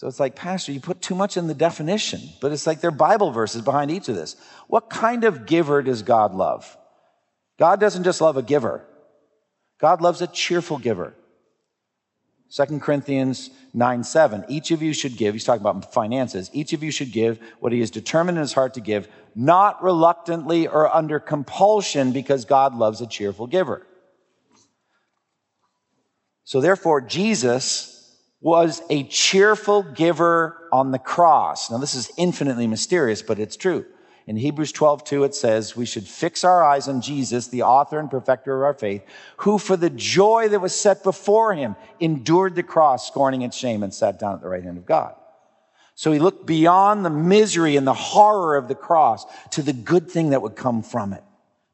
So 0.00 0.06
it's 0.06 0.18
like, 0.18 0.34
Pastor, 0.34 0.72
you 0.72 0.80
put 0.80 1.02
too 1.02 1.14
much 1.14 1.36
in 1.36 1.46
the 1.46 1.52
definition, 1.52 2.22
but 2.40 2.52
it's 2.52 2.66
like 2.66 2.80
there 2.80 2.88
are 2.88 2.90
Bible 2.90 3.32
verses 3.32 3.60
behind 3.60 3.90
each 3.90 4.08
of 4.08 4.14
this. 4.14 4.34
What 4.66 4.88
kind 4.88 5.24
of 5.24 5.44
giver 5.44 5.82
does 5.82 6.00
God 6.00 6.34
love? 6.34 6.74
God 7.58 7.80
doesn't 7.80 8.04
just 8.04 8.22
love 8.22 8.38
a 8.38 8.42
giver. 8.42 8.82
God 9.78 10.00
loves 10.00 10.22
a 10.22 10.26
cheerful 10.26 10.78
giver. 10.78 11.12
2 12.50 12.78
Corinthians 12.78 13.50
9 13.74 14.02
7. 14.02 14.46
Each 14.48 14.70
of 14.70 14.80
you 14.80 14.94
should 14.94 15.18
give, 15.18 15.34
he's 15.34 15.44
talking 15.44 15.60
about 15.60 15.92
finances, 15.92 16.48
each 16.54 16.72
of 16.72 16.82
you 16.82 16.90
should 16.90 17.12
give 17.12 17.38
what 17.58 17.70
he 17.70 17.80
has 17.80 17.90
determined 17.90 18.38
in 18.38 18.40
his 18.40 18.54
heart 18.54 18.72
to 18.72 18.80
give, 18.80 19.06
not 19.34 19.82
reluctantly 19.82 20.66
or 20.66 20.88
under 20.88 21.20
compulsion, 21.20 22.12
because 22.12 22.46
God 22.46 22.74
loves 22.74 23.02
a 23.02 23.06
cheerful 23.06 23.46
giver. 23.46 23.86
So 26.44 26.62
therefore, 26.62 27.02
Jesus 27.02 27.99
was 28.40 28.82
a 28.88 29.04
cheerful 29.04 29.82
giver 29.82 30.56
on 30.72 30.92
the 30.92 30.98
cross. 30.98 31.70
Now, 31.70 31.78
this 31.78 31.94
is 31.94 32.10
infinitely 32.16 32.66
mysterious, 32.66 33.22
but 33.22 33.38
it's 33.38 33.56
true. 33.56 33.84
In 34.26 34.36
Hebrews 34.36 34.72
12, 34.72 35.04
2, 35.04 35.24
it 35.24 35.34
says, 35.34 35.76
We 35.76 35.86
should 35.86 36.06
fix 36.06 36.44
our 36.44 36.62
eyes 36.64 36.88
on 36.88 37.00
Jesus, 37.00 37.48
the 37.48 37.62
author 37.62 37.98
and 37.98 38.10
perfecter 38.10 38.56
of 38.56 38.62
our 38.62 38.74
faith, 38.74 39.02
who 39.38 39.58
for 39.58 39.76
the 39.76 39.90
joy 39.90 40.48
that 40.48 40.60
was 40.60 40.78
set 40.78 41.02
before 41.02 41.54
him 41.54 41.74
endured 41.98 42.54
the 42.54 42.62
cross, 42.62 43.06
scorning 43.06 43.42
its 43.42 43.56
shame, 43.56 43.82
and 43.82 43.92
sat 43.92 44.18
down 44.18 44.34
at 44.34 44.40
the 44.40 44.48
right 44.48 44.62
hand 44.62 44.78
of 44.78 44.86
God. 44.86 45.14
So 45.94 46.12
he 46.12 46.18
looked 46.18 46.46
beyond 46.46 47.04
the 47.04 47.10
misery 47.10 47.76
and 47.76 47.86
the 47.86 47.92
horror 47.92 48.56
of 48.56 48.68
the 48.68 48.74
cross 48.74 49.26
to 49.50 49.62
the 49.62 49.72
good 49.72 50.10
thing 50.10 50.30
that 50.30 50.40
would 50.40 50.56
come 50.56 50.82
from 50.82 51.12
it 51.12 51.24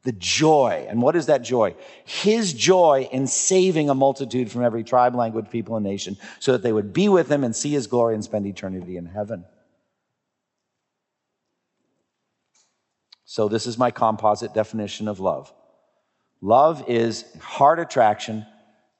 the 0.07 0.13
joy. 0.13 0.87
And 0.87 1.01
what 1.01 1.17
is 1.17 1.25
that 1.25 1.41
joy? 1.41 1.75
His 2.05 2.53
joy 2.53 3.09
in 3.11 3.27
saving 3.27 3.89
a 3.89 3.93
multitude 3.93 4.49
from 4.49 4.63
every 4.63 4.85
tribe, 4.85 5.13
language, 5.15 5.49
people, 5.49 5.75
and 5.75 5.85
nation 5.85 6.15
so 6.39 6.53
that 6.53 6.63
they 6.63 6.71
would 6.71 6.93
be 6.93 7.09
with 7.09 7.29
him 7.29 7.43
and 7.43 7.53
see 7.53 7.71
his 7.71 7.87
glory 7.87 8.15
and 8.15 8.23
spend 8.23 8.45
eternity 8.47 8.95
in 8.95 9.05
heaven. 9.05 9.43
So, 13.25 13.49
this 13.49 13.67
is 13.67 13.77
my 13.77 13.91
composite 13.91 14.53
definition 14.53 15.09
of 15.09 15.19
love 15.19 15.53
love 16.41 16.85
is 16.87 17.25
heart 17.41 17.77
attraction 17.77 18.45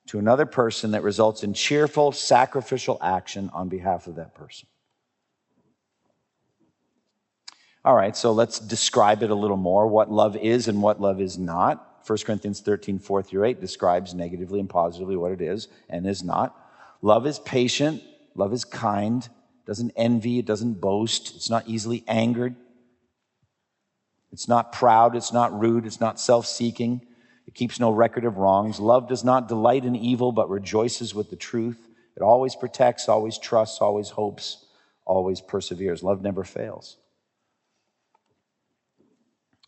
to 0.08 0.20
another 0.20 0.46
person 0.46 0.92
that 0.92 1.04
results 1.04 1.42
in 1.42 1.54
cheerful, 1.54 2.12
sacrificial 2.12 2.98
action 3.02 3.50
on 3.54 3.70
behalf 3.70 4.08
of 4.08 4.16
that 4.16 4.36
person. 4.36 4.68
All 7.88 7.96
right, 7.96 8.18
so 8.18 8.34
let's 8.34 8.60
describe 8.60 9.24
it 9.24 9.30
a 9.30 9.34
little 9.34 9.56
more 9.56 9.88
what 9.88 10.12
love 10.12 10.36
is 10.36 10.68
and 10.68 10.82
what 10.82 11.00
love 11.00 11.22
is 11.22 11.38
not. 11.38 12.02
1 12.06 12.18
Corinthians 12.26 12.60
13, 12.60 13.00
4 13.00 13.24
through 13.24 13.46
8 13.46 13.62
describes 13.62 14.14
negatively 14.14 14.60
and 14.60 14.70
positively 14.70 15.16
what 15.16 15.32
it 15.32 15.40
is 15.40 15.70
and 15.90 16.06
is 16.06 16.22
not. 16.22 16.54
Love 17.02 17.26
is 17.26 17.40
patient, 17.40 18.04
love 18.36 18.52
is 18.52 18.66
kind, 18.66 19.30
doesn't 19.66 19.94
envy, 19.96 20.38
it 20.38 20.46
doesn't 20.46 20.82
boast, 20.82 21.34
it's 21.38 21.50
not 21.50 21.66
easily 21.66 22.04
angered, 22.10 22.58
it's 24.34 24.50
not 24.50 24.74
proud, 24.74 25.16
it's 25.16 25.32
not 25.32 25.58
rude, 25.58 25.86
it's 25.86 26.02
not 26.02 26.20
self 26.20 26.46
seeking, 26.46 27.00
it 27.48 27.54
keeps 27.54 27.80
no 27.80 27.92
record 27.92 28.26
of 28.26 28.36
wrongs. 28.36 28.82
Love 28.82 29.08
does 29.08 29.24
not 29.24 29.48
delight 29.48 29.86
in 29.86 29.96
evil, 29.96 30.34
but 30.34 30.50
rejoices 30.50 31.16
with 31.16 31.30
the 31.30 31.38
truth. 31.38 31.88
It 32.18 32.22
always 32.22 32.54
protects, 32.54 33.08
always 33.08 33.38
trusts, 33.38 33.80
always 33.80 34.10
hopes, 34.10 34.66
always 35.06 35.40
perseveres. 35.40 36.04
Love 36.04 36.22
never 36.22 36.44
fails. 36.44 36.98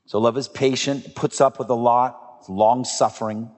So 0.10 0.18
love 0.18 0.40
is 0.40 0.48
patient, 0.48 1.14
puts 1.14 1.40
up 1.40 1.60
with 1.60 1.70
a 1.70 1.76
lot, 1.76 2.38
it's 2.40 2.50
long 2.50 2.84
suffering. 2.84 3.52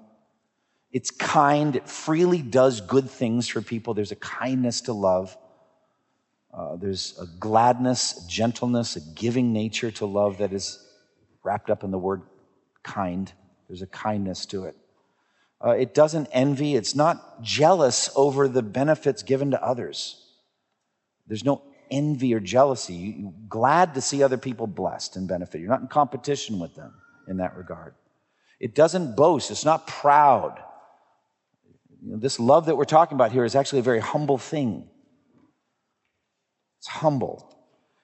It's 0.92 1.10
kind, 1.10 1.78
it 1.78 1.88
freely 1.88 2.42
does 2.42 2.82
good 2.82 3.10
things 3.10 3.48
for 3.48 3.62
people. 3.62 3.94
There's 3.94 4.12
a 4.12 4.18
kindness 4.18 4.82
to 4.82 4.92
love. 4.92 5.38
Uh, 6.54 6.76
there's 6.76 7.18
a 7.22 7.26
gladness, 7.40 8.26
a 8.26 8.30
gentleness, 8.30 8.98
a 8.98 9.00
giving 9.16 9.54
nature 9.54 9.92
to 9.92 10.06
love 10.06 10.40
that 10.40 10.52
is 10.52 10.86
wrapped 11.42 11.70
up 11.70 11.86
in 11.86 11.92
the 11.92 11.98
word 11.98 12.22
kind. 12.84 13.32
There's 13.70 13.82
a 13.82 13.88
kindness 13.88 14.46
to 14.48 14.66
it. 14.66 14.76
Uh, 15.66 15.70
it 15.70 15.94
doesn't 15.94 16.28
envy, 16.34 16.76
it's 16.76 16.96
not 16.96 17.42
jealous 17.42 18.10
over 18.14 18.50
the 18.50 18.62
benefits 18.62 19.24
given 19.24 19.52
to 19.52 19.64
others. 19.64 20.22
There's 21.28 21.46
no 21.46 21.62
envy 21.92 22.34
or 22.34 22.40
jealousy. 22.40 23.16
You're 23.20 23.34
glad 23.50 23.94
to 23.96 24.02
see 24.02 24.24
other 24.24 24.38
people 24.38 24.66
blessed 24.66 25.18
and 25.18 25.28
benefit. 25.28 25.60
You're 25.62 25.70
not 25.70 25.82
in 25.82 25.88
competition 25.88 26.60
with 26.60 26.74
them 26.76 26.94
in 27.28 27.38
that 27.38 27.56
regard. 27.56 27.94
It 28.60 28.74
doesn't 28.74 29.16
boast. 29.16 29.52
It's 29.52 29.66
not 29.66 29.88
proud. 29.88 30.60
This 32.02 32.40
love 32.40 32.66
that 32.66 32.78
we're 32.78 32.86
talking 32.86 33.16
about 33.16 33.32
here 33.32 33.46
is 33.46 33.56
actually 33.56 33.80
a 33.80 33.84
very 33.84 34.00
humble 34.00 34.38
thing. 34.38 34.88
It's 36.80 36.88
humble. 36.88 37.56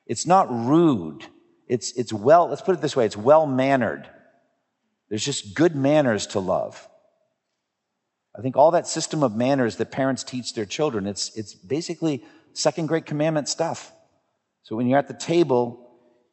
It's 0.05 0.27
not 0.27 0.47
rude. 0.51 1.25
It's, 1.67 1.91
it's 1.93 2.13
well, 2.13 2.47
let's 2.47 2.61
put 2.61 2.75
it 2.75 2.81
this 2.81 2.95
way 2.95 3.05
it's 3.05 3.17
well 3.17 3.47
mannered. 3.47 4.07
There's 5.09 5.25
just 5.25 5.53
good 5.53 5.75
manners 5.75 6.27
to 6.27 6.39
love. 6.39 6.87
I 8.37 8.41
think 8.41 8.55
all 8.55 8.71
that 8.71 8.87
system 8.87 9.23
of 9.23 9.35
manners 9.35 9.77
that 9.77 9.91
parents 9.91 10.23
teach 10.23 10.53
their 10.53 10.65
children, 10.65 11.07
it's, 11.07 11.35
it's 11.35 11.55
basically 11.55 12.23
second 12.57 12.87
great 12.87 13.05
commandment 13.05 13.47
stuff. 13.47 13.91
So 14.63 14.75
when 14.75 14.87
you're 14.87 14.99
at 14.99 15.07
the 15.07 15.13
table, 15.13 15.87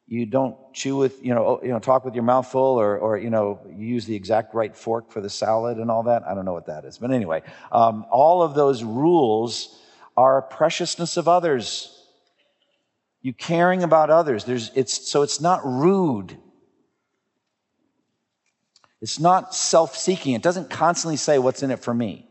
you 0.07 0.25
don't 0.25 0.55
chew 0.73 0.97
with, 0.97 1.23
you 1.23 1.33
know, 1.33 1.59
you 1.63 1.69
know, 1.69 1.79
talk 1.79 2.03
with 2.03 2.13
your 2.13 2.23
mouth 2.23 2.47
full 2.47 2.79
or, 2.79 2.97
or, 2.97 3.17
you 3.17 3.29
know, 3.29 3.59
you 3.69 3.85
use 3.85 4.05
the 4.05 4.15
exact 4.15 4.53
right 4.53 4.75
fork 4.75 5.11
for 5.11 5.21
the 5.21 5.29
salad 5.29 5.77
and 5.77 5.89
all 5.89 6.03
that. 6.03 6.23
I 6.27 6.33
don't 6.33 6.45
know 6.45 6.53
what 6.53 6.67
that 6.67 6.85
is. 6.85 6.97
But 6.97 7.11
anyway, 7.11 7.43
um, 7.71 8.05
all 8.11 8.41
of 8.41 8.55
those 8.55 8.83
rules 8.83 9.79
are 10.17 10.41
preciousness 10.41 11.17
of 11.17 11.27
others. 11.27 11.91
You 13.21 13.33
caring 13.33 13.83
about 13.83 14.09
others. 14.09 14.45
There's, 14.45 14.71
it's, 14.75 15.09
so 15.09 15.21
it's 15.21 15.41
not 15.41 15.61
rude. 15.65 16.37
It's 19.01 19.19
not 19.19 19.53
self 19.53 19.95
seeking. 19.95 20.33
It 20.33 20.41
doesn't 20.41 20.69
constantly 20.69 21.17
say, 21.17 21.37
What's 21.37 21.61
in 21.61 21.69
it 21.71 21.79
for 21.79 21.93
me? 21.93 22.27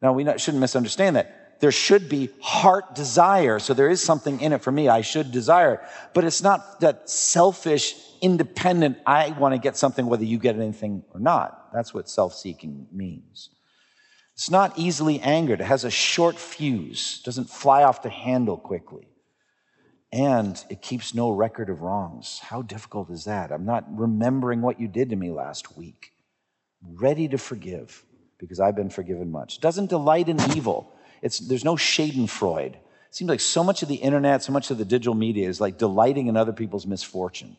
Now, 0.00 0.12
we 0.12 0.24
not, 0.24 0.40
shouldn't 0.40 0.60
misunderstand 0.60 1.16
that. 1.16 1.41
There 1.62 1.70
should 1.70 2.08
be 2.08 2.28
heart 2.40 2.96
desire. 2.96 3.60
So 3.60 3.72
there 3.72 3.88
is 3.88 4.02
something 4.02 4.40
in 4.40 4.52
it 4.52 4.62
for 4.62 4.72
me. 4.72 4.88
I 4.88 5.00
should 5.00 5.30
desire 5.30 5.74
it. 5.74 5.80
But 6.12 6.24
it's 6.24 6.42
not 6.42 6.80
that 6.80 7.08
selfish, 7.08 7.94
independent, 8.20 8.98
I 9.06 9.30
want 9.30 9.54
to 9.54 9.60
get 9.60 9.76
something 9.76 10.06
whether 10.06 10.24
you 10.24 10.38
get 10.38 10.56
anything 10.56 11.04
or 11.14 11.20
not. 11.20 11.72
That's 11.72 11.94
what 11.94 12.10
self 12.10 12.34
seeking 12.34 12.88
means. 12.90 13.50
It's 14.34 14.50
not 14.50 14.76
easily 14.76 15.20
angered. 15.20 15.60
It 15.60 15.66
has 15.66 15.84
a 15.84 15.90
short 15.90 16.36
fuse, 16.36 17.22
doesn't 17.22 17.48
fly 17.48 17.84
off 17.84 18.02
the 18.02 18.10
handle 18.10 18.56
quickly. 18.56 19.06
And 20.12 20.62
it 20.68 20.82
keeps 20.82 21.14
no 21.14 21.30
record 21.30 21.70
of 21.70 21.80
wrongs. 21.80 22.40
How 22.40 22.62
difficult 22.62 23.08
is 23.08 23.26
that? 23.26 23.52
I'm 23.52 23.64
not 23.64 23.84
remembering 23.88 24.62
what 24.62 24.80
you 24.80 24.88
did 24.88 25.10
to 25.10 25.16
me 25.16 25.30
last 25.30 25.76
week. 25.76 26.10
Ready 26.82 27.28
to 27.28 27.38
forgive 27.38 28.04
because 28.38 28.58
I've 28.58 28.74
been 28.74 28.90
forgiven 28.90 29.30
much. 29.30 29.60
Doesn't 29.60 29.90
delight 29.90 30.28
in 30.28 30.40
evil. 30.56 30.92
It's, 31.22 31.38
there's 31.38 31.64
no 31.64 31.76
schadenfreude. 31.76 32.74
It 32.74 33.14
seems 33.16 33.28
like 33.28 33.40
so 33.40 33.62
much 33.62 33.82
of 33.82 33.88
the 33.88 33.94
internet, 33.94 34.42
so 34.42 34.52
much 34.52 34.70
of 34.70 34.78
the 34.78 34.84
digital 34.84 35.14
media 35.14 35.48
is 35.48 35.60
like 35.60 35.78
delighting 35.78 36.26
in 36.26 36.36
other 36.36 36.52
people's 36.52 36.86
misfortune, 36.86 37.56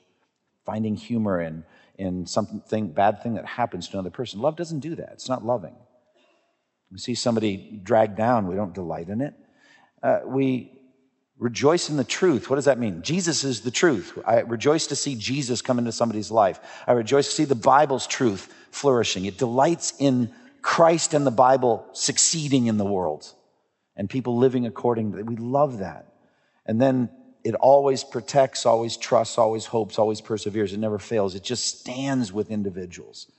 finding 0.65 0.95
humor 0.95 1.41
in, 1.41 1.63
in 1.97 2.25
something, 2.25 2.89
bad 2.89 3.23
thing 3.23 3.35
that 3.35 3.45
happens 3.45 3.87
to 3.87 3.93
another 3.93 4.09
person. 4.09 4.41
Love 4.41 4.57
doesn't 4.57 4.81
do 4.81 4.95
that. 4.95 5.11
It's 5.13 5.29
not 5.29 5.45
loving. 5.45 5.75
We 6.91 6.97
see 6.99 7.15
somebody 7.15 7.79
dragged 7.83 8.17
down, 8.17 8.47
we 8.47 8.55
don't 8.55 8.73
delight 8.73 9.09
in 9.09 9.21
it. 9.21 9.33
Uh, 10.03 10.19
we 10.25 10.71
rejoice 11.39 11.89
in 11.89 11.97
the 11.97 12.03
truth. 12.03 12.49
What 12.49 12.57
does 12.57 12.65
that 12.65 12.77
mean? 12.77 13.01
Jesus 13.01 13.43
is 13.43 13.61
the 13.61 13.71
truth. 13.71 14.17
I 14.25 14.41
rejoice 14.41 14.87
to 14.87 14.95
see 14.95 15.15
Jesus 15.15 15.61
come 15.61 15.79
into 15.79 15.91
somebody's 15.91 16.29
life. 16.29 16.59
I 16.85 16.91
rejoice 16.91 17.27
to 17.27 17.33
see 17.33 17.45
the 17.45 17.55
Bible's 17.55 18.05
truth 18.05 18.53
flourishing. 18.71 19.25
It 19.25 19.37
delights 19.37 19.93
in 19.97 20.33
Christ 20.61 21.13
and 21.13 21.25
the 21.25 21.31
Bible 21.31 21.87
succeeding 21.93 22.67
in 22.67 22.77
the 22.77 22.85
world 22.85 23.33
and 23.95 24.09
people 24.09 24.37
living 24.37 24.65
according 24.65 25.11
to 25.11 25.17
that. 25.17 25.25
We 25.25 25.35
love 25.35 25.79
that. 25.79 26.07
And 26.65 26.81
then 26.81 27.09
it 27.43 27.55
always 27.55 28.03
protects, 28.03 28.65
always 28.65 28.97
trusts, 28.97 29.37
always 29.37 29.65
hopes, 29.65 29.99
always 29.99 30.21
perseveres. 30.21 30.73
It 30.73 30.79
never 30.79 30.99
fails. 30.99 31.35
It 31.35 31.43
just 31.43 31.79
stands 31.79 32.31
with 32.31 32.49
individuals. 32.49 33.31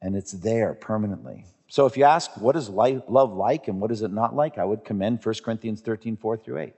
And 0.00 0.16
it's 0.16 0.32
there 0.32 0.74
permanently. 0.74 1.44
So 1.68 1.86
if 1.86 1.96
you 1.96 2.04
ask, 2.04 2.36
what 2.36 2.56
is 2.56 2.68
love 2.68 3.32
like 3.32 3.68
and 3.68 3.80
what 3.80 3.90
is 3.90 4.02
it 4.02 4.12
not 4.12 4.34
like? 4.34 4.58
I 4.58 4.64
would 4.64 4.84
commend 4.84 5.24
1 5.24 5.34
Corinthians 5.44 5.80
13, 5.80 6.16
4 6.16 6.36
through 6.36 6.58
8. 6.58 6.74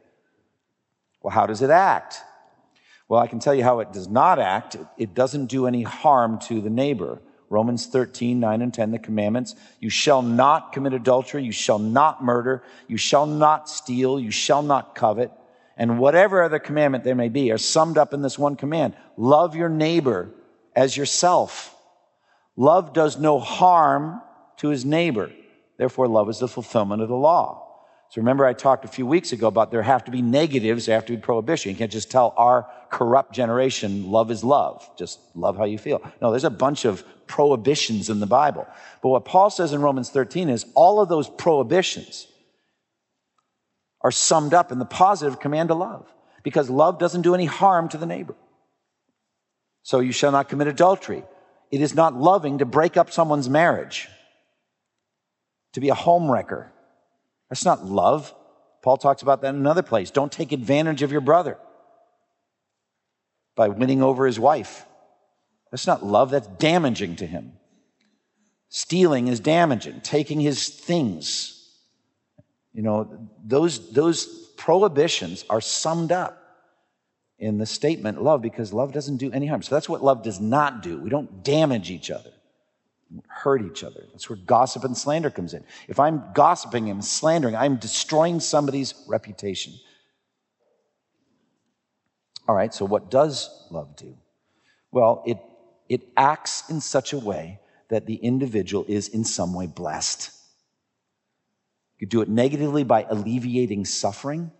Well, 1.23 1.33
how 1.33 1.47
does 1.47 1.63
it 1.63 1.71
act? 1.71 2.21
Well, 3.09 3.21
I 3.21 3.27
can 3.27 3.39
tell 3.39 3.55
you 3.55 3.63
how 3.63 3.81
it 3.81 3.93
does 3.93 4.09
not 4.09 4.39
act. 4.39 4.77
It 4.97 5.15
doesn't 5.15 5.47
do 5.47 5.67
any 5.67 5.83
harm 5.83 6.39
to 6.41 6.61
the 6.61 6.71
neighbor. 6.71 7.21
Romans 7.53 7.85
13, 7.87 8.41
9 8.41 8.63
and 8.63 8.73
10, 8.73 8.93
the 8.93 8.99
commandments. 8.99 9.55
You 9.79 9.91
shall 9.91 10.23
not 10.23 10.73
commit 10.73 10.95
adultery. 10.95 11.45
You 11.45 11.53
shall 11.53 11.79
not 11.79 12.25
murder. 12.25 12.63
You 12.89 12.97
shall 12.97 13.27
not 13.27 13.69
steal. 13.69 14.19
You 14.19 14.31
shall 14.31 14.63
not 14.63 14.95
covet. 14.95 15.31
And 15.77 15.99
whatever 15.99 16.43
other 16.43 16.59
commandment 16.59 17.05
there 17.05 17.15
may 17.15 17.29
be 17.29 17.53
are 17.53 17.59
summed 17.59 17.99
up 17.99 18.15
in 18.15 18.23
this 18.23 18.39
one 18.39 18.57
command. 18.57 18.95
Love 19.19 19.55
your 19.55 19.69
neighbor 19.69 20.31
as 20.75 20.97
yourself. 20.97 21.77
Love 22.57 22.95
does 22.95 23.19
no 23.19 23.39
harm 23.39 24.23
to 24.57 24.69
his 24.69 24.87
neighbor. 24.87 25.31
Therefore, 25.77 26.09
love 26.09 26.31
is 26.31 26.39
the 26.39 26.49
fulfillment 26.49 27.03
of 27.03 27.09
the 27.09 27.15
law. 27.15 27.72
So 28.13 28.21
remember, 28.21 28.45
I 28.45 28.53
talked 28.53 28.85
a 28.85 28.89
few 28.89 29.07
weeks 29.07 29.33
ago 29.33 29.47
about 29.47 29.71
there 29.71 29.81
have 29.81 30.05
to 30.05 30.11
be 30.11 30.21
negatives, 30.21 30.85
there 30.85 30.97
have 30.97 31.07
to 31.07 31.15
be 31.15 31.19
prohibition. 31.19 31.71
You 31.71 31.79
can't 31.79 31.91
just 31.91 32.11
tell 32.11 32.35
our 32.37 32.69
corrupt 32.91 33.33
generation, 33.33 34.11
love 34.11 34.31
is 34.31 34.45
love. 34.45 34.87
Just 34.99 35.19
love 35.35 35.57
how 35.57 35.65
you 35.65 35.79
feel. 35.79 36.03
No, 36.21 36.31
there's 36.31 36.45
a 36.45 36.51
bunch 36.51 36.85
of 36.85 37.03
prohibitions 37.27 38.11
in 38.11 38.21
the 38.21 38.27
Bible. 38.27 38.67
But 39.03 39.09
what 39.09 39.25
Paul 39.25 39.49
says 39.49 39.73
in 39.73 39.81
Romans 39.81 40.11
13 40.11 40.51
is 40.51 40.67
all 40.75 41.01
of 41.01 41.09
those 41.09 41.27
prohibitions 41.27 42.27
are 44.03 44.11
summed 44.11 44.53
up 44.53 44.73
in 44.73 44.79
the 44.79 44.85
positive 44.85 45.41
command 45.41 45.71
to 45.71 45.75
love 45.75 46.07
because 46.43 46.69
love 46.69 46.99
doesn't 46.99 47.23
do 47.23 47.35
any 47.35 47.47
harm 47.47 47.89
to 47.89 47.97
the 47.97 48.05
neighbor. 48.05 48.35
So 49.85 50.01
you 50.01 50.13
shall 50.13 50.33
not 50.33 50.51
commit 50.51 50.69
adultery. 50.69 51.25
It 51.71 51.81
is 51.81 51.95
not 51.95 52.15
loving 52.15 52.59
to 52.59 52.67
break 52.67 52.99
up 52.99 53.11
someone's 53.11 53.49
marriage, 53.49 54.07
to 55.73 55.81
be 55.81 55.89
a 55.89 55.95
homewrecker 55.95 56.72
that's 57.53 57.67
not 57.67 57.85
love. 57.85 58.35
Paul 58.81 58.97
talks 58.97 59.21
about 59.21 59.43
that 59.43 59.51
in 59.51 59.57
another 59.57 59.83
place. 59.83 60.11
Don't 60.11 60.33
take 60.33 60.53
advantage 60.53 61.03
of 61.03 61.13
your 61.13 61.21
brother 61.21 61.59
by 63.55 63.69
winning 63.69 64.03
over 64.03 64.25
his 64.25 64.41
wife. 64.41 64.87
That's 65.71 65.87
not 65.87 66.03
love, 66.03 66.31
that's 66.31 66.47
damaging 66.47 67.17
to 67.17 67.27
him. 67.27 67.53
Stealing 68.71 69.29
is 69.29 69.39
damaging, 69.39 70.01
taking 70.01 70.41
his 70.41 70.67
things. 70.67 71.71
You 72.73 72.81
know, 72.81 73.29
those, 73.45 73.93
those 73.93 74.25
prohibitions 74.57 75.45
are 75.51 75.61
summed 75.61 76.11
up 76.11 76.43
in 77.39 77.59
the 77.59 77.67
statement 77.67 78.23
love 78.23 78.41
because 78.41 78.73
love 78.73 78.95
doesn't 78.95 79.19
do 79.19 79.31
any 79.31 79.47
harm. 79.47 79.61
So 79.61 79.75
that's 79.75 79.91
what 79.91 80.03
love 80.03 80.23
does 80.23 80.41
not 80.41 80.83
do. 80.83 80.99
We 80.99 81.11
don't 81.11 81.45
damage 81.45 81.91
each 81.91 82.11
other 82.11 82.33
hurt 83.29 83.63
each 83.63 83.85
other. 83.85 84.05
That's 84.13 84.29
where 84.29 84.39
gossip 84.39 84.85
and 84.85 84.97
slander 84.97 85.31
comes 85.31 85.55
in. 85.55 85.65
If 85.89 86.01
I'm 86.01 86.23
gossiping 86.35 86.91
and 86.91 87.05
slandering, 87.05 87.57
I'm 87.57 87.77
destroying 87.77 88.41
somebody's 88.41 88.95
reputation. 89.07 89.75
All 92.49 92.55
right, 92.55 92.73
so 92.73 92.85
what 92.85 93.11
does 93.11 93.67
love 93.71 93.97
do? 93.97 94.17
Well, 94.91 95.23
it, 95.27 95.39
it 95.89 96.03
acts 96.17 96.69
in 96.69 96.81
such 96.81 97.13
a 97.13 97.19
way 97.19 97.61
that 97.89 98.07
the 98.07 98.17
individual 98.17 98.85
is 98.89 99.09
in 99.09 99.25
some 99.25 99.55
way 99.55 99.67
blessed. 99.67 100.31
You 101.99 102.07
do 102.07 102.21
it 102.21 102.29
negatively 102.29 102.83
by 102.83 103.07
alleviating 103.09 103.85
suffering, 103.85 104.51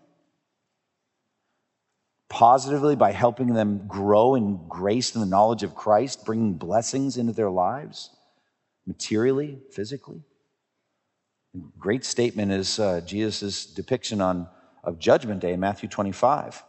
positively 2.29 2.95
by 2.95 3.11
helping 3.11 3.53
them 3.53 3.85
grow 3.87 4.35
in 4.35 4.67
grace 4.69 5.13
and 5.13 5.21
the 5.21 5.27
knowledge 5.27 5.63
of 5.63 5.75
Christ, 5.75 6.25
bringing 6.25 6.53
blessings 6.53 7.17
into 7.17 7.33
their 7.33 7.49
lives 7.49 8.11
materially, 8.85 9.59
physically. 9.71 10.23
A 11.55 11.59
great 11.79 12.03
statement 12.03 12.51
is 12.51 12.79
uh, 12.79 13.01
Jesus' 13.01 13.65
depiction 13.65 14.21
on, 14.21 14.47
of 14.83 14.99
Judgment 14.99 15.39
Day 15.39 15.53
in 15.53 15.59
Matthew 15.59 15.87
25. 15.87 16.63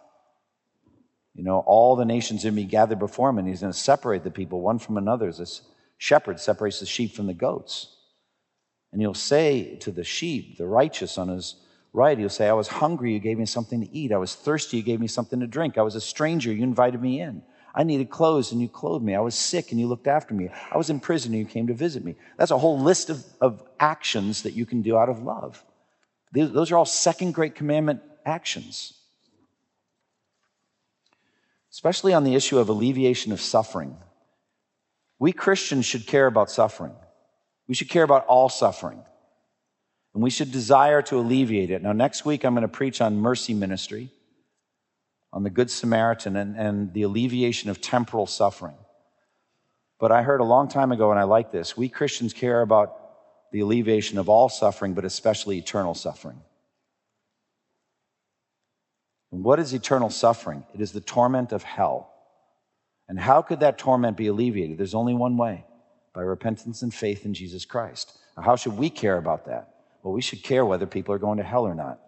You 1.34 1.42
know, 1.42 1.60
all 1.60 1.96
the 1.96 2.04
nations 2.04 2.44
are 2.44 2.48
going 2.48 2.56
to 2.56 2.62
be 2.62 2.68
gathered 2.68 2.98
before 2.98 3.30
him, 3.30 3.38
and 3.38 3.48
he's 3.48 3.60
going 3.60 3.72
to 3.72 3.78
separate 3.78 4.22
the 4.22 4.30
people 4.30 4.60
one 4.60 4.78
from 4.78 4.96
another 4.96 5.28
as 5.28 5.40
a 5.40 5.46
shepherd 5.98 6.38
separates 6.38 6.80
the 6.80 6.86
sheep 6.86 7.14
from 7.14 7.26
the 7.26 7.34
goats. 7.34 7.96
And 8.92 9.00
he'll 9.00 9.14
say 9.14 9.76
to 9.76 9.90
the 9.90 10.04
sheep, 10.04 10.56
the 10.56 10.66
righteous 10.66 11.18
on 11.18 11.28
his 11.28 11.56
right, 11.92 12.18
he'll 12.18 12.28
say, 12.28 12.48
I 12.48 12.52
was 12.52 12.68
hungry, 12.68 13.12
you 13.12 13.18
gave 13.18 13.38
me 13.38 13.46
something 13.46 13.80
to 13.80 13.92
eat. 13.92 14.12
I 14.12 14.18
was 14.18 14.34
thirsty, 14.34 14.76
you 14.76 14.82
gave 14.82 15.00
me 15.00 15.06
something 15.06 15.40
to 15.40 15.46
drink. 15.46 15.78
I 15.78 15.82
was 15.82 15.94
a 15.94 16.00
stranger, 16.00 16.52
you 16.52 16.62
invited 16.62 17.00
me 17.00 17.20
in. 17.20 17.42
I 17.74 17.82
needed 17.82 18.08
clothes 18.08 18.52
and 18.52 18.60
you 18.60 18.68
clothed 18.68 19.04
me. 19.04 19.14
I 19.16 19.20
was 19.20 19.34
sick 19.34 19.72
and 19.72 19.80
you 19.80 19.88
looked 19.88 20.06
after 20.06 20.32
me. 20.32 20.48
I 20.70 20.78
was 20.78 20.90
in 20.90 21.00
prison 21.00 21.32
and 21.32 21.40
you 21.40 21.46
came 21.46 21.66
to 21.66 21.74
visit 21.74 22.04
me. 22.04 22.14
That's 22.36 22.52
a 22.52 22.58
whole 22.58 22.78
list 22.78 23.10
of, 23.10 23.24
of 23.40 23.62
actions 23.80 24.42
that 24.42 24.52
you 24.52 24.64
can 24.64 24.82
do 24.82 24.96
out 24.96 25.08
of 25.08 25.22
love. 25.22 25.62
Those 26.32 26.70
are 26.70 26.76
all 26.76 26.84
second 26.84 27.32
great 27.32 27.56
commandment 27.56 28.00
actions. 28.24 28.94
Especially 31.72 32.12
on 32.12 32.22
the 32.22 32.36
issue 32.36 32.58
of 32.58 32.68
alleviation 32.68 33.32
of 33.32 33.40
suffering. 33.40 33.96
We 35.18 35.32
Christians 35.32 35.84
should 35.84 36.06
care 36.06 36.26
about 36.26 36.50
suffering. 36.50 36.92
We 37.66 37.74
should 37.74 37.88
care 37.88 38.04
about 38.04 38.26
all 38.26 38.48
suffering. 38.48 39.02
And 40.12 40.22
we 40.22 40.30
should 40.30 40.52
desire 40.52 41.02
to 41.02 41.18
alleviate 41.18 41.70
it. 41.70 41.82
Now, 41.82 41.92
next 41.92 42.24
week, 42.24 42.44
I'm 42.44 42.54
going 42.54 42.62
to 42.62 42.68
preach 42.68 43.00
on 43.00 43.16
mercy 43.16 43.52
ministry 43.52 44.10
on 45.34 45.42
the 45.42 45.50
Good 45.50 45.68
Samaritan 45.68 46.36
and, 46.36 46.56
and 46.56 46.94
the 46.94 47.02
alleviation 47.02 47.68
of 47.68 47.80
temporal 47.80 48.26
suffering. 48.26 48.76
But 49.98 50.12
I 50.12 50.22
heard 50.22 50.40
a 50.40 50.44
long 50.44 50.68
time 50.68 50.92
ago, 50.92 51.10
and 51.10 51.18
I 51.18 51.24
like 51.24 51.50
this 51.50 51.76
we 51.76 51.88
Christians 51.88 52.32
care 52.32 52.62
about 52.62 53.00
the 53.50 53.60
alleviation 53.60 54.16
of 54.16 54.28
all 54.28 54.48
suffering, 54.48 54.94
but 54.94 55.04
especially 55.04 55.58
eternal 55.58 55.94
suffering. 55.94 56.40
And 59.32 59.42
what 59.42 59.58
is 59.58 59.74
eternal 59.74 60.08
suffering? 60.08 60.64
It 60.72 60.80
is 60.80 60.92
the 60.92 61.00
torment 61.00 61.50
of 61.50 61.64
hell. 61.64 62.12
And 63.08 63.18
how 63.18 63.42
could 63.42 63.60
that 63.60 63.76
torment 63.76 64.16
be 64.16 64.28
alleviated? 64.28 64.78
There's 64.78 64.94
only 64.94 65.14
one 65.14 65.36
way 65.36 65.64
by 66.14 66.22
repentance 66.22 66.82
and 66.82 66.94
faith 66.94 67.26
in 67.26 67.34
Jesus 67.34 67.64
Christ. 67.64 68.16
Now, 68.36 68.44
how 68.44 68.56
should 68.56 68.78
we 68.78 68.88
care 68.88 69.18
about 69.18 69.46
that? 69.46 69.74
Well, 70.02 70.14
we 70.14 70.22
should 70.22 70.44
care 70.44 70.64
whether 70.64 70.86
people 70.86 71.12
are 71.12 71.18
going 71.18 71.38
to 71.38 71.44
hell 71.44 71.66
or 71.66 71.74
not. 71.74 71.98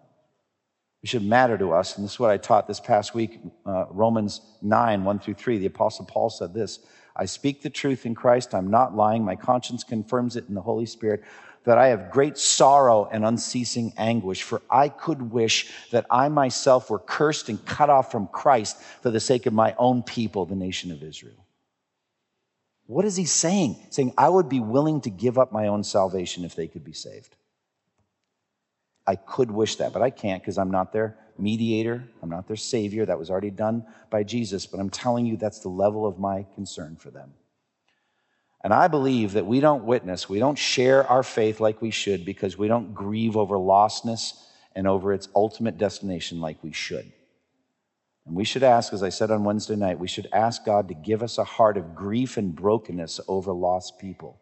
It 1.02 1.08
should 1.08 1.24
matter 1.24 1.56
to 1.58 1.72
us. 1.72 1.96
And 1.96 2.04
this 2.04 2.12
is 2.12 2.18
what 2.18 2.30
I 2.30 2.36
taught 2.36 2.66
this 2.66 2.80
past 2.80 3.14
week 3.14 3.40
uh, 3.64 3.86
Romans 3.90 4.40
9, 4.62 5.04
1 5.04 5.18
through 5.18 5.34
3. 5.34 5.58
The 5.58 5.66
Apostle 5.66 6.06
Paul 6.06 6.30
said 6.30 6.52
this 6.52 6.80
I 7.14 7.24
speak 7.26 7.62
the 7.62 7.70
truth 7.70 8.06
in 8.06 8.14
Christ. 8.14 8.54
I'm 8.54 8.70
not 8.70 8.94
lying. 8.94 9.24
My 9.24 9.36
conscience 9.36 9.84
confirms 9.84 10.36
it 10.36 10.48
in 10.48 10.54
the 10.54 10.62
Holy 10.62 10.86
Spirit 10.86 11.22
that 11.64 11.78
I 11.78 11.88
have 11.88 12.12
great 12.12 12.38
sorrow 12.38 13.08
and 13.10 13.24
unceasing 13.24 13.92
anguish, 13.96 14.42
for 14.42 14.62
I 14.70 14.88
could 14.88 15.32
wish 15.32 15.68
that 15.90 16.06
I 16.10 16.28
myself 16.28 16.90
were 16.90 17.00
cursed 17.00 17.48
and 17.48 17.64
cut 17.66 17.90
off 17.90 18.12
from 18.12 18.28
Christ 18.28 18.80
for 19.02 19.10
the 19.10 19.18
sake 19.18 19.46
of 19.46 19.52
my 19.52 19.74
own 19.76 20.04
people, 20.04 20.46
the 20.46 20.54
nation 20.54 20.92
of 20.92 21.02
Israel. 21.02 21.44
What 22.86 23.04
is 23.04 23.16
he 23.16 23.24
saying? 23.24 23.84
Saying, 23.90 24.14
I 24.16 24.28
would 24.28 24.48
be 24.48 24.60
willing 24.60 25.00
to 25.02 25.10
give 25.10 25.38
up 25.38 25.52
my 25.52 25.66
own 25.66 25.82
salvation 25.82 26.44
if 26.44 26.54
they 26.54 26.68
could 26.68 26.84
be 26.84 26.92
saved. 26.92 27.34
I 29.06 29.16
could 29.16 29.50
wish 29.50 29.76
that, 29.76 29.92
but 29.92 30.02
I 30.02 30.10
can't 30.10 30.42
because 30.42 30.58
I'm 30.58 30.70
not 30.70 30.92
their 30.92 31.16
mediator. 31.38 32.02
I'm 32.22 32.30
not 32.30 32.46
their 32.46 32.56
savior. 32.56 33.06
That 33.06 33.18
was 33.18 33.30
already 33.30 33.50
done 33.50 33.86
by 34.10 34.22
Jesus, 34.22 34.66
but 34.66 34.80
I'm 34.80 34.90
telling 34.90 35.26
you 35.26 35.36
that's 35.36 35.60
the 35.60 35.68
level 35.68 36.06
of 36.06 36.18
my 36.18 36.46
concern 36.54 36.96
for 36.96 37.10
them. 37.10 37.34
And 38.64 38.74
I 38.74 38.88
believe 38.88 39.34
that 39.34 39.46
we 39.46 39.60
don't 39.60 39.84
witness, 39.84 40.28
we 40.28 40.40
don't 40.40 40.58
share 40.58 41.06
our 41.06 41.22
faith 41.22 41.60
like 41.60 41.80
we 41.80 41.92
should 41.92 42.24
because 42.24 42.58
we 42.58 42.66
don't 42.66 42.94
grieve 42.94 43.36
over 43.36 43.56
lostness 43.56 44.32
and 44.74 44.88
over 44.88 45.12
its 45.12 45.28
ultimate 45.36 45.78
destination 45.78 46.40
like 46.40 46.62
we 46.64 46.72
should. 46.72 47.12
And 48.26 48.34
we 48.34 48.44
should 48.44 48.64
ask, 48.64 48.92
as 48.92 49.04
I 49.04 49.10
said 49.10 49.30
on 49.30 49.44
Wednesday 49.44 49.76
night, 49.76 50.00
we 50.00 50.08
should 50.08 50.28
ask 50.32 50.64
God 50.64 50.88
to 50.88 50.94
give 50.94 51.22
us 51.22 51.38
a 51.38 51.44
heart 51.44 51.76
of 51.76 51.94
grief 51.94 52.36
and 52.36 52.56
brokenness 52.56 53.20
over 53.28 53.52
lost 53.52 54.00
people. 54.00 54.40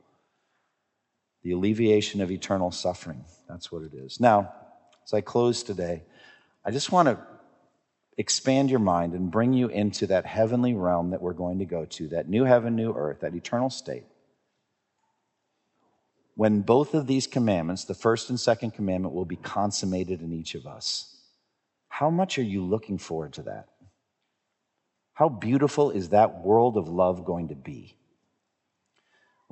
The 1.45 1.53
alleviation 1.53 2.21
of 2.21 2.33
eternal 2.33 2.73
suffering. 2.73 3.25
That's 3.49 3.71
what 3.71 3.83
it 3.83 3.95
is. 3.95 4.19
Now, 4.19 4.53
as 5.05 5.15
I 5.15 5.21
close 5.21 5.63
today, 5.63 6.03
I 6.65 6.73
just 6.73 6.91
want 6.91 7.07
to 7.07 7.19
expand 8.19 8.71
your 8.71 8.81
mind 8.81 9.13
and 9.13 9.31
bring 9.31 9.53
you 9.53 9.69
into 9.69 10.09
that 10.09 10.27
heavenly 10.27 10.75
realm 10.75 11.11
that 11.11 11.23
we're 11.23 11.33
going 11.33 11.61
to 11.61 11.65
go 11.65 11.85
to, 11.85 12.09
that 12.09 12.29
new 12.29 12.45
heaven, 12.45 12.75
new 12.75 12.93
earth, 12.93 13.21
that 13.21 13.35
eternal 13.35 13.71
state 13.71 14.05
when 16.37 16.63
both 16.63 16.95
of 16.95 17.07
these 17.07 17.27
commandments, 17.27 17.85
the 17.85 17.95
first 17.95 18.29
and 18.29 18.39
second 18.39 18.73
commandment, 18.73 19.15
will 19.15 19.25
be 19.25 19.37
consummated 19.37 20.21
in 20.21 20.33
each 20.33 20.55
of 20.55 20.67
us. 20.67 21.17
How 21.89 22.11
much 22.11 22.39
are 22.39 22.43
you 22.43 22.65
looking 22.65 22.99
forward 22.99 23.35
to 23.35 23.43
that? 23.43 23.69
How 25.15 25.29
beautiful 25.29 25.93
is 25.93 26.09
that 26.09 26.45
world 26.45 26.77
of 26.77 26.89
love 26.89 27.25
going 27.25 27.49
to 27.49 27.55
be? 27.55 27.97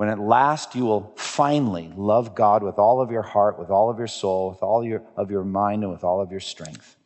When 0.03 0.11
at 0.11 0.19
last 0.19 0.75
you 0.75 0.85
will 0.85 1.13
finally 1.15 1.93
love 1.97 2.35
God 2.35 2.65
with 2.65 2.77
all 2.77 3.01
of 3.01 3.13
your 3.13 3.23
heart, 3.23 3.57
with 3.57 3.71
all 3.71 3.89
of 3.89 3.99
your 3.99 4.09
soul, 4.09 4.51
with 4.51 4.61
all 4.61 4.83
your, 4.83 5.01
of 5.17 5.31
your 5.31 5.45
mind, 5.45 5.85
and 5.85 5.93
with 5.93 6.03
all 6.03 6.21
of 6.21 6.33
your 6.33 6.41
strength. 6.41 6.97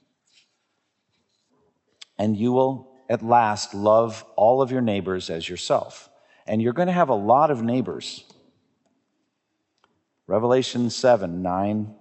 And 2.16 2.34
you 2.38 2.52
will 2.52 2.90
at 3.10 3.22
last 3.22 3.74
love 3.74 4.24
all 4.34 4.62
of 4.62 4.72
your 4.72 4.80
neighbors 4.80 5.28
as 5.28 5.46
yourself. 5.46 6.08
And 6.46 6.62
you're 6.62 6.72
going 6.72 6.88
to 6.88 6.94
have 6.94 7.10
a 7.10 7.14
lot 7.14 7.50
of 7.50 7.62
neighbors 7.62 8.24
Revelation 10.26 10.88
7 10.88 11.42
9 11.42 11.94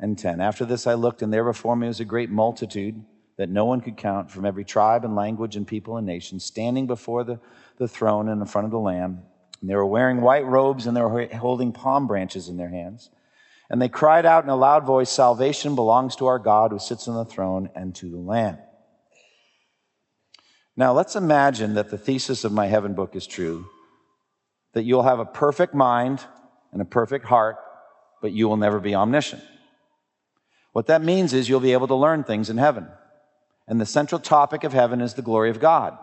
and 0.00 0.18
10. 0.18 0.40
After 0.40 0.64
this 0.64 0.88
I 0.88 0.94
looked, 0.94 1.22
and 1.22 1.32
there 1.32 1.44
before 1.44 1.76
me 1.76 1.86
was 1.86 2.00
a 2.00 2.04
great 2.04 2.30
multitude 2.30 3.00
that 3.36 3.50
no 3.50 3.66
one 3.66 3.80
could 3.80 3.96
count 3.96 4.32
from 4.32 4.46
every 4.46 4.64
tribe 4.64 5.04
and 5.04 5.14
language 5.14 5.54
and 5.54 5.64
people 5.64 5.96
and 5.96 6.04
nation, 6.08 6.40
standing 6.40 6.88
before 6.88 7.22
the, 7.22 7.38
the 7.76 7.86
throne 7.86 8.28
and 8.28 8.40
in 8.40 8.48
front 8.48 8.64
of 8.64 8.72
the 8.72 8.80
Lamb. 8.80 9.22
And 9.64 9.70
they 9.70 9.76
were 9.76 9.86
wearing 9.86 10.20
white 10.20 10.44
robes 10.44 10.86
and 10.86 10.94
they 10.94 11.00
were 11.00 11.26
holding 11.28 11.72
palm 11.72 12.06
branches 12.06 12.50
in 12.50 12.58
their 12.58 12.68
hands. 12.68 13.08
And 13.70 13.80
they 13.80 13.88
cried 13.88 14.26
out 14.26 14.44
in 14.44 14.50
a 14.50 14.56
loud 14.56 14.84
voice 14.84 15.08
Salvation 15.08 15.74
belongs 15.74 16.16
to 16.16 16.26
our 16.26 16.38
God 16.38 16.70
who 16.70 16.78
sits 16.78 17.08
on 17.08 17.14
the 17.14 17.24
throne 17.24 17.70
and 17.74 17.94
to 17.94 18.10
the 18.10 18.18
Lamb. 18.18 18.58
Now, 20.76 20.92
let's 20.92 21.16
imagine 21.16 21.76
that 21.76 21.88
the 21.88 21.96
thesis 21.96 22.44
of 22.44 22.52
my 22.52 22.66
heaven 22.66 22.92
book 22.92 23.16
is 23.16 23.26
true 23.26 23.64
that 24.74 24.82
you'll 24.82 25.02
have 25.02 25.18
a 25.18 25.24
perfect 25.24 25.72
mind 25.72 26.22
and 26.70 26.82
a 26.82 26.84
perfect 26.84 27.24
heart, 27.24 27.56
but 28.20 28.32
you 28.32 28.46
will 28.46 28.58
never 28.58 28.80
be 28.80 28.94
omniscient. 28.94 29.42
What 30.72 30.88
that 30.88 31.02
means 31.02 31.32
is 31.32 31.48
you'll 31.48 31.60
be 31.60 31.72
able 31.72 31.86
to 31.86 31.94
learn 31.94 32.22
things 32.22 32.50
in 32.50 32.58
heaven. 32.58 32.86
And 33.66 33.80
the 33.80 33.86
central 33.86 34.20
topic 34.20 34.62
of 34.62 34.74
heaven 34.74 35.00
is 35.00 35.14
the 35.14 35.22
glory 35.22 35.48
of 35.48 35.58
God. 35.58 35.96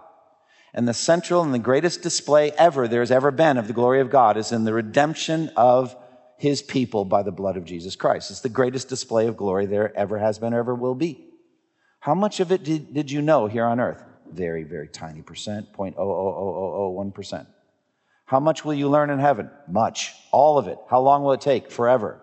And 0.73 0.87
the 0.87 0.93
central 0.93 1.43
and 1.43 1.53
the 1.53 1.59
greatest 1.59 2.01
display 2.01 2.51
ever 2.51 2.87
there 2.87 3.01
has 3.01 3.11
ever 3.11 3.31
been 3.31 3.57
of 3.57 3.67
the 3.67 3.73
glory 3.73 3.99
of 3.99 4.09
God 4.09 4.37
is 4.37 4.51
in 4.51 4.63
the 4.63 4.73
redemption 4.73 5.51
of 5.55 5.95
his 6.37 6.61
people 6.61 7.05
by 7.05 7.23
the 7.23 7.31
blood 7.31 7.57
of 7.57 7.65
Jesus 7.65 7.95
Christ. 7.95 8.31
It's 8.31 8.39
the 8.39 8.49
greatest 8.49 8.87
display 8.87 9.27
of 9.27 9.37
glory 9.37 9.65
there 9.65 9.95
ever 9.97 10.17
has 10.17 10.39
been 10.39 10.53
or 10.53 10.59
ever 10.59 10.73
will 10.73 10.95
be. 10.95 11.27
How 11.99 12.15
much 12.15 12.39
of 12.39 12.51
it 12.51 12.63
did, 12.63 12.93
did 12.93 13.11
you 13.11 13.21
know 13.21 13.47
here 13.47 13.65
on 13.65 13.79
earth? 13.79 14.03
Very, 14.31 14.63
very 14.63 14.87
tiny 14.87 15.21
percent, 15.21 15.71
0.00001%. 15.73 17.45
How 18.25 18.39
much 18.39 18.63
will 18.63 18.73
you 18.73 18.89
learn 18.89 19.09
in 19.09 19.19
heaven? 19.19 19.51
Much. 19.67 20.13
All 20.31 20.57
of 20.57 20.67
it. 20.67 20.77
How 20.89 21.01
long 21.01 21.23
will 21.23 21.33
it 21.33 21.41
take? 21.41 21.69
Forever. 21.69 22.21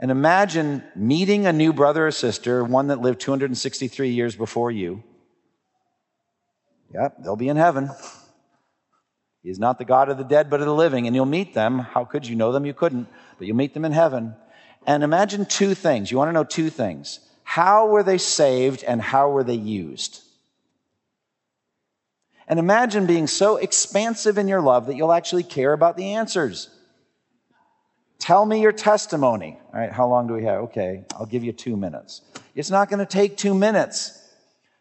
And 0.00 0.10
imagine 0.10 0.82
meeting 0.96 1.46
a 1.46 1.52
new 1.52 1.72
brother 1.72 2.08
or 2.08 2.10
sister, 2.10 2.64
one 2.64 2.88
that 2.88 3.00
lived 3.00 3.20
263 3.20 4.10
years 4.10 4.34
before 4.34 4.72
you. 4.72 5.04
Yep, 6.94 7.24
they'll 7.24 7.36
be 7.36 7.48
in 7.48 7.56
heaven. 7.56 7.90
He 9.42 9.50
is 9.50 9.58
not 9.58 9.78
the 9.78 9.84
God 9.84 10.08
of 10.08 10.16
the 10.16 10.24
dead, 10.24 10.48
but 10.48 10.60
of 10.60 10.66
the 10.66 10.74
living, 10.74 11.06
and 11.06 11.14
you'll 11.14 11.26
meet 11.26 11.52
them. 11.52 11.80
How 11.80 12.04
could 12.04 12.26
you 12.26 12.36
know 12.36 12.52
them? 12.52 12.64
You 12.64 12.72
couldn't, 12.72 13.08
but 13.36 13.46
you'll 13.46 13.56
meet 13.56 13.74
them 13.74 13.84
in 13.84 13.92
heaven. 13.92 14.36
And 14.86 15.02
imagine 15.02 15.44
two 15.44 15.74
things. 15.74 16.10
You 16.10 16.18
want 16.18 16.28
to 16.28 16.32
know 16.32 16.44
two 16.44 16.70
things. 16.70 17.18
How 17.42 17.88
were 17.88 18.04
they 18.04 18.18
saved 18.18 18.84
and 18.84 19.02
how 19.02 19.30
were 19.30 19.42
they 19.42 19.54
used? 19.54 20.22
And 22.46 22.58
imagine 22.58 23.06
being 23.06 23.26
so 23.26 23.56
expansive 23.56 24.38
in 24.38 24.48
your 24.48 24.60
love 24.60 24.86
that 24.86 24.96
you'll 24.96 25.12
actually 25.12 25.42
care 25.42 25.72
about 25.72 25.96
the 25.96 26.12
answers. 26.12 26.68
Tell 28.18 28.46
me 28.46 28.60
your 28.60 28.72
testimony. 28.72 29.58
All 29.72 29.80
right, 29.80 29.92
how 29.92 30.06
long 30.06 30.28
do 30.28 30.34
we 30.34 30.44
have? 30.44 30.62
Okay, 30.64 31.04
I'll 31.16 31.26
give 31.26 31.42
you 31.42 31.52
two 31.52 31.76
minutes. 31.76 32.22
It's 32.54 32.70
not 32.70 32.88
going 32.88 33.00
to 33.00 33.06
take 33.06 33.36
two 33.36 33.54
minutes 33.54 34.23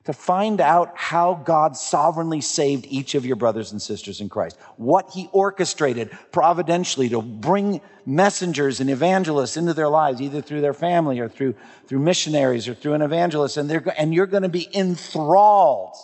to 0.05 0.13
find 0.13 0.59
out 0.59 0.91
how 0.95 1.33
God 1.33 1.77
sovereignly 1.77 2.41
saved 2.41 2.85
each 2.89 3.15
of 3.15 3.25
your 3.25 3.37
brothers 3.37 3.71
and 3.71 3.81
sisters 3.81 4.19
in 4.19 4.29
Christ, 4.29 4.57
what 4.75 5.11
He 5.11 5.29
orchestrated 5.31 6.11
providentially 6.31 7.09
to 7.09 7.21
bring 7.21 7.81
messengers 8.05 8.81
and 8.81 8.89
evangelists 8.89 9.55
into 9.55 9.73
their 9.73 9.87
lives, 9.87 10.21
either 10.21 10.41
through 10.41 10.61
their 10.61 10.73
family 10.73 11.19
or 11.19 11.29
through, 11.29 11.55
through 11.87 11.99
missionaries 11.99 12.67
or 12.67 12.73
through 12.73 12.93
an 12.93 13.01
evangelist, 13.01 13.55
and, 13.55 13.69
they're, 13.69 13.83
and 13.97 14.13
you're 14.13 14.25
going 14.25 14.43
to 14.43 14.49
be 14.49 14.67
enthralled 14.73 15.95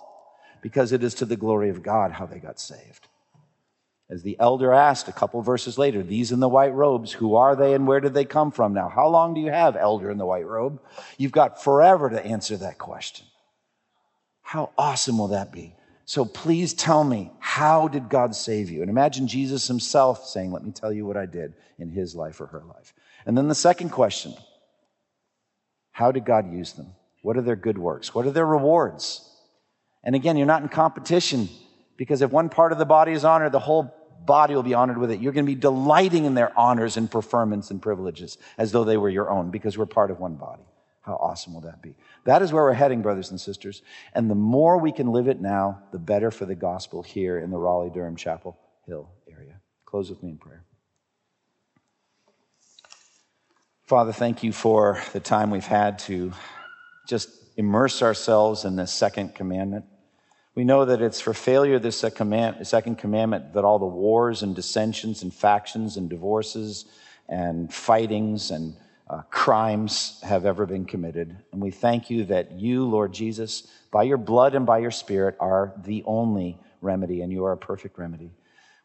because 0.62 0.92
it 0.92 1.04
is 1.04 1.16
to 1.16 1.26
the 1.26 1.38
glory 1.38 1.70
of 1.70 1.84
God 1.84 2.12
how 2.12 2.26
they 2.26 2.40
got 2.40 2.60
saved. 2.60 3.08
As 4.10 4.24
the 4.24 4.38
elder 4.40 4.74
asked 4.74 5.08
a 5.08 5.14
couple 5.14 5.42
verses 5.42 5.78
later, 5.78 6.02
these 6.02 6.32
in 6.32 6.40
the 6.40 6.50
white 6.50 6.74
robes, 6.74 7.12
who 7.12 7.36
are 7.36 7.56
they 7.56 7.76
and 7.76 7.86
where 7.86 8.00
did 8.00 8.16
they 8.16 8.26
come 8.26 8.52
from? 8.52 8.74
Now, 8.74 8.90
how 8.90 9.08
long 9.08 9.36
do 9.36 9.42
you 9.42 9.52
have, 9.52 9.76
elder 9.76 10.10
in 10.10 10.18
the 10.18 10.26
white 10.26 10.48
robe? 10.48 10.82
You've 11.18 11.32
got 11.32 11.64
forever 11.64 12.10
to 12.10 12.26
answer 12.26 12.58
that 12.58 12.80
question. 12.80 13.28
How 14.50 14.72
awesome 14.80 15.20
will 15.20 15.28
that 15.28 15.52
be? 15.52 15.76
So 16.06 16.26
please 16.26 16.74
tell 16.74 17.04
me, 17.04 17.32
how 17.38 17.88
did 17.88 18.10
God 18.10 18.34
save 18.34 18.72
you? 18.72 18.82
And 18.82 18.90
imagine 18.90 19.28
Jesus 19.28 19.68
himself 19.68 20.26
saying, 20.26 20.52
Let 20.52 20.64
me 20.64 20.72
tell 20.72 20.92
you 20.92 21.06
what 21.06 21.18
I 21.18 21.28
did 21.28 21.54
in 21.78 21.88
his 21.88 22.16
life 22.16 22.42
or 22.42 22.48
her 22.48 22.64
life. 22.68 22.96
And 23.28 23.38
then 23.38 23.48
the 23.48 23.54
second 23.54 23.90
question 23.90 24.34
How 25.92 26.12
did 26.12 26.26
God 26.26 26.52
use 26.52 26.74
them? 26.74 26.88
What 27.22 27.38
are 27.38 27.44
their 27.44 27.56
good 27.56 27.78
works? 27.78 28.16
What 28.16 28.26
are 28.26 28.32
their 28.32 28.48
rewards? 28.48 29.24
And 30.04 30.16
again, 30.16 30.36
you're 30.36 30.48
not 30.48 30.64
in 30.64 30.70
competition 30.70 31.48
because 31.96 32.24
if 32.24 32.32
one 32.32 32.50
part 32.50 32.72
of 32.72 32.80
the 32.80 32.86
body 32.86 33.12
is 33.12 33.24
honored, 33.24 33.52
the 33.52 33.60
whole 33.60 33.94
body 34.26 34.56
will 34.56 34.64
be 34.64 34.74
honored 34.74 34.98
with 34.98 35.12
it. 35.12 35.20
You're 35.20 35.34
going 35.34 35.46
to 35.46 35.56
be 35.56 35.62
delighting 35.62 36.26
in 36.26 36.34
their 36.34 36.58
honors 36.58 36.98
and 36.98 37.08
preferments 37.08 37.70
and 37.70 37.80
privileges 37.80 38.40
as 38.58 38.72
though 38.72 38.84
they 38.84 38.98
were 38.98 39.10
your 39.10 39.30
own 39.30 39.52
because 39.52 39.78
we're 39.78 39.86
part 39.86 40.10
of 40.10 40.20
one 40.20 40.34
body. 40.34 40.64
How 41.10 41.16
awesome 41.16 41.56
will 41.56 41.62
that 41.62 41.82
be? 41.82 41.96
That 42.26 42.44
is 42.44 42.54
where 42.54 42.62
we're 42.62 42.74
heading, 42.74 43.02
brothers 43.02 43.32
and 43.32 43.42
sisters. 43.42 43.82
And 44.14 44.30
the 44.30 44.36
more 44.36 44.78
we 44.78 44.92
can 44.92 45.08
live 45.08 45.28
it 45.28 45.42
now, 45.42 45.82
the 45.92 45.98
better 45.98 46.30
for 46.30 46.46
the 46.46 46.54
gospel 46.54 47.02
here 47.02 47.40
in 47.40 47.50
the 47.50 47.58
Raleigh 47.58 47.90
Durham 47.90 48.16
Chapel 48.16 48.56
Hill 48.86 49.10
area. 49.28 49.56
Close 49.86 50.12
with 50.12 50.22
me 50.22 50.30
in 50.30 50.38
prayer. 50.38 50.64
Father, 53.86 54.12
thank 54.12 54.44
you 54.44 54.52
for 54.52 55.02
the 55.12 55.20
time 55.20 55.50
we've 55.50 55.66
had 55.66 55.98
to 55.98 56.32
just 57.08 57.32
immerse 57.58 58.04
ourselves 58.04 58.64
in 58.64 58.76
this 58.76 58.94
second 58.94 59.34
commandment. 59.34 59.86
We 60.54 60.64
know 60.64 60.86
that 60.86 61.02
it's 61.02 61.20
for 61.20 61.34
failure 61.34 61.80
this 61.80 62.00
second 62.00 63.00
commandment 63.00 63.54
that 63.54 63.66
all 63.66 63.80
the 63.80 63.88
wars 63.88 64.44
and 64.44 64.56
dissensions 64.56 65.24
and 65.24 65.34
factions 65.34 65.98
and 65.98 66.08
divorces 66.08 66.86
and 67.28 67.74
fightings 67.74 68.52
and 68.52 68.76
uh, 69.10 69.22
crimes 69.32 70.20
have 70.24 70.46
ever 70.46 70.66
been 70.66 70.86
committed. 70.86 71.36
And 71.52 71.62
we 71.62 71.72
thank 71.72 72.10
you 72.10 72.26
that 72.26 72.52
you, 72.52 72.86
Lord 72.86 73.12
Jesus, 73.12 73.68
by 73.92 74.04
your 74.04 74.18
blood 74.18 74.54
and 74.54 74.66
by 74.66 74.80
your 74.80 74.92
spirit, 74.92 75.36
are 75.40 75.74
the 75.84 76.04
only 76.06 76.60
remedy, 76.82 77.22
and 77.22 77.32
you 77.32 77.46
are 77.46 77.54
a 77.54 77.58
perfect 77.58 77.98
remedy. 77.98 78.32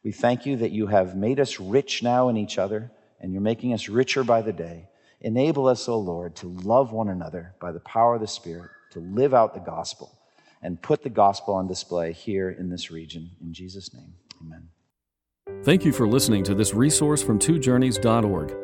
We 0.02 0.12
thank 0.12 0.46
you 0.46 0.56
that 0.56 0.72
you 0.72 0.86
have 0.86 1.16
made 1.16 1.40
us 1.40 1.60
rich 1.60 2.02
now 2.02 2.28
in 2.28 2.36
each 2.36 2.58
other, 2.58 2.90
and 3.20 3.32
you're 3.32 3.42
making 3.42 3.74
us 3.74 3.88
richer 3.88 4.24
by 4.24 4.42
the 4.42 4.52
day. 4.52 4.88
Enable 5.20 5.66
us, 5.68 5.88
O 5.88 5.98
Lord, 5.98 6.36
to 6.36 6.48
love 6.48 6.92
one 6.92 7.08
another 7.08 7.54
by 7.60 7.72
the 7.72 7.80
power 7.80 8.14
of 8.14 8.20
the 8.20 8.26
Spirit, 8.26 8.70
to 8.92 9.00
live 9.00 9.34
out 9.34 9.54
the 9.54 9.60
gospel, 9.60 10.18
and 10.62 10.80
put 10.80 11.02
the 11.02 11.10
gospel 11.10 11.54
on 11.54 11.66
display 11.66 12.12
here 12.12 12.50
in 12.50 12.70
this 12.70 12.90
region. 12.90 13.30
In 13.40 13.52
Jesus' 13.52 13.92
name, 13.94 14.14
amen. 14.42 14.68
Thank 15.62 15.84
you 15.84 15.92
for 15.92 16.06
listening 16.06 16.44
to 16.44 16.54
this 16.54 16.74
resource 16.74 17.22
from 17.22 17.38
twojourneys.org. 17.38 18.63